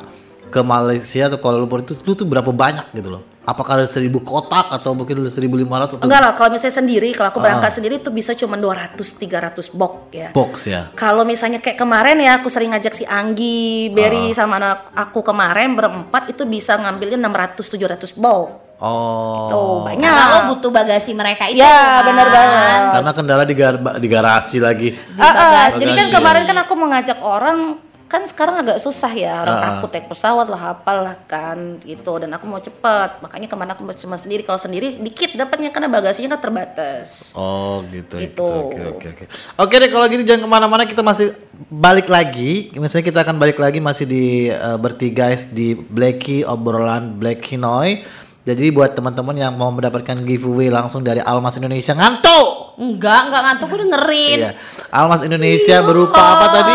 ke 0.48 0.60
Malaysia 0.64 1.28
atau 1.28 1.36
Kuala 1.36 1.60
Lumpur 1.60 1.84
itu 1.84 1.98
lu 2.06 2.16
tuh 2.16 2.24
berapa 2.24 2.48
banyak 2.48 2.96
gitu 2.96 3.18
loh? 3.18 3.22
Apakah 3.50 3.82
ada 3.82 3.86
seribu 3.90 4.22
kotak 4.22 4.70
atau 4.70 4.94
mungkin 4.94 5.26
udah 5.26 5.32
1500 5.32 5.98
atau 5.98 6.06
enggak 6.06 6.20
lah 6.22 6.32
kalau 6.38 6.50
misalnya 6.54 6.76
sendiri 6.78 7.10
kalau 7.10 7.34
aku 7.34 7.42
berangkat 7.42 7.72
sendiri 7.74 7.98
itu 7.98 8.14
bisa 8.14 8.30
cuma 8.38 8.54
200 8.54 8.94
300 8.94 9.74
box 9.74 9.94
ya 10.14 10.28
box 10.30 10.52
ya? 10.70 10.82
Kalau 10.94 11.26
misalnya 11.26 11.58
kayak 11.58 11.78
kemarin 11.82 12.16
ya 12.22 12.38
aku 12.38 12.46
sering 12.46 12.70
ngajak 12.70 12.94
si 12.94 13.02
Anggi, 13.02 13.90
Berry 13.90 14.30
sama 14.30 14.62
anak 14.62 14.94
aku 14.94 15.26
kemarin 15.26 15.74
berempat 15.74 16.30
itu 16.30 16.46
bisa 16.46 16.78
ngambilnya 16.78 17.18
600 17.18 17.58
700 17.66 18.14
box. 18.14 18.70
Oh. 18.80 19.52
Tuh, 19.52 19.76
banyak. 19.84 20.00
Karena 20.00 20.24
lo 20.32 20.40
butuh 20.56 20.72
bagasi 20.72 21.12
mereka 21.12 21.44
itu. 21.52 21.60
Ya, 21.60 22.00
kan? 22.00 22.08
bener 22.08 22.26
banget. 22.32 22.80
Karena 22.96 23.10
kendala 23.12 23.44
di, 23.44 23.52
gar- 23.52 24.00
di 24.00 24.08
garasi 24.08 24.56
lagi. 24.56 24.96
Ah, 25.20 25.28
ah, 25.28 25.32
bagasi. 25.36 25.84
jadi 25.84 25.92
kan 25.92 26.06
kemarin 26.16 26.42
kan 26.48 26.58
aku 26.64 26.74
mengajak 26.80 27.18
orang 27.20 27.76
kan 28.10 28.26
sekarang 28.26 28.66
agak 28.66 28.82
susah 28.82 29.14
ya 29.14 29.46
orang 29.46 29.56
ah. 29.56 29.62
takut 29.62 29.90
naik 29.94 30.10
pesawat 30.10 30.46
lah 30.50 30.74
apalah 30.74 31.14
kan 31.30 31.78
gitu 31.86 32.18
dan 32.18 32.34
aku 32.34 32.44
mau 32.50 32.58
cepet 32.58 33.22
makanya 33.22 33.46
ke 33.46 33.54
mana 33.54 33.78
aku 33.78 33.86
cuma 33.94 34.18
sendiri 34.18 34.42
kalau 34.42 34.58
sendiri 34.58 34.98
dikit 34.98 35.38
dapatnya 35.38 35.70
karena 35.70 35.86
bagasinya 35.86 36.34
kan 36.34 36.42
terbatas 36.42 37.30
Oh 37.38 37.86
gitu. 37.88 38.16
Gitu. 38.18 38.42
Oke 38.42 38.82
oke 38.96 39.06
oke. 39.14 39.24
Oke 39.60 39.74
deh 39.78 39.90
kalau 39.92 40.06
gitu 40.10 40.22
jangan 40.26 40.42
ke 40.44 40.48
mana-mana 40.50 40.82
kita 40.88 41.02
masih 41.04 41.30
balik 41.70 42.10
lagi. 42.10 42.74
Misalnya 42.74 43.06
kita 43.06 43.20
akan 43.22 43.36
balik 43.38 43.58
lagi 43.60 43.78
masih 43.78 44.04
di 44.08 44.50
eh, 44.50 44.78
bertiga 44.80 45.30
guys 45.30 45.52
di 45.52 45.76
Blacky 45.76 46.42
obrolan 46.48 47.20
Blacky 47.20 47.60
Noi. 47.60 48.00
Jadi 48.40 48.72
buat 48.72 48.96
teman-teman 48.96 49.36
yang 49.36 49.52
mau 49.52 49.68
mendapatkan 49.68 50.16
giveaway 50.24 50.72
langsung 50.72 51.04
dari 51.04 51.20
Almas 51.20 51.60
Indonesia 51.60 51.92
ngantuk. 51.92 52.80
Enggak, 52.80 53.28
enggak 53.28 53.42
ngantuk 53.44 53.66
gue 53.68 53.78
dengerin. 53.84 54.38
Iya. 54.40 54.50
Almas 54.88 55.20
Indonesia 55.20 55.76
berupa 55.84 56.16
apa 56.16 56.46
tadi? 56.48 56.74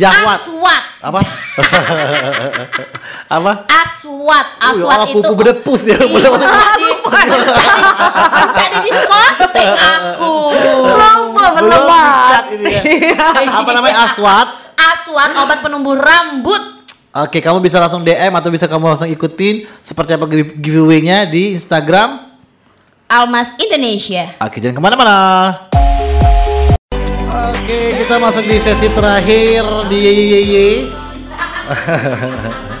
Jangwat. 0.00 0.40
Aswat. 0.40 0.82
Apa? 1.04 1.20
apa? 3.36 3.52
Aswat. 3.68 4.46
Aswat 4.64 4.96
Allah, 5.04 5.12
itu. 5.12 5.20
pupu 5.20 5.32
bedepus 5.36 5.80
ya. 5.84 6.00
Iya, 6.00 6.28
jadi 6.32 6.88
jadi 8.56 8.76
diskotek 8.88 9.68
aku. 9.76 10.34
Dicat 11.68 12.44
ini 12.56 12.72
ya. 13.12 13.28
Apa 13.60 13.70
namanya 13.76 14.08
aswat? 14.08 14.72
Aswat 14.72 15.36
obat 15.36 15.60
penumbuh 15.60 16.00
rambut. 16.00 16.77
Oke, 17.18 17.42
kamu 17.42 17.58
bisa 17.58 17.76
langsung 17.76 18.00
DM 18.00 18.30
atau 18.30 18.46
bisa 18.46 18.64
kamu 18.64 18.84
langsung 18.86 19.08
ikutin 19.08 19.66
seperti 19.80 20.14
apa 20.14 20.22
give- 20.24 20.54
giveaway-nya 20.56 21.26
di 21.26 21.50
Instagram. 21.50 22.30
Almas 23.04 23.58
Indonesia. 23.58 24.38
Oke, 24.38 24.60
jangan 24.60 24.76
ke 24.76 24.82
mana-mana. 24.84 25.16
Oke, 27.48 27.78
kita 27.96 28.14
masuk 28.16 28.44
di 28.44 28.56
sesi 28.58 28.86
terakhir 28.88 29.60
di 29.88 29.98
Ye. 29.98 30.68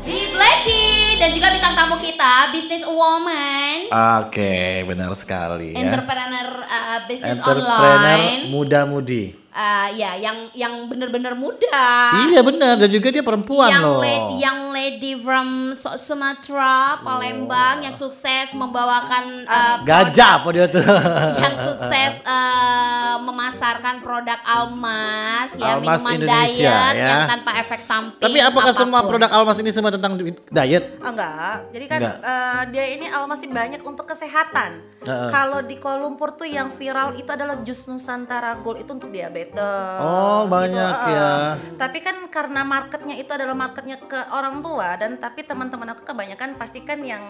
Di 0.00 0.32
Blacky 0.32 0.84
dan 1.18 1.28
juga 1.30 1.52
bintang 1.52 1.76
tamu 1.76 2.00
kita, 2.00 2.48
business 2.48 2.80
woman, 2.80 3.92
Oke, 4.22 4.80
benar 4.84 5.12
sekali 5.12 5.76
ya. 5.76 5.84
entrepreneur 5.84 6.48
uh, 6.62 6.98
business 7.04 7.36
Entrepreneur 7.36 7.68
online. 7.92 8.48
muda-mudi. 8.48 9.24
Uh, 9.58 9.90
ya, 9.90 10.14
yang 10.14 10.46
yang 10.54 10.86
bener-bener 10.86 11.34
muda. 11.34 12.14
Iya 12.30 12.46
benar 12.46 12.78
dan 12.78 12.86
juga 12.86 13.10
dia 13.10 13.26
perempuan 13.26 13.66
yang 13.66 13.82
loh. 13.82 13.98
lady, 13.98 14.34
yang 14.38 14.70
lady 14.70 15.18
from 15.18 15.74
Su- 15.74 15.98
Sumatera, 15.98 17.02
Palembang 17.02 17.82
yang 17.82 17.90
sukses 17.90 18.54
membawakan 18.54 19.42
uh, 19.50 19.82
Gajah 19.82 20.38
apa 20.38 20.48
dia 20.54 20.70
tuh? 20.70 20.78
yang 21.42 21.54
sukses 21.58 22.22
eh, 22.22 23.14
memasarkan 23.18 23.98
produk 23.98 24.38
Almas 24.46 25.50
ya 25.58 25.74
Almas 25.74 26.06
minuman 26.06 26.14
Indonesia, 26.14 26.78
diet 26.86 26.94
ya. 26.94 27.08
yang 27.10 27.22
tanpa 27.26 27.50
efek 27.58 27.80
samping. 27.82 28.22
Tapi 28.22 28.38
apakah 28.38 28.72
semua 28.72 29.02
apa 29.02 29.06
pun. 29.06 29.10
produk 29.10 29.30
Almas 29.34 29.58
ini 29.58 29.70
semua 29.74 29.90
tentang 29.90 30.14
diet? 30.14 30.84
Ah, 31.02 31.10
enggak 31.10 31.56
jadi 31.74 31.84
kan 31.90 31.98
Enggak. 31.98 32.16
eh, 32.22 32.62
dia 32.70 32.84
ini 32.94 33.06
al- 33.10 33.26
masih 33.26 33.50
banyak 33.50 33.82
untuk 33.82 34.06
kesehatan 34.06 34.86
Heeh. 35.02 35.30
kalau 35.34 35.60
di 35.60 35.76
Kuala 35.76 36.00
Lumpur 36.00 36.32
tuh 36.32 36.46
yang 36.46 36.70
viral 36.70 37.18
itu 37.18 37.26
adalah 37.28 37.58
jus 37.60 37.84
Nusantara 37.84 38.54
Gold 38.62 38.80
itu 38.80 38.90
untuk 38.94 39.10
diabetes 39.10 39.47
Oh, 39.54 40.44
banyak 40.44 40.94
Heeh. 41.00 41.14
ya. 41.14 41.32
tapi 41.74 41.98
kan 41.98 42.16
karena 42.28 42.60
marketnya 42.62 43.14
itu 43.14 43.30
adalah 43.30 43.54
marketnya 43.54 43.96
ke 43.96 44.18
orang 44.28 44.60
tua 44.60 44.94
dan 44.94 45.16
tapi 45.16 45.42
teman-teman 45.42 45.92
aku 45.92 46.04
kebanyakan 46.04 46.54
pasti 46.54 46.82
kan 46.82 47.00
yang 47.00 47.22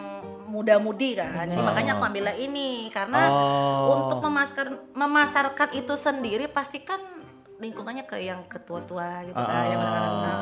muda-mudi 0.44 1.12
kan 1.12 1.44
jadi 1.44 1.60
makanya 1.60 1.92
aku 1.94 2.04
ambil 2.04 2.32
ini 2.32 2.88
karena 2.88 3.28
Oh. 3.28 3.92
untuk 3.92 4.18
memasarkan 4.20 4.66
memasarkan 4.92 5.68
itu 5.72 5.94
sendiri 5.94 6.48
pasti 6.48 6.80
kan 6.80 6.98
lingkungannya 7.58 8.02
ke 8.02 8.18
yang 8.18 8.42
ketua-tua 8.44 9.22
gitu 9.24 9.34
kan 9.36 9.64
yang 9.66 9.78
anak-anak. 9.78 10.36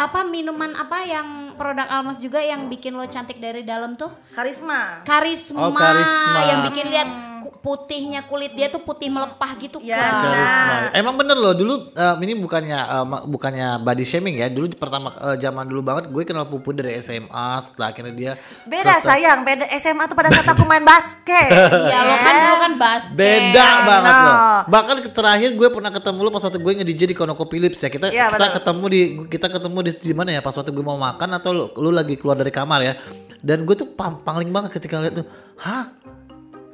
Apa 0.00 0.24
minuman 0.24 0.72
apa 0.72 1.04
yang 1.04 1.28
produk 1.54 1.84
Almas 1.86 2.16
juga 2.16 2.40
yang 2.40 2.66
bikin 2.66 2.92
lo 2.92 3.04
cantik 3.04 3.36
dari 3.36 3.60
dalam 3.60 3.92
tuh? 3.94 4.08
karisma 4.32 5.04
Karisma, 5.04 5.60
Oh, 5.60 5.70
karisma. 5.70 6.40
yang 6.42 6.60
bikin 6.64 6.86
lihat 6.88 7.08
ku- 7.38 7.39
putihnya 7.60 8.20
kulit 8.22 8.52
dia 8.52 8.66
tuh 8.66 8.78
putih 8.78 9.06
melepah 9.06 9.50
gitu 9.56 9.78
Ya, 9.80 9.96
kan. 9.96 10.12
Karisma. 10.22 10.64
Nah. 10.66 10.88
Emang 10.92 11.14
bener 11.14 11.34
loh 11.34 11.52
dulu 11.52 11.74
eh, 11.90 12.14
ini 12.20 12.34
bukannya 12.34 12.76
eh, 12.76 13.04
ma- 13.04 13.22
bukannya 13.22 13.68
body 13.78 14.02
shaming 14.02 14.36
ya. 14.36 14.46
Dulu 14.46 14.68
pertama 14.74 15.08
eh, 15.10 15.36
zaman 15.38 15.64
dulu 15.64 15.80
banget 15.80 16.04
gue 16.06 16.22
kenal 16.22 16.44
Pupu 16.44 16.70
dari 16.70 16.98
SMA 16.98 17.30
setelah 17.60 17.88
akhirnya 17.88 18.12
dia 18.12 18.32
Beda 18.62 18.94
selesai- 18.94 19.22
sayang, 19.22 19.38
beda 19.40 19.64
SMA 19.74 20.04
tuh 20.04 20.14
pada 20.14 20.28
saat 20.28 20.46
aku 20.46 20.64
main 20.64 20.82
basket. 20.82 21.48
Iya, 21.82 21.98
lo 22.02 22.14
kan 22.16 22.34
dulu 22.36 22.56
kan 22.58 22.72
basket. 22.76 23.16
Beda 23.16 23.66
banget 23.82 24.12
no. 24.12 24.24
loh. 24.24 24.36
Bahkan 24.66 24.94
terakhir 25.10 25.50
gue 25.52 25.68
pernah 25.70 25.90
ketemu 25.90 26.18
lu 26.18 26.30
pas 26.30 26.42
waktu 26.42 26.58
gue 26.58 26.72
nge-DJ 26.76 27.02
di 27.04 27.14
Konoko 27.14 27.44
Philips 27.44 27.78
ya. 27.78 27.88
Kita 27.88 28.06
Iya, 28.08 28.26
kita 28.28 28.38
betul. 28.40 28.56
ketemu 28.56 28.84
di 28.86 29.00
kita 29.28 29.46
ketemu 29.48 29.78
di 29.80 29.92
di 29.94 30.12
mana 30.12 30.30
ya 30.30 30.40
pas 30.40 30.52
waktu 30.52 30.68
gue 30.68 30.82
mau 30.82 30.96
makan 30.96 31.28
atau 31.32 31.50
lu, 31.50 31.64
lu 31.74 31.90
lagi 31.90 32.14
keluar 32.14 32.34
dari 32.34 32.50
kamar 32.50 32.80
ya. 32.80 32.94
Dan 33.38 33.62
gue 33.62 33.72
tuh 33.72 33.88
pam- 33.88 34.18
pangling 34.18 34.48
banget 34.48 34.74
ketika 34.74 34.98
lihat 34.98 35.16
tuh, 35.16 35.26
"Hah? 35.56 35.88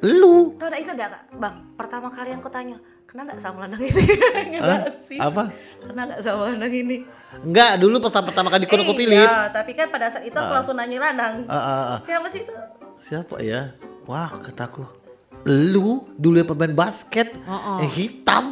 Lu?" 0.01 0.53
Ada 0.57 0.77
itu 0.77 0.91
ada 0.91 1.05
Kak? 1.09 1.21
Bang, 1.35 1.55
pertama 1.73 2.07
kali 2.09 2.29
yang 2.29 2.41
kutanya, 2.41 2.77
kenal 3.03 3.25
enggak 3.25 3.39
sama 3.39 3.65
landang 3.65 3.81
ini? 3.81 4.03
Enggak 4.53 4.93
sih. 5.09 5.17
Apa? 5.17 5.49
Kenal 5.81 6.03
enggak 6.09 6.21
sama 6.21 6.41
landang 6.53 6.73
ini? 6.73 6.97
Enggak, 7.37 7.71
dulu 7.77 7.99
pas 7.99 8.13
pertama 8.17 8.47
kali 8.47 8.63
di 8.63 8.69
Konoko 8.69 8.91
Iya, 8.91 8.99
Philips. 8.99 9.35
tapi 9.51 9.71
kan 9.73 9.87
pada 9.89 10.07
saat 10.07 10.23
itu 10.23 10.33
aku 10.33 10.51
langsung 10.51 10.75
nanya 10.75 10.97
landang. 11.01 11.43
Ah, 11.45 11.55
ah, 11.55 11.83
ah. 11.95 11.99
Siapa 11.99 12.27
sih 12.27 12.41
itu? 12.43 12.53
Siapa 12.97 13.41
ya? 13.41 13.73
Wah, 14.05 14.31
kataku. 14.31 14.87
Lu 15.43 16.07
dulu 16.15 16.35
yang 16.35 16.49
pemain 16.49 16.73
basket 16.73 17.35
yang 17.79 17.91
hitam. 17.91 18.45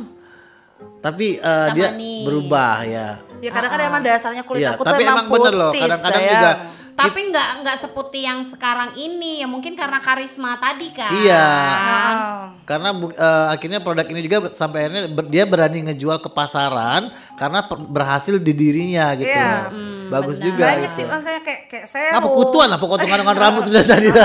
Tapi 1.00 1.38
eh, 1.38 1.68
dia 1.74 1.94
manis. 1.94 2.26
berubah 2.26 2.82
ya. 2.84 3.08
Ya 3.38 3.50
kadang 3.54 3.72
kadang 3.72 3.88
emang 3.94 4.04
dasarnya 4.04 4.42
kulit 4.42 4.66
Iya, 4.66 4.74
aku 4.74 4.82
tuh 4.82 4.90
tapi 4.90 5.04
emang 5.06 5.18
emang 5.22 5.28
bener 5.30 5.54
loh, 5.54 5.70
putih, 5.70 5.82
kadang-kadang 5.86 6.24
juga 6.26 6.52
Tapi 6.96 7.20
nggak 7.28 7.50
nggak 7.60 7.78
seputih 7.78 8.24
yang 8.24 8.40
sekarang 8.48 8.96
ini 8.96 9.44
ya 9.44 9.48
mungkin 9.52 9.76
karena 9.76 10.00
karisma 10.00 10.56
tadi 10.56 10.96
kan. 10.96 11.12
Iya. 11.12 11.44
Ah. 11.44 12.44
Karena 12.64 12.96
eh, 12.96 13.48
akhirnya 13.52 13.84
produk 13.84 14.08
ini 14.08 14.24
juga 14.24 14.38
sampai 14.56 14.88
akhirnya 14.88 15.04
ber- 15.12 15.28
dia 15.28 15.44
berani 15.44 15.92
ngejual 15.92 16.24
ke 16.24 16.32
pasaran 16.32 17.12
karena 17.36 17.68
per- 17.68 17.84
berhasil 17.84 18.40
di 18.40 18.54
dirinya 18.56 19.12
gitu. 19.20 19.28
Iya. 19.28 19.76
Bagus 20.08 20.40
juga 20.40 20.72
Banyak 20.72 20.88
gitu. 20.88 20.96
sih 21.02 21.06
maksudnya 21.06 21.42
kayak 21.44 21.62
kayak 21.68 21.86
serum. 21.92 22.16
Apa 22.16 22.28
kutuan 22.32 22.70
apa 22.72 22.86
potongan 22.88 23.20
dengan 23.28 23.38
rambut 23.38 23.64
udah 23.68 23.84
tadi. 23.84 24.08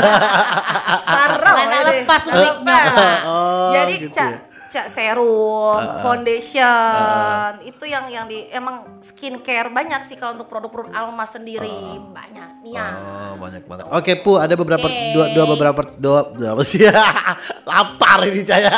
Lena 1.51 1.79
ini. 1.83 1.91
lepas 2.07 2.23
liliknya. 2.23 2.83
Oh, 3.27 3.71
Jadi 3.75 3.95
gitu 4.07 4.50
cak 4.71 4.87
ya. 4.87 4.91
serum, 4.91 5.83
foundation, 6.07 7.51
itu 7.67 7.85
yang 7.91 8.07
yang 8.07 8.25
di 8.31 8.47
emang 8.55 9.03
skincare 9.03 9.75
banyak 9.75 10.07
sih 10.07 10.15
kalau 10.15 10.39
untuk 10.39 10.47
produk-produk 10.47 10.95
Almas 10.95 11.35
sendiri 11.35 11.99
banyak. 12.15 12.71
Iya. 12.71 12.87
Oh, 12.95 13.33
banyak 13.43 13.67
banget. 13.67 13.85
Oke, 13.91 14.13
Pu, 14.23 14.39
ada 14.39 14.55
beberapa 14.55 14.87
Oke. 14.87 15.11
dua, 15.13 15.27
dua 15.35 15.45
beberapa 15.51 15.81
dua, 15.99 16.21
dua 16.31 16.49
apa 16.55 16.63
sih? 16.63 16.87
Lapar 17.69 18.23
ini 18.31 18.47
saya. 18.47 18.71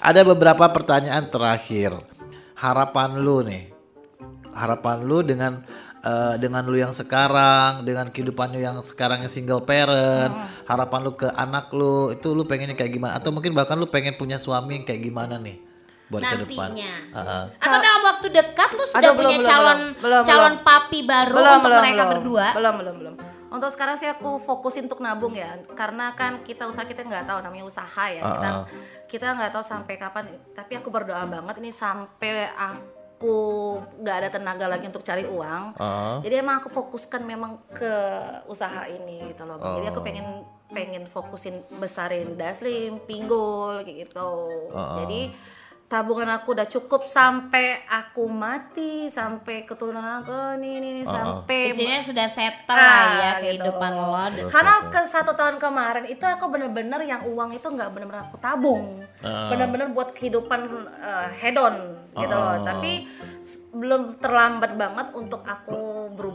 ada 0.00 0.20
beberapa 0.24 0.64
pertanyaan 0.72 1.28
terakhir. 1.28 1.92
Harapan 2.56 3.20
lu 3.20 3.44
nih. 3.44 3.68
Harapan 4.56 5.04
lu 5.04 5.20
dengan 5.20 5.60
eh, 6.04 6.34
dengan 6.36 6.62
lu 6.68 6.76
yang 6.76 6.92
sekarang, 6.92 7.82
dengan 7.88 8.12
kehidupan 8.12 8.52
lu 8.52 8.60
yang 8.60 8.76
sekarang 8.84 9.24
yang 9.24 9.32
single 9.32 9.64
parent, 9.64 10.32
harapan 10.68 11.00
lu 11.00 11.12
ke 11.16 11.28
anak 11.32 11.72
lu 11.72 12.12
itu 12.12 12.36
lu 12.36 12.44
pengennya 12.44 12.76
kayak 12.76 12.92
gimana? 12.92 13.16
Atau 13.16 13.32
mungkin 13.32 13.56
bahkan 13.56 13.80
lu 13.80 13.88
pengen 13.88 14.14
punya 14.20 14.36
suami 14.36 14.78
yang 14.78 14.84
kayak 14.84 15.00
gimana 15.00 15.40
nih 15.40 15.56
buat 16.12 16.20
ke 16.20 16.36
depan? 16.44 16.76
Nantinya. 16.76 16.94
Heeh. 17.16 17.44
Atau 17.56 17.78
dalam 17.80 18.02
waktu 18.04 18.26
dekat 18.28 18.70
lu 18.76 18.84
sudah 18.84 19.00
Aduh, 19.00 19.12
belum, 19.16 19.20
punya 19.24 19.36
belum, 19.40 19.48
calon 19.48 19.78
belum, 19.80 20.02
belum, 20.04 20.22
calon 20.28 20.44
belum. 20.52 20.66
papi 20.68 20.98
baru 21.08 21.34
belum 21.34 21.48
untuk 21.48 21.64
belum 21.64 21.80
mereka 21.80 21.96
belum. 22.04 22.12
berdua? 22.12 22.46
Belum 22.52 22.74
belum 22.76 22.96
belum. 23.00 23.14
Untuk 23.54 23.70
sekarang 23.70 23.94
sih 23.94 24.10
aku 24.10 24.42
fokusin 24.42 24.90
untuk 24.90 24.98
nabung 24.98 25.30
ya, 25.30 25.54
karena 25.78 26.10
kan 26.18 26.42
kita 26.42 26.66
usaha 26.66 26.82
kita 26.82 27.06
nggak 27.06 27.22
tahu 27.22 27.38
namanya 27.38 27.62
usaha 27.62 28.04
ya. 28.10 28.18
Kita 28.18 28.48
Uh-uh. 28.50 28.66
kita 29.06 29.30
nggak 29.30 29.54
tahu 29.54 29.62
sampai 29.62 29.94
kapan. 29.94 30.26
Tapi 30.58 30.82
aku 30.82 30.90
berdoa 30.90 31.22
banget 31.22 31.62
ini 31.62 31.70
sampai 31.70 32.50
aku 32.50 32.93
nggak 34.00 34.16
ada 34.20 34.28
tenaga 34.28 34.66
lagi 34.66 34.90
untuk 34.90 35.06
cari 35.06 35.24
uang. 35.24 35.76
Uh-uh. 35.78 36.16
Jadi 36.20 36.34
emang 36.34 36.60
aku 36.60 36.68
fokuskan 36.68 37.22
memang 37.22 37.62
ke 37.70 37.92
usaha 38.50 38.84
ini 38.86 39.30
gitu 39.30 39.46
loh. 39.46 39.56
Bang. 39.56 39.78
Jadi 39.78 39.86
aku 39.88 40.00
Oh. 40.00 40.06
pengen 40.06 40.26
pengen 40.74 41.04
fokusin 41.06 41.62
besarin 41.78 42.34
Daslim, 42.34 42.98
Pinggul 43.06 43.86
gitu. 43.86 44.68
Uh-uh. 44.74 44.98
Jadi 45.04 45.30
tabungan 45.94 46.26
aku 46.34 46.58
udah 46.58 46.66
cukup 46.66 47.06
sampai 47.06 47.86
aku 47.86 48.26
mati, 48.26 49.06
sampai 49.06 49.62
keturunan 49.62 50.02
aku 50.02 50.58
nih 50.58 50.82
nih, 50.82 50.90
nih, 50.98 51.04
Uh-uh. 51.06 51.14
sampai 51.14 51.70
Istilahnya 51.70 52.02
sudah 52.02 52.26
settle 52.26 52.74
Ah, 52.74 52.82
lah 52.82 53.06
ya 53.14 53.30
gitu. 53.38 53.62
kehidupan 53.62 53.92
lo. 53.94 54.10
Terus 54.34 54.50
karena 54.50 54.74
ke 54.90 55.00
satu 55.06 55.32
tahun 55.38 55.62
kemarin 55.62 56.10
itu 56.10 56.26
aku 56.26 56.50
bener-bener 56.50 56.98
yang 57.06 57.22
uang 57.30 57.54
itu 57.54 57.70
nggak 57.70 57.94
bener-bener 57.94 58.26
aku 58.26 58.42
tabung, 58.42 59.06
Ah. 59.22 59.54
bener-bener 59.54 59.94
buat 59.94 60.10
kehidupan 60.10 60.60
uh, 60.98 61.30
hedon 61.38 61.74
gitu 62.18 62.34
loh. 62.34 62.58
Ah. 62.58 62.66
Tapi 62.66 63.06
belum 63.70 64.18
terlambat 64.18 64.74
banget 64.74 65.14
untuk 65.14 65.46
aku 65.46 65.78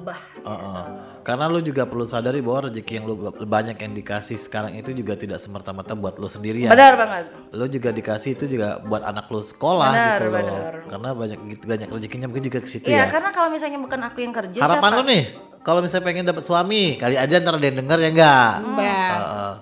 berubah. 0.09 0.17
gitu. 0.35 0.45
Uh-uh. 0.45 0.85
Karena 1.21 1.45
lu 1.45 1.59
juga 1.59 1.83
perlu 1.85 2.03
sadari 2.03 2.39
bahwa 2.39 2.67
rezeki 2.67 2.93
yang 2.95 3.05
lu 3.05 3.15
banyak 3.29 3.77
yang 3.77 3.93
dikasih 3.93 4.35
sekarang 4.35 4.73
itu 4.73 4.89
juga 4.91 5.13
tidak 5.13 5.37
semerta-merta 5.37 5.93
buat 5.93 6.17
lu 6.17 6.25
sendirian. 6.25 6.73
Benar 6.73 6.93
banget. 6.97 7.23
Lu 7.51 7.65
juga 7.65 7.89
dikasih 7.89 8.33
itu 8.33 8.45
juga 8.45 8.81
buat 8.81 9.03
anak 9.03 9.29
lu 9.29 9.39
sekolah 9.39 9.91
Benar, 9.91 10.09
gitu 10.09 10.25
loh. 10.25 10.33
benar. 10.33 10.73
Karena 10.89 11.09
banyak 11.13 11.39
gitu 11.49 11.63
banyak 11.65 11.87
rezekinya 11.87 12.25
mungkin 12.25 12.45
juga 12.45 12.59
ke 12.59 12.67
situ 12.67 12.87
Iya, 12.87 13.05
ya. 13.05 13.05
karena 13.07 13.29
kalau 13.29 13.49
misalnya 13.49 13.77
bukan 13.77 13.99
aku 14.01 14.17
yang 14.19 14.33
kerja 14.33 14.57
Harapan 14.57 14.89
siapa? 14.89 14.97
lu 14.97 15.03
nih, 15.05 15.23
kalau 15.61 15.79
misalnya 15.79 16.05
pengen 16.07 16.25
dapat 16.25 16.43
suami, 16.43 16.83
kali 16.97 17.15
aja 17.15 17.35
ntar 17.37 17.55
ada 17.55 17.65
yang 17.65 17.77
denger 17.85 17.97
ya 17.99 18.09
enggak? 18.09 18.51
Mbak. 18.65 19.11
Heeh. 19.13 19.53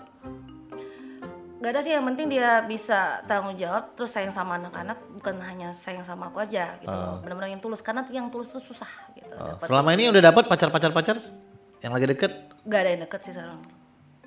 Gak 1.57 1.71
ada 1.73 1.81
sih 1.81 1.89
yang 1.89 2.05
penting 2.05 2.29
dia 2.29 2.61
bisa 2.69 3.25
tanggung 3.25 3.57
jawab 3.57 3.97
terus 3.97 4.13
sayang 4.13 4.29
sama 4.29 4.61
anak-anak 4.61 4.97
bukan 5.17 5.41
hanya 5.41 5.73
sayang 5.73 6.05
sama 6.05 6.29
aku 6.29 6.37
aja 6.37 6.77
gitu 6.77 6.93
loh. 6.93 7.17
Benar-benar 7.25 7.49
yang 7.49 7.63
tulus 7.63 7.81
karena 7.81 8.05
yang 8.13 8.29
tulus 8.29 8.53
itu 8.53 8.61
susah 8.61 8.91
gitu. 9.17 9.33
Uh, 9.33 9.57
selama 9.65 9.97
ini 9.97 10.13
udah 10.13 10.21
dapat 10.21 10.45
pacar-pacar 10.45 10.93
pacar 10.93 11.17
yang 11.81 11.91
lagi 11.97 12.05
deket? 12.13 12.31
Gak 12.61 12.79
ada 12.85 12.89
yang 12.93 13.01
deket 13.09 13.19
sih 13.25 13.33
sekarang. 13.33 13.61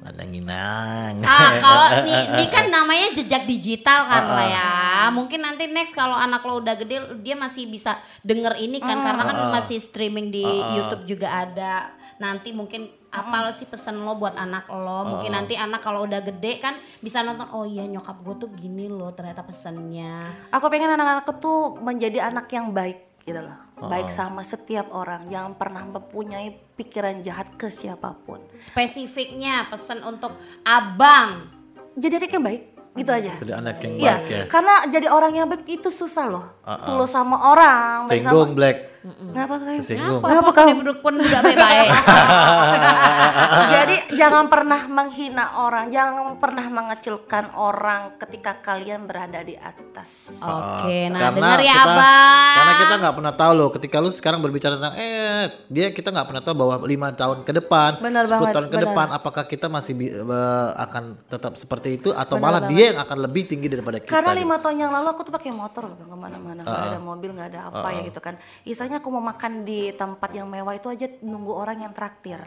Ada 0.01 0.25
nginang. 0.25 1.21
Ah, 1.29 1.51
kalau 1.61 1.89
nih, 2.09 2.23
ini 2.35 2.45
kan 2.49 2.73
namanya 2.73 3.13
jejak 3.13 3.45
digital 3.45 4.09
kan 4.09 4.25
lah 4.27 4.47
ya. 4.49 4.71
Mungkin 5.13 5.45
nanti 5.45 5.69
next 5.69 5.93
kalau 5.93 6.17
anak 6.17 6.41
lo 6.43 6.59
udah 6.59 6.75
gede 6.75 7.21
dia 7.21 7.37
masih 7.37 7.69
bisa 7.69 8.01
denger 8.25 8.57
ini 8.59 8.81
kan 8.81 9.07
karena 9.07 9.23
kan 9.23 9.39
masih 9.55 9.77
streaming 9.79 10.33
di 10.33 10.43
YouTube 10.75 11.05
juga 11.05 11.47
ada. 11.47 11.93
Nanti 12.17 12.51
mungkin 12.57 13.00
apa 13.11 13.51
sih 13.59 13.67
pesan 13.67 14.07
lo 14.07 14.15
buat 14.15 14.39
anak 14.39 14.71
lo? 14.71 15.03
Mungkin 15.07 15.35
nanti 15.35 15.59
anak 15.59 15.83
kalau 15.83 16.07
udah 16.07 16.23
gede 16.23 16.63
kan 16.63 16.79
bisa 17.03 17.27
nonton 17.27 17.51
oh 17.51 17.67
iya 17.67 17.83
nyokap 17.91 18.23
gue 18.23 18.35
tuh 18.47 18.51
gini 18.55 18.87
loh 18.87 19.11
ternyata 19.11 19.43
pesennya. 19.43 20.23
Aku 20.55 20.71
pengen 20.71 20.95
anak-anakku 20.95 21.43
tuh 21.43 21.75
menjadi 21.83 22.31
anak 22.31 22.47
yang 22.55 22.71
baik 22.71 23.11
gitu 23.27 23.43
loh. 23.43 23.59
Baik 23.81 24.13
sama 24.13 24.45
setiap 24.45 24.93
orang, 24.93 25.25
jangan 25.33 25.57
pernah 25.57 25.89
mempunyai 25.89 26.53
pikiran 26.77 27.25
jahat 27.25 27.49
ke 27.57 27.73
siapa 27.73 28.13
pun. 28.13 28.45
Spesifiknya 28.61 29.65
pesan 29.73 30.05
untuk 30.05 30.37
abang. 30.69 31.49
Jadi 31.97 32.21
anak 32.21 32.33
yang 32.33 32.45
baik, 32.45 32.63
gitu 32.93 33.11
aja. 33.11 33.33
Jadi 33.41 33.53
anak 33.57 33.77
yang 33.81 33.93
Iya, 33.97 34.15
baik 34.21 34.29
ya. 34.29 34.45
karena 34.53 34.75
jadi 34.93 35.07
orang 35.09 35.33
yang 35.33 35.47
baik 35.49 35.65
itu 35.65 35.89
susah 35.89 36.29
loh. 36.29 36.47
Tulus 36.81 37.11
sama 37.11 37.37
orang, 37.47 38.07
Singgung 38.07 38.55
Black. 38.55 38.91
Ngapa 39.01 39.57
kayak? 39.59 39.81
Singgung. 39.81 40.21
Kenapa 40.21 40.29
Kenapa 40.29 40.51
kau? 40.53 40.61
kamu 40.63 40.81
duduk 40.83 40.99
pun 41.01 41.13
udah 41.17 41.41
baik-baik? 41.41 41.89
Jadi 43.73 43.97
jangan 44.13 44.45
pernah 44.47 44.81
menghina 44.85 45.57
orang, 45.59 45.89
jangan 45.89 46.37
pernah 46.37 46.67
mengecilkan 46.69 47.57
orang 47.57 48.19
ketika 48.19 48.61
kalian 48.61 49.05
berada 49.05 49.41
di 49.41 49.57
atas. 49.57 50.41
Oke, 50.41 51.09
nah 51.09 51.33
Karena 51.33 51.37
denger 51.49 51.61
ya 51.63 51.73
kita- 51.75 51.89
abang. 51.89 52.53
Karena 52.53 52.73
kita 52.77 52.95
nggak 52.99 53.15
pernah 53.17 53.35
tahu 53.35 53.53
loh 53.55 53.69
ketika 53.71 53.97
lu 53.99 54.11
sekarang 54.11 54.41
berbicara 54.41 54.77
tentang 54.77 54.95
eh 54.97 55.49
dia 55.67 55.87
kita 55.91 56.09
nggak 56.11 56.27
pernah 56.27 56.43
tahu 56.43 56.55
bahwa 56.59 56.75
lima 56.85 57.09
tahun 57.11 57.39
ke 57.41 57.53
depan, 57.57 57.91
Benar 57.99 58.25
10 58.27 58.31
banget, 58.31 58.53
tahun 58.53 58.67
ke 58.67 58.77
benar. 58.77 58.85
depan 58.85 59.07
apakah 59.13 59.45
kita 59.45 59.67
masih 59.67 59.93
bi- 59.95 60.13
eh, 60.13 60.69
akan 60.77 61.03
tetap 61.25 61.57
seperti 61.57 61.97
itu 61.97 62.13
atau 62.13 62.37
malah 62.37 62.67
dia 62.67 62.93
yang 62.93 63.01
akan 63.01 63.19
lebih 63.23 63.49
tinggi 63.49 63.67
daripada 63.67 63.97
kita. 63.97 64.11
Karena 64.11 64.33
gitu. 64.33 64.41
lima 64.45 64.57
tahun 64.59 64.77
yang 64.79 64.93
lalu 64.93 65.09
aku 65.09 65.23
tuh 65.25 65.33
pakai 65.33 65.51
motor 65.51 65.89
loh 65.89 65.97
bang 65.97 66.60
ke 66.61 66.67
mana-mana, 66.67 66.77
nggak 66.77 66.93
ada 66.93 67.01
mobil, 67.01 67.31
nggak 67.33 67.49
ada 67.51 67.61
apa 67.69 67.89
ya 67.91 68.01
gitu 68.05 68.21
kan. 68.21 68.35
Isanya 68.63 69.01
aku 69.01 69.09
mau 69.09 69.21
makan 69.21 69.65
di 69.65 69.91
tempat 69.93 70.31
yang 70.31 70.47
mewah 70.47 70.73
itu 70.73 70.87
aja 70.87 71.07
nunggu 71.21 71.51
orang 71.51 71.83
yang 71.83 71.93
traktir. 71.93 72.41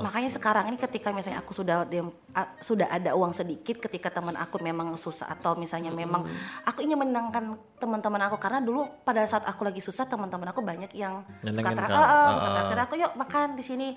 Makanya 0.00 0.30
sekarang 0.30 0.64
ini 0.66 0.76
ketika 0.76 1.12
misalnya 1.12 1.40
aku 1.40 1.52
sudah 1.52 1.84
sudah 2.60 2.86
ada 2.88 3.12
uang 3.12 3.30
sedikit, 3.30 3.78
ketika 3.80 4.10
teman 4.10 4.34
aku 4.34 4.58
memang 4.58 4.94
susah 4.94 5.28
atau 5.28 5.54
misalnya 5.54 5.90
memang 5.90 6.24
aku 6.62 6.82
ingin 6.82 6.96
menenangkan 6.96 7.54
teman-teman 7.76 8.20
aku 8.26 8.36
karena 8.36 8.60
dulu 8.60 8.86
pada 9.02 9.24
saat 9.24 9.44
aku 9.44 9.64
lagi 9.64 9.80
susah 9.80 10.04
teman-teman 10.04 10.48
aku 10.48 10.60
banyak 10.60 10.92
yang 10.92 11.24
suka 11.42 11.50
Nyenengin 11.50 11.76
trak- 11.76 11.90
kan? 11.90 12.04
ah, 12.04 12.30
suka 12.32 12.48
traktir 12.52 12.78
aku 12.80 12.94
yuk 12.96 13.12
makan 13.14 13.46
di 13.54 13.64
sini. 13.64 13.88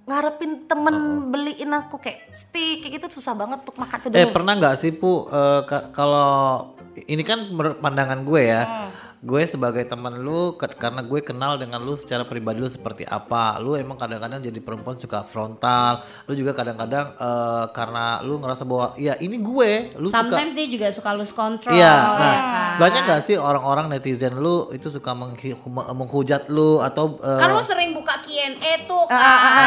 Ngarepin 0.00 0.66
temen 0.66 0.94
beliin 1.30 1.70
aku 1.70 2.00
kayak 2.00 2.34
steak 2.34 2.82
kayak 2.82 2.98
gitu 2.98 3.20
susah 3.20 3.36
banget 3.36 3.62
untuk 3.62 3.78
makan 3.78 3.96
tuh 4.00 4.08
Eh 4.10 4.26
pernah 4.26 4.58
nggak 4.58 4.74
sih 4.74 4.90
pu 4.90 5.28
ka- 5.68 5.92
kalau 5.94 6.72
ini 7.02 7.22
kan 7.22 7.46
menurut 7.46 7.78
pandangan 7.78 8.20
gue 8.20 8.42
ya, 8.42 8.62
Hmm. 8.62 8.88
gue 9.20 9.42
sebagai 9.44 9.84
teman 9.84 10.16
lu 10.16 10.56
karena 10.56 11.00
gue 11.00 11.20
kenal 11.20 11.54
dengan 11.54 11.78
lu 11.78 11.92
secara 11.92 12.22
pribadi 12.22 12.56
lu 12.56 12.66
seperti 12.66 13.04
apa, 13.04 13.56
lu 13.56 13.74
emang 13.74 13.94
kadang-kadang 13.94 14.40
jadi 14.40 14.56
perempuan 14.58 14.94
suka 14.94 15.20
frontal, 15.22 16.00
lu 16.24 16.32
juga 16.32 16.50
kadang-kadang 16.52 17.12
eh, 17.12 17.64
karena 17.70 18.04
lu 18.20 18.36
ngerasa 18.36 18.64
bahwa 18.64 18.96
ya 18.96 19.14
ini 19.18 19.36
gue, 19.38 19.70
lu 19.94 20.08
suka 20.08 20.24
Sometimes 20.24 20.52
dia 20.54 20.66
juga 20.66 20.88
suka 20.88 21.12
lose 21.12 21.30
control 21.30 21.72
Iya, 21.72 21.84
ya 21.84 21.92
nah, 21.92 22.16
kan. 22.16 22.72
banyak 22.78 23.02
gak 23.06 23.22
sih 23.22 23.36
orang-orang 23.36 23.86
netizen 23.88 24.34
lu 24.34 24.68
itu 24.70 24.88
suka 24.88 25.12
menghi- 25.12 25.52
menghujat 25.90 26.48
lu 26.48 26.80
atau 26.80 27.16
eh, 27.18 27.36
Kan 27.36 27.50
lu 27.50 27.60
sering 27.60 27.92
buka 27.92 28.16
Q&A 28.20 28.56
tuh 28.84 29.04
kan. 29.04 29.20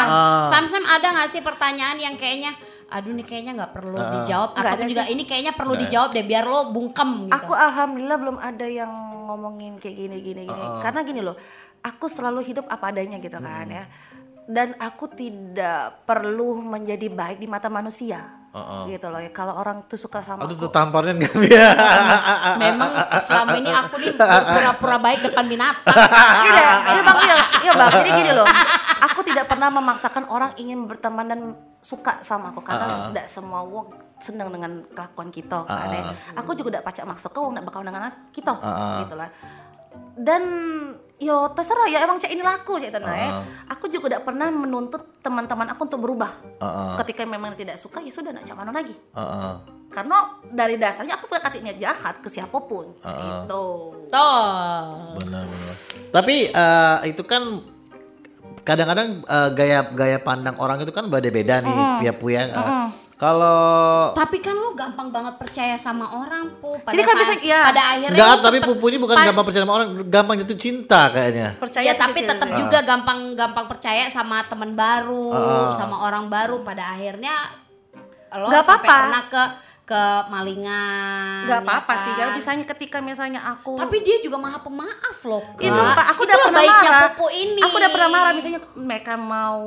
ah. 0.04 0.50
Sometimes 0.50 0.88
ada 0.88 1.08
gak 1.16 1.30
sih 1.30 1.40
pertanyaan 1.40 1.96
yang 1.96 2.16
kayaknya 2.16 2.58
aduh 2.94 3.10
nih 3.18 3.26
kayaknya 3.26 3.52
nggak 3.58 3.74
perlu 3.74 3.98
dijawab 3.98 4.50
Nggak 4.54 4.62
atau 4.70 4.78
ada 4.78 4.86
juga 4.86 5.04
ini 5.10 5.24
kayaknya 5.26 5.54
perlu 5.58 5.74
dijawab 5.74 6.10
deh 6.14 6.26
biar 6.30 6.46
lo 6.46 6.70
bungkem 6.70 7.10
gitu. 7.26 7.34
Aku 7.34 7.54
alhamdulillah 7.58 8.18
belum 8.22 8.38
ada 8.38 8.68
yang 8.70 8.92
ngomongin 9.26 9.82
kayak 9.82 9.98
gini 9.98 10.18
gini 10.22 10.42
gini. 10.46 10.66
Karena 10.86 11.02
gini 11.02 11.22
loh, 11.26 11.34
aku 11.82 12.06
selalu 12.06 12.46
hidup 12.46 12.70
apa 12.70 12.94
adanya 12.94 13.18
gitu 13.18 13.42
kan 13.42 13.66
ya. 13.66 13.86
Dan 14.46 14.78
aku 14.78 15.10
tidak 15.10 16.06
perlu 16.06 16.62
menjadi 16.62 17.10
baik 17.10 17.42
di 17.42 17.48
mata 17.50 17.72
manusia. 17.72 18.43
Gitu 18.86 19.08
loh 19.10 19.18
ya. 19.18 19.34
Kalau 19.34 19.58
orang 19.58 19.90
tuh 19.90 19.98
suka 19.98 20.22
sama 20.22 20.46
aduh 20.46 20.54
aku. 20.54 20.70
tuh 20.70 20.72
tamparnya 20.72 21.18
enggak 21.18 21.34
ya. 21.58 21.70
Memang 22.62 22.90
selama 23.26 23.58
ini 23.58 23.72
aku 23.74 23.96
nih 23.98 24.14
pura-pura 24.20 24.98
baik 25.02 25.20
depan 25.26 25.46
binatang. 25.50 25.90
Gini, 26.46 26.62
iya 26.62 27.02
bang, 27.02 27.18
iya, 27.18 27.38
iya 27.66 27.72
bang. 27.74 27.90
Jadi 27.98 28.10
gini 28.14 28.32
loh, 28.38 28.46
aku 29.02 29.20
tidak 29.26 29.50
pernah 29.50 29.74
memaksakan 29.74 30.30
orang 30.30 30.54
ingin 30.62 30.86
berteman 30.86 31.26
dan 31.26 31.40
suka 31.82 32.22
sama 32.22 32.54
aku 32.54 32.62
karena 32.62 33.10
tidak 33.10 33.26
semua 33.26 33.66
wong 33.66 33.90
senang 34.22 34.54
dengan 34.54 34.86
kelakuan 34.94 35.34
kita 35.34 35.66
kan 35.66 35.90
ya. 35.90 36.04
Aku 36.38 36.54
juga 36.54 36.78
tidak 36.78 36.86
pacak 36.94 37.06
maksa 37.10 37.28
kau 37.34 37.50
nak 37.50 37.66
bakal 37.66 37.82
dengan 37.82 38.14
kita 38.30 38.54
gitu 39.02 39.16
lah. 39.18 39.34
Dan 40.14 40.42
yo 41.24 41.48
terserah 41.56 41.88
ya 41.88 42.04
emang 42.04 42.20
cak 42.20 42.32
ini 42.36 42.44
laku 42.44 42.76
cak 42.78 42.92
itu 42.92 43.00
nah 43.00 43.16
ya. 43.16 43.30
Aku 43.72 43.88
juga 43.88 44.12
tidak 44.12 44.28
pernah 44.28 44.52
menuntut 44.52 45.24
teman-teman 45.24 45.72
aku 45.72 45.88
untuk 45.88 46.04
berubah. 46.04 46.32
Ketika 47.04 47.24
memang 47.24 47.56
tidak 47.56 47.80
suka 47.80 48.04
ya 48.04 48.12
sudah 48.12 48.36
nak 48.36 48.44
cak 48.44 48.56
mana 48.60 48.76
lagi. 48.76 48.94
Heeh. 48.94 49.54
Karena 49.94 50.42
dari 50.50 50.76
dasarnya 50.82 51.16
aku 51.22 51.30
punya 51.30 51.54
niat 51.54 51.78
jahat 51.78 52.16
ke 52.20 52.28
siapa 52.28 52.58
pun. 52.66 52.98
Cak 53.00 53.48
itu. 53.48 53.66
Tuh. 54.12 54.46
Benar-benar. 55.22 55.76
Tapi 56.12 56.36
eh, 56.50 56.98
itu 57.10 57.24
kan 57.24 57.62
kadang-kadang 58.64 59.22
eh, 59.24 59.50
gaya 59.54 59.80
gaya 59.94 60.18
pandang 60.20 60.58
orang 60.58 60.82
itu 60.82 60.90
kan 60.90 61.08
beda-beda 61.08 61.62
nih, 61.62 62.02
pia 62.02 62.14
puya. 62.16 62.42
Eh, 62.50 62.86
Kalau 63.14 64.12
Tapi 64.12 64.42
kan 64.42 64.52
lo 64.54 64.74
gampang 64.74 65.08
banget 65.08 65.38
percaya 65.38 65.78
sama 65.78 66.10
orang 66.12 66.58
pu. 66.58 66.76
Pada 66.82 66.92
Jadi 66.92 67.04
kan 67.04 67.16
bisa- 67.16 67.40
iya. 67.40 67.62
pada 67.64 67.82
akhirnya 67.94 68.18
enggak, 68.18 68.36
tapi 68.42 68.58
sempet- 68.58 68.70
pupu 68.70 68.86
ini 68.90 68.98
bukan 68.98 69.16
pa- 69.16 69.26
gampang 69.26 69.46
percaya 69.46 69.64
sama 69.64 69.74
orang, 69.76 69.88
gampang 70.08 70.36
jatuh 70.40 70.58
cinta 70.58 71.02
kayaknya. 71.08 71.48
Percaya 71.56 71.86
ya 71.86 71.94
tapi 71.94 72.20
tetap 72.20 72.50
juga 72.52 72.80
gampang-gampang 72.82 73.66
percaya 73.68 74.10
sama 74.10 74.42
temen 74.44 74.74
baru, 74.74 75.30
sama 75.78 75.96
orang 76.02 76.26
baru. 76.28 76.62
Pada 76.62 76.90
akhirnya 76.90 77.34
lo 78.34 78.50
Nggak 78.50 78.66
sampai 78.66 78.74
apa-apa. 78.82 78.94
pernah 78.98 79.24
ke 79.30 79.44
kemalingan. 79.84 81.44
nggak 81.44 81.60
ya 81.60 81.66
apa-apa 81.66 81.94
sih 82.00 82.12
kan? 82.12 82.18
kalau 82.18 82.32
misalnya 82.34 82.66
ketika 82.66 82.98
misalnya 83.00 83.42
aku 83.44 83.76
Tapi 83.76 84.00
dia 84.00 84.18
juga 84.20 84.40
maha 84.40 84.60
pemaaf 84.60 85.18
loh. 85.24 85.44
Iya 85.60 85.72
sumpah, 85.72 86.06
aku 86.10 86.22
udah 86.24 86.38
pernah 86.40 86.60
baiknya 86.60 86.90
marah. 86.90 87.04
Pupu 87.12 87.26
ini. 87.30 87.62
Aku 87.62 87.76
udah 87.76 87.92
pernah 87.92 88.10
marah 88.10 88.32
misalnya 88.32 88.62
mereka 88.74 89.14
mau 89.20 89.62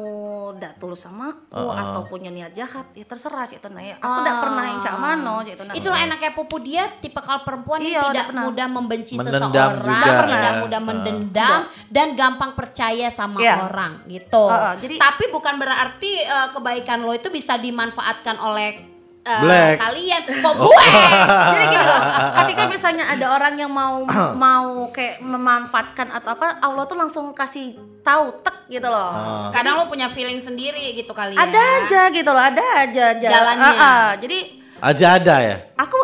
dak 0.56 0.80
tulus 0.80 1.04
sama 1.04 1.30
aku 1.30 1.68
atau 1.68 2.00
punya 2.06 2.32
niat 2.32 2.52
jahat, 2.52 2.88
ya 2.92 3.04
terserah 3.04 3.44
cik 3.44 3.60
nah 3.68 3.84
ya. 3.84 4.00
Aku 4.00 4.18
udah 4.24 4.34
Ah. 4.34 4.40
pernah 4.40 4.64
yang 4.64 4.78
cak 4.80 4.94
mano 4.96 5.34
cik 5.42 5.56
nah. 5.60 5.74
Itulah 5.76 5.98
enaknya 6.00 6.30
Pupu 6.32 6.56
dia 6.58 6.88
tipikal 6.96 7.44
perempuan 7.44 7.80
Iya, 7.80 7.92
yang 7.92 8.04
tidak 8.10 8.26
mudah 8.34 8.66
membenci 8.68 9.14
Mendendam 9.16 9.52
seseorang, 9.52 9.72
juga. 9.84 10.24
tidak 10.26 10.54
mudah 10.60 10.80
Ah. 10.80 10.86
mendendam 10.86 11.60
dan 11.88 12.08
gampang 12.12 12.52
percaya 12.52 13.08
sama 13.10 13.38
Iya. 13.40 13.68
orang 13.68 14.00
gitu. 14.06 14.44
Ah, 14.48 14.72
ah, 14.72 14.74
jadi- 14.76 14.96
Tapi 14.96 15.24
bukan 15.28 15.54
berarti 15.56 16.12
eh, 16.18 16.48
kebaikan 16.52 17.04
lo 17.04 17.12
itu 17.12 17.28
bisa 17.28 17.56
dimanfaatkan 17.56 18.36
oleh 18.38 18.95
eh, 19.26 19.40
Black. 19.42 19.74
kalian. 19.82 20.22
Kok 20.22 20.54
gue? 20.54 20.84
Jadi 21.52 21.64
gini 21.66 21.84
loh, 21.84 22.02
ketika 22.42 22.62
misalnya 22.70 23.04
ada 23.10 23.26
orang 23.34 23.54
yang 23.58 23.72
mau 23.74 24.06
mau 24.46 24.86
kayak 24.94 25.18
memanfaatkan 25.18 26.14
atau 26.14 26.38
apa, 26.38 26.62
Allah 26.62 26.86
tuh 26.86 26.94
langsung 26.94 27.34
kasih 27.34 27.74
tahu 28.06 28.38
tek 28.46 28.70
gitu 28.70 28.86
loh. 28.86 29.10
Ah. 29.10 29.50
Kadang 29.50 29.82
lo 29.82 29.84
punya 29.90 30.06
feeling 30.06 30.38
sendiri 30.38 30.94
gitu 30.94 31.10
kali 31.10 31.34
ya. 31.34 31.42
Ada 31.42 31.62
aja 31.82 32.00
gitu 32.14 32.30
loh, 32.30 32.42
ada 32.42 32.64
aja 32.86 33.02
aja. 33.18 33.28
Jalannya. 33.28 33.72
Ah, 33.74 33.82
ah. 33.82 34.08
Jadi 34.16 34.66
Aja 34.76 35.16
ada 35.16 35.40
ya. 35.40 35.56
aku 35.80 35.96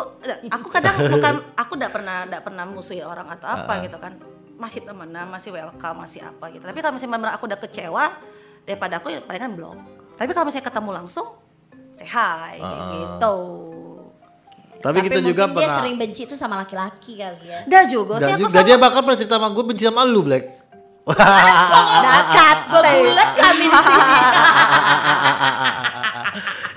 aku 0.49 0.69
kadang 0.73 0.97
bukan 1.05 1.35
aku 1.61 1.77
udah 1.77 1.91
pernah 1.93 2.17
udah 2.25 2.41
pernah 2.41 2.65
musuhi 2.65 3.05
orang 3.05 3.29
atau 3.29 3.45
apa 3.45 3.85
gitu 3.85 4.01
kan 4.01 4.17
masih 4.57 4.81
temenan 4.81 5.29
masih 5.29 5.53
welcome 5.53 6.01
masih 6.01 6.25
apa 6.25 6.49
gitu 6.57 6.65
tapi 6.65 6.81
kalau 6.81 6.97
misalnya 6.97 7.37
aku 7.37 7.45
udah 7.53 7.61
kecewa 7.61 8.17
daripada 8.65 8.97
aku 9.03 9.13
ya 9.13 9.21
palingan 9.21 9.53
blok 9.59 9.77
tapi 10.17 10.33
kalau 10.33 10.49
misalnya 10.49 10.73
ketemu 10.73 10.91
langsung 11.05 11.29
say 12.03 12.11
hi 12.11 12.59
kayak 12.59 12.87
gitu 12.91 13.37
Tapi, 14.83 14.99
kita 15.07 15.23
mungkin 15.23 15.31
juga 15.31 15.45
dia 15.47 15.55
pernah. 15.55 15.79
sering 15.79 15.95
benci 15.95 16.23
itu 16.27 16.35
sama 16.35 16.55
laki-laki 16.59 17.13
kali 17.15 17.39
ya. 17.47 17.59
dah 17.71 17.85
juga 17.87 18.19
sih 18.19 18.35
aku 18.35 18.51
juga 18.51 18.59
sama 18.59 18.67
dia 18.67 18.77
bakal 18.83 19.01
pernah 19.07 19.19
cerita 19.23 19.37
sama 19.39 19.49
gue 19.55 19.65
benci 19.65 19.85
sama 19.87 20.03
lu 20.03 20.27
Black. 20.27 20.45
dakat 22.07 22.59
Bulat 22.71 23.31
kami 23.35 23.67
di 23.67 23.75
sini. 23.75 24.19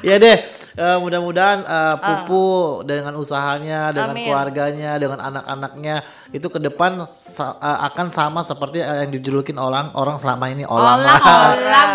ya 0.09 0.15
deh, 0.17 0.38
eh, 0.78 0.97
mudah-mudahan 0.97 1.59
eh, 1.61 1.95
Pupu 1.97 2.45
dengan 2.84 3.15
usahanya, 3.15 3.89
dengan 3.89 4.11
Amin. 4.11 4.26
keluarganya, 4.26 4.91
dengan 4.95 5.19
anak-anaknya 5.21 5.95
itu 6.30 6.45
ke 6.45 6.59
depan 6.59 6.99
sa- 7.07 7.55
eh, 7.57 7.80
akan 7.86 8.07
sama 8.09 8.39
seperti 8.41 8.80
eh, 8.80 9.03
yang 9.03 9.11
dijulukin 9.11 9.55
orang 9.57 9.89
orang 9.93 10.15
selama 10.15 10.45
ini 10.47 10.63
orang. 10.63 10.99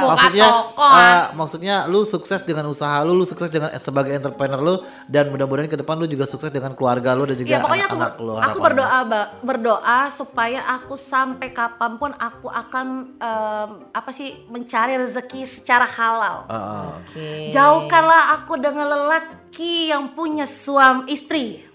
Maksudnya, 0.03 0.47
toko. 0.49 0.87
eh, 0.87 1.22
maksudnya 1.33 1.76
lu 1.87 2.03
sukses 2.03 2.41
dengan 2.41 2.66
usaha 2.66 3.01
lu, 3.01 3.12
lu 3.12 3.24
sukses 3.24 3.49
dengan 3.49 3.68
sebagai 3.76 4.12
entrepreneur 4.12 4.59
lu 4.59 4.74
dan 5.07 5.28
mudah-mudahan 5.28 5.68
ke 5.68 5.76
depan 5.76 5.95
lu 5.95 6.07
juga 6.07 6.24
sukses 6.24 6.49
dengan 6.49 6.72
keluarga 6.72 7.12
lu 7.12 7.24
dan 7.24 7.37
juga 7.37 7.49
Ya 7.49 7.59
aku 7.59 7.68
anak-anak 7.70 8.12
ber- 8.12 8.22
lu. 8.22 8.35
aku 8.35 8.59
berdoa 8.59 8.99
Ba- 9.03 9.28
berdoa 9.41 9.81
supaya 10.09 10.61
aku 10.70 10.95
sampai 10.95 11.51
kapan 11.51 11.97
pun 11.97 12.11
aku 12.12 12.47
akan 12.47 12.87
em, 13.14 13.68
apa 13.91 14.11
sih 14.11 14.31
mencari 14.47 14.97
rezeki 14.97 15.43
secara 15.43 15.85
halal. 15.85 16.47
Heeh. 16.47 16.87
Oke. 16.97 17.28
Jauhkanlah 17.51 18.22
aku 18.35 18.55
dengan 18.57 18.70
lelaki 18.77 19.89
yang 19.89 20.11
punya 20.11 20.45
suami 20.45 21.09
istri. 21.09 21.66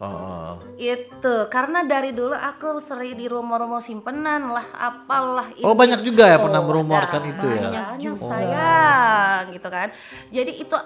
Heeh. 0.00 0.52
Itu 0.80 1.44
karena 1.46 1.84
dari 1.84 2.10
dulu 2.10 2.32
aku 2.32 2.80
sering 2.80 3.14
di 3.14 3.28
rumah-rumah 3.28 3.78
simpenan 3.78 4.48
lah, 4.48 4.64
apalah 4.72 5.52
Oh, 5.60 5.70
ini. 5.70 5.76
banyak 5.76 6.00
juga 6.00 6.24
ya 6.24 6.40
Oh, 6.40 6.48
pernah 6.48 6.60
merumorkan 6.60 7.20
ada. 7.20 7.28
itu 7.28 7.46
ya? 7.46 7.60
Banyak 7.62 7.86
Oh. 7.86 7.98
juga 8.00 8.20
sayang 8.24 9.42
gitu 9.52 9.68
kan. 9.68 9.88
Jadi 10.30 10.52
itu 10.56 10.76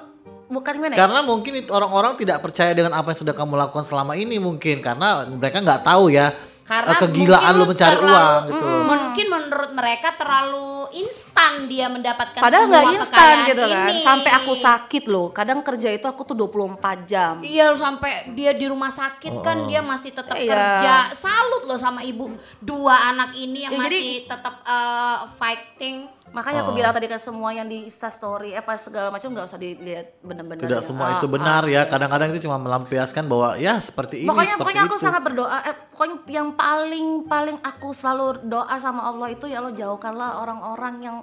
bukan 0.44 0.72
gimana 0.74 0.92
ya? 0.92 0.98
Karena 0.98 1.20
mungkin 1.22 1.52
itu 1.56 1.70
orang-orang 1.70 2.18
tidak 2.18 2.42
percaya 2.42 2.74
dengan 2.74 2.90
apa 2.92 3.14
yang 3.14 3.20
sudah 3.22 3.34
kamu 3.34 3.54
lakukan 3.54 3.86
selama 3.86 4.18
ini 4.18 4.36
mungkin 4.36 4.82
karena 4.82 5.22
mereka 5.24 5.62
nggak 5.62 5.86
tahu 5.86 6.10
ya 6.10 6.34
Karena 6.64 6.90
eh, 6.90 6.98
kegilaan 6.98 7.52
lu 7.54 7.64
mencari 7.66 7.92
terlalu- 7.94 8.08
uang 8.10 8.40
gitu. 8.46 8.64
Mm, 8.64 8.82
Mungkin 8.86 9.26
menurut 9.28 9.70
mereka 9.70 10.08
terlalu 10.14 10.64
instan 10.94 11.52
dia 11.64 11.86
mendapatkan 11.86 12.40
Padahal 12.40 12.64
semua 12.64 12.72
nggak 12.74 12.94
instan 12.94 13.34
gitu 13.44 13.62
kan. 13.62 13.84
ini. 13.84 13.94
Sampai 14.00 14.30
aku 14.32 14.52
sakit 14.54 15.04
loh. 15.06 15.28
Kadang 15.30 15.60
kerja 15.60 15.88
itu 15.90 16.04
aku 16.04 16.24
tuh 16.24 16.32
24 16.34 17.04
jam. 17.04 17.34
Iya 17.38 17.74
sampai 17.74 18.32
dia 18.32 18.50
di 18.50 18.64
rumah 18.64 18.88
sakit 18.88 19.32
kan 19.40 19.64
dia 19.64 19.80
masih 19.80 20.10
tetap 20.10 20.34
Iya. 20.34 20.48
kerja. 20.48 20.94
Salut 21.14 21.62
loh 21.64 21.76
sama 21.76 22.00
ibu 22.00 22.32
dua 22.58 23.10
anak 23.10 23.34
ini 23.34 23.64
yang 23.64 23.72
Ya, 23.74 23.84
jadi- 23.84 24.00
masih 24.00 24.18
tetap 24.26 24.54
eh, 24.62 25.16
fighting. 25.34 25.96
Makanya 26.26 26.60
Oh. 26.60 26.66
aku 26.66 26.72
bilang 26.74 26.90
tadi 26.90 27.06
ke 27.06 27.14
semua 27.16 27.52
yang 27.52 27.62
di 27.64 27.84
Insta 27.84 28.08
story 28.08 28.50
apa 28.52 28.74
segala 28.74 29.06
macam 29.08 29.30
nggak 29.30 29.44
usah 29.44 29.54
dilihat 29.56 30.18
bener-bener. 30.18 30.58
Tidak 30.60 30.80
ya. 30.80 30.82
semua 30.82 31.06
Ah, 31.06 31.14
itu 31.14 31.26
ah. 31.26 31.30
benar 31.30 31.62
ya. 31.64 31.86
Kadang-kadang 31.86 32.28
itu 32.28 32.40
cuma 32.42 32.58
melampiaskan 32.58 33.22
bahwa 33.24 33.54
ya 33.54 33.78
seperti 33.78 34.18
ini 34.18 34.26
Pokoknya 34.26 34.50
seperti 34.50 34.62
pokoknya 34.64 34.82
aku 34.82 34.96
itu. 34.96 35.04
sangat 35.04 35.22
berdoa. 35.22 35.58
Eh, 35.62 35.76
pokoknya 35.92 36.16
yang 36.28 36.48
paling 36.54 37.28
paling 37.28 37.58
aku 37.60 37.90
selalu 37.92 38.46
doa 38.48 38.74
sama 38.80 39.10
Allah 39.10 39.30
itu 39.30 39.46
ya 39.50 39.60
Allah 39.60 39.74
jauhkanlah 39.74 40.40
orang-orang 40.42 40.94
yang 41.02 41.16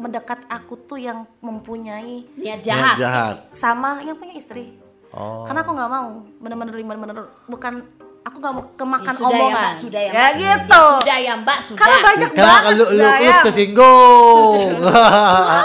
mendekat 0.00 0.40
aku 0.48 0.80
tuh 0.88 0.96
yang 0.96 1.28
mempunyai 1.44 2.24
Niat 2.34 2.40
Niat 2.40 2.60
jahat. 2.64 2.96
jahat. 2.96 3.36
sama 3.52 4.00
yang 4.00 4.16
punya 4.16 4.32
istri. 4.32 4.72
Oh. 5.12 5.44
Karena 5.44 5.60
aku 5.60 5.76
nggak 5.76 5.90
mau 5.92 6.24
bener-bener 6.40 6.74
bener-bener 6.80 7.28
bukan 7.44 7.84
aku 8.20 8.36
nggak 8.38 8.52
mau 8.52 8.64
kemakan 8.74 9.06
Ya, 9.06 9.16
sudah 9.16 9.30
ya, 9.30 9.38
omongan. 9.38 9.60
Mbak, 9.60 9.74
sudah 9.80 10.00
ya, 10.00 10.06
ya 10.06 10.12
Mbak. 10.12 10.32
gitu. 10.36 10.84
Sudah 10.94 11.18
ya 11.18 11.32
Mbak, 11.36 11.58
sudah. 11.62 11.78
Karena 11.80 11.96
banyak 12.00 12.30
Karena 12.30 12.46
banget 12.50 12.70
lu, 12.70 12.76
lu, 12.76 12.84
lu 12.90 13.02
sayang. 13.02 13.42
tersinggung. 13.42 14.70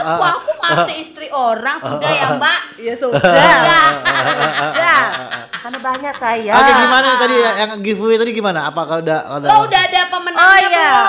Aku, 0.05 0.23
aku 0.25 0.51
masih 0.57 0.95
istri 0.99 1.27
orang, 1.29 1.77
sudah 1.77 2.11
ya 2.11 2.27
Mbak. 2.33 2.59
Ya 2.77 2.93
sudah. 2.93 3.21
Sudah. 3.21 3.85
Sudah. 4.71 5.01
Karena 5.57 5.79
banyak 5.79 6.13
saya. 6.15 6.51
Oke 6.53 6.71
gimana 6.75 7.07
tadi 7.17 7.35
ya, 7.35 7.51
yang 7.57 7.71
giveaway 7.79 8.15
tadi 8.15 8.31
gimana? 8.31 8.59
Apakah 8.65 8.95
udah 8.99 9.19
ada? 9.31 9.45
Lo 9.45 9.55
udah 9.65 9.81
ada 9.81 10.01
pemenangnya 10.07 10.45
Oh, 10.45 10.55
iya. 10.55 10.69
belum? 10.69 11.05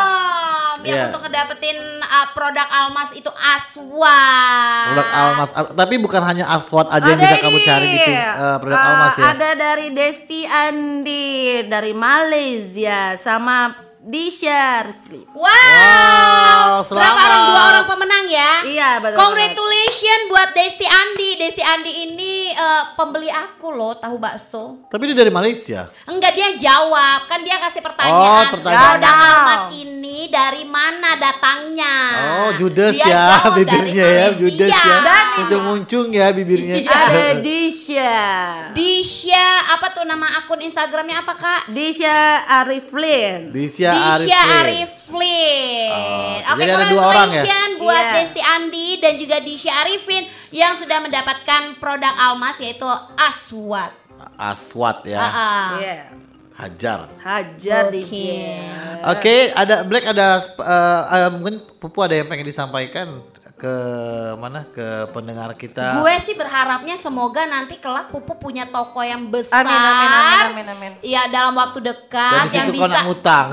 Yang 0.86 0.94
Iya. 0.96 1.04
untuk 1.10 1.22
ngedapetin 1.22 1.78
uh, 2.00 2.26
produk 2.30 2.68
Almas 2.70 3.10
itu 3.12 3.26
Aswan. 3.28 4.86
Produk 4.88 5.08
Almas, 5.12 5.50
Al- 5.52 5.74
tapi 5.74 5.94
bukan 5.96 6.22
hanya 6.22 6.44
Aswad 6.48 6.86
aja 6.88 7.02
yang 7.04 7.18
Ada 7.18 7.24
bisa 7.26 7.36
kamu 7.42 7.58
cari 7.60 7.86
di 7.86 7.98
pin- 8.00 8.22
eh, 8.22 8.56
produk 8.56 8.78
uh, 8.78 8.88
Almas 8.88 9.14
ya. 9.14 9.24
Ada 9.28 9.50
dari 9.52 9.86
Desti 9.90 10.40
Andi 10.46 11.26
dari 11.66 11.92
Malaysia 11.92 13.14
sama 13.16 13.85
Disha 14.06 14.86
Rifli. 14.86 15.26
Wow. 15.34 15.50
Wow, 15.50 16.86
Berapa 16.86 16.86
selamat. 16.86 17.26
orang 17.26 17.42
dua 17.42 17.62
orang 17.66 17.86
pemenang 17.90 18.24
ya? 18.30 18.52
Iya, 18.62 18.90
betul 19.02 19.18
Congratulations 19.18 20.24
buat 20.30 20.50
Desti 20.54 20.86
Andi. 20.86 21.30
Desti 21.34 21.62
Andi 21.66 21.92
ini 22.06 22.54
eh, 22.54 22.82
pembeli 22.94 23.26
aku 23.26 23.74
loh, 23.74 23.98
tahu 23.98 24.14
bakso. 24.22 24.86
Tapi 24.86 25.10
dia 25.10 25.16
dari 25.18 25.34
Malaysia. 25.34 25.90
Enggak 26.06 26.38
dia 26.38 26.54
jawab, 26.54 27.26
kan 27.26 27.42
dia 27.42 27.58
kasih 27.58 27.82
pertanyaan. 27.82 28.46
Oh, 28.46 28.52
pertanyaan. 28.54 28.86
Produk 28.94 29.10
Almas 29.10 29.64
ini 29.74 30.18
dari 30.30 30.62
mana 30.62 31.10
datangnya? 31.18 31.94
Oh, 32.14 32.50
judes 32.54 32.94
Dia 32.94 33.02
ya 33.02 33.10
jawab 33.10 33.42
dari 33.42 33.58
bibirnya 33.66 34.06
ya, 34.06 34.26
judes 34.38 34.70
ya. 34.70 34.96
Muncung-muncung 35.42 36.06
ya 36.14 36.26
bibirnya. 36.30 36.74
Ada 36.94 37.26
Disha. 37.46 38.14
Disha, 38.70 39.46
apa 39.74 39.90
tuh 39.90 40.06
nama 40.06 40.30
akun 40.38 40.62
Instagramnya 40.62 41.26
apa 41.26 41.34
kak? 41.34 41.60
Disha 41.74 42.46
Ariflin. 42.62 43.50
Disha 43.50 43.95
Arifin. 43.96 44.56
Arifin. 44.60 45.90
Oh, 45.92 46.52
Oke, 46.52 46.64
orang 46.64 47.28
ya? 47.32 47.42
congratulations 47.44 47.74
buat 47.80 48.02
Iya. 48.02 48.12
Desti 48.18 48.42
Andi 48.42 48.88
dan 48.98 49.12
juga 49.14 49.36
Disha 49.40 49.72
Arifin 49.84 50.24
yang 50.50 50.74
sudah 50.74 50.98
mendapatkan 51.00 51.78
produk 51.78 52.14
Almas 52.18 52.58
yaitu 52.58 52.86
Aswad. 53.14 53.92
Aswat 54.36 55.06
ya. 55.06 55.20
Ah, 55.20 55.30
ah. 55.30 55.68
Iya. 55.78 55.96
Hajar. 56.56 57.00
Hajar 57.20 57.92
Oke. 57.92 58.32
Oke, 59.04 59.36
ada 59.52 59.84
Black 59.84 60.08
ada 60.08 60.40
eh, 60.40 61.02
eh, 61.20 61.30
mungkin 61.36 61.60
Pupu 61.76 62.00
ada 62.00 62.16
yang 62.16 62.24
pengen 62.32 62.48
disampaikan 62.48 63.20
ke 63.56 63.76
mana 64.36 64.68
ke 64.68 64.84
pendengar 65.10 65.56
kita. 65.56 65.96
Gue 65.96 66.12
sih 66.20 66.36
berharapnya 66.36 66.92
semoga 66.94 67.48
nanti 67.48 67.80
kelak 67.80 68.12
Pupu 68.12 68.36
punya 68.36 68.68
toko 68.68 69.00
yang 69.00 69.32
besar. 69.32 69.64
Amin 69.64 69.72
amin 69.72 70.08
amin 70.12 70.44
amin 70.52 70.66
amin. 70.76 70.92
Iya 71.00 71.24
dalam 71.26 71.56
waktu 71.56 71.80
dekat 71.80 72.52
di 72.52 72.56
yang 72.60 72.68
bisa 72.68 72.84
nak 72.92 73.02
ngutang. 73.08 73.46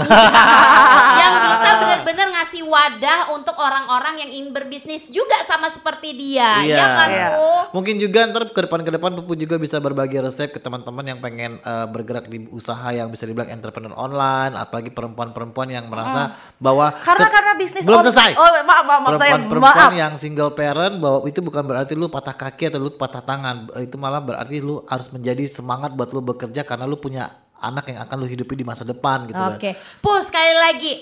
yang 1.16 1.34
bisa 1.42 1.70
benar-benar 1.80 2.28
ngasih 2.32 2.62
wadah 2.64 3.20
untuk 3.32 3.56
orang-orang 3.56 4.20
yang 4.20 4.32
ingin 4.34 4.52
berbisnis 4.52 5.08
juga 5.08 5.40
sama 5.44 5.72
seperti 5.72 6.12
dia, 6.14 6.52
Iya. 6.62 6.76
ya 6.76 6.86
kan 6.92 7.08
Iya. 7.10 7.28
Bu? 7.32 7.52
Mungkin 7.80 7.96
juga 7.98 8.20
ntar 8.28 8.44
ke 8.52 8.60
depan 8.60 8.84
ke 8.84 8.92
depan 8.92 9.12
Pupu 9.16 9.34
juga 9.34 9.56
bisa 9.56 9.80
berbagi 9.80 10.20
resep 10.20 10.52
ke 10.52 10.60
teman-teman 10.60 11.06
yang 11.06 11.20
pengen 11.20 11.64
eh, 11.64 11.88
bergerak 11.88 12.28
di 12.28 12.44
usaha 12.52 12.92
yang 12.92 13.08
bisa 13.08 13.24
dibilang 13.24 13.48
entrepreneur 13.48 13.96
online, 13.96 14.60
apalagi 14.60 14.92
perempuan-perempuan 14.92 15.72
yang 15.72 15.88
merasa 15.88 16.36
bahwa 16.60 16.92
Karena 17.00 17.28
karena 17.32 17.54
bisnis 17.56 17.88
belum 17.88 18.04
selesai. 18.04 18.36
Oh, 18.36 18.50
maaf 18.64 18.84
maaf, 18.84 19.00
maaf 19.00 19.12
saya 19.16 19.40
Perempuan-perempuan 19.40 19.93
maaf. 19.94 20.02
yang 20.02 20.14
single 20.18 20.52
parent 20.58 20.98
bahwa 20.98 21.30
itu 21.30 21.40
bukan 21.40 21.62
berarti 21.62 21.94
lu 21.94 22.10
patah 22.10 22.34
kaki 22.34 22.74
atau 22.74 22.82
lu 22.82 22.90
patah 22.98 23.22
tangan. 23.22 23.70
Itu 23.78 24.02
malah 24.02 24.20
berarti 24.20 24.58
lu 24.60 24.82
harus 24.90 25.14
menjadi 25.14 25.46
semangat 25.46 25.94
buat 25.94 26.10
lu 26.10 26.26
bekerja 26.26 26.66
karena 26.66 26.90
lu 26.90 26.98
punya 26.98 27.30
anak 27.62 27.94
yang 27.94 28.04
akan 28.04 28.18
lu 28.20 28.28
hidupi 28.28 28.60
di 28.60 28.66
masa 28.68 28.84
depan 28.84 29.30
gitu 29.30 29.40
kan. 29.40 29.56
Oke. 29.56 29.78
Pus 30.02 30.28
sekali 30.28 30.54
lagi 30.58 30.94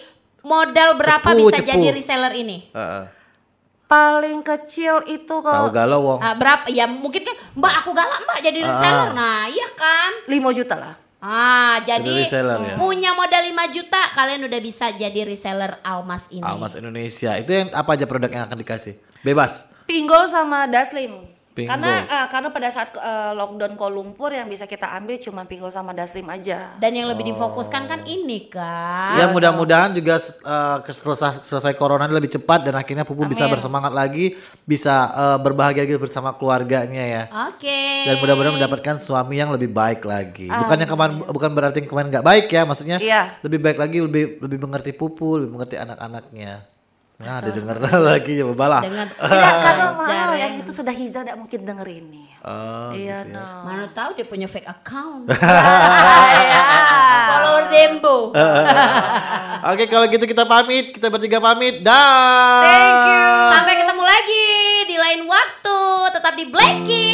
modal 0.46 1.00
berapa 1.00 1.26
Cepu, 1.34 1.50
bisa 1.50 1.62
cepu. 1.62 1.70
jadi 1.74 1.88
reseller 1.90 2.34
ini? 2.38 2.70
Heeh. 2.70 3.06
paling 3.92 4.40
kecil 4.40 5.04
itu 5.04 5.28
Tahu 5.28 5.44
kalau 5.44 5.68
galau 5.68 6.00
wong. 6.00 6.20
Ah, 6.24 6.32
berapa? 6.32 6.64
Ya 6.72 6.88
mungkin 6.88 7.28
kan 7.28 7.36
Mbak 7.60 7.74
aku 7.84 7.92
galak 7.92 8.24
Mbak 8.24 8.40
jadi 8.40 8.60
reseller. 8.64 9.12
Nah, 9.12 9.52
iya 9.52 9.68
kan? 9.76 10.12
5 10.32 10.56
juta 10.56 10.76
lah. 10.80 10.96
Ah, 11.22 11.78
jadi 11.86 12.26
reseller 12.26 12.58
ya. 12.66 12.76
punya 12.82 13.14
modal 13.14 13.46
5 13.46 13.78
juta 13.78 14.02
kalian 14.18 14.42
udah 14.50 14.58
bisa 14.58 14.90
jadi 14.90 15.22
reseller 15.22 15.78
Almas 15.86 16.26
ini. 16.34 16.42
Almas 16.42 16.74
Indonesia. 16.74 17.38
Itu 17.38 17.54
yang 17.54 17.70
apa 17.78 17.94
aja 17.94 18.10
produk 18.10 18.34
yang 18.34 18.50
akan 18.50 18.58
dikasih? 18.58 18.98
Bebas. 19.22 19.70
Pinggol 19.86 20.26
sama 20.26 20.66
Daslim. 20.66 21.30
Pinggol. 21.52 21.68
Karena 21.76 21.92
ah, 22.08 22.26
karena 22.32 22.48
pada 22.48 22.72
saat 22.72 22.96
eh, 22.96 23.32
lockdown 23.36 23.76
Kuala 23.76 23.92
Lumpur 23.92 24.32
yang 24.32 24.48
bisa 24.48 24.64
kita 24.64 24.88
ambil 24.88 25.20
cuma 25.20 25.44
pinggol 25.44 25.68
sama 25.68 25.92
Daslim 25.92 26.24
aja. 26.26 26.80
Dan 26.80 26.96
yang 26.96 27.12
lebih 27.12 27.28
difokuskan 27.28 27.92
kan 27.92 28.08
ini 28.08 28.48
kan. 28.48 29.20
Ya 29.20 29.28
mudah-mudahan 29.28 29.92
juga 29.92 30.16
eh, 30.18 30.78
ke- 30.80 30.96
selesai 30.96 31.44
selesai 31.44 31.76
corona 31.76 32.08
ini 32.08 32.16
lebih 32.16 32.32
cepat 32.32 32.64
dan 32.64 32.80
akhirnya 32.80 33.04
Pupu 33.04 33.28
bisa 33.28 33.46
Amin. 33.46 33.60
bersemangat 33.60 33.92
lagi, 33.92 34.40
bisa 34.64 34.96
eh, 35.12 35.38
berbahagia 35.44 35.84
lagi 35.84 36.00
bersama 36.00 36.32
keluarganya 36.32 37.04
ya. 37.04 37.24
Oke. 37.52 38.08
Dan 38.08 38.24
mudah-mudahan 38.24 38.56
mendapatkan 38.56 38.96
suami 39.04 39.36
yang 39.36 39.52
lebih 39.52 39.68
baik 39.68 40.08
lagi. 40.08 40.48
Bukannya 40.48 40.88
kemarin 40.88 41.20
bukan 41.28 41.52
berarti 41.52 41.84
kemarin 41.84 42.08
nggak 42.10 42.24
baik 42.24 42.48
ya, 42.48 42.64
maksudnya 42.64 42.96
Iya. 42.96 43.44
lebih 43.44 43.60
baik 43.60 43.76
lagi, 43.76 44.00
lebih 44.00 44.24
lebih 44.40 44.58
mengerti 44.64 44.96
Pupu, 44.96 45.36
lebih 45.36 45.52
mengerti 45.52 45.76
anak-anaknya. 45.76 46.71
Nah, 47.22 47.38
didengar 47.46 47.78
lagi 47.82 48.34
ya 48.42 48.46
bebalah. 48.46 48.82
Dengan 48.82 49.08
Tidak 49.08 49.56
karena 49.66 49.88
mau 49.94 50.06
ya. 50.10 50.34
yang 50.42 50.54
itu 50.58 50.72
sudah 50.74 50.90
hijau 50.90 51.22
tidak 51.22 51.38
mungkin 51.38 51.60
denger 51.62 51.88
ini. 51.88 52.24
Oh, 52.42 52.90
iya 52.92 53.22
gitu 53.22 53.38
ya. 53.38 53.38
no. 53.38 53.70
Mana 53.70 53.86
tahu 53.94 54.18
dia 54.18 54.26
punya 54.26 54.50
fake 54.50 54.66
account. 54.66 55.30
Iya. 56.32 56.64
Follower 57.32 57.64
Dembo. 57.70 58.18
Oke, 59.72 59.86
kalau 59.86 60.06
gitu 60.10 60.26
kita 60.26 60.44
pamit, 60.44 60.92
kita 60.92 61.08
bertiga 61.08 61.38
pamit. 61.38 61.86
Dah. 61.86 62.64
Thank 62.66 63.04
you. 63.08 63.24
Sampai 63.54 63.74
ketemu 63.78 64.04
lagi 64.04 64.48
di 64.90 64.96
lain 64.98 65.22
waktu. 65.30 65.80
Tetap 66.12 66.34
di 66.34 66.46
Blacky. 66.50 67.08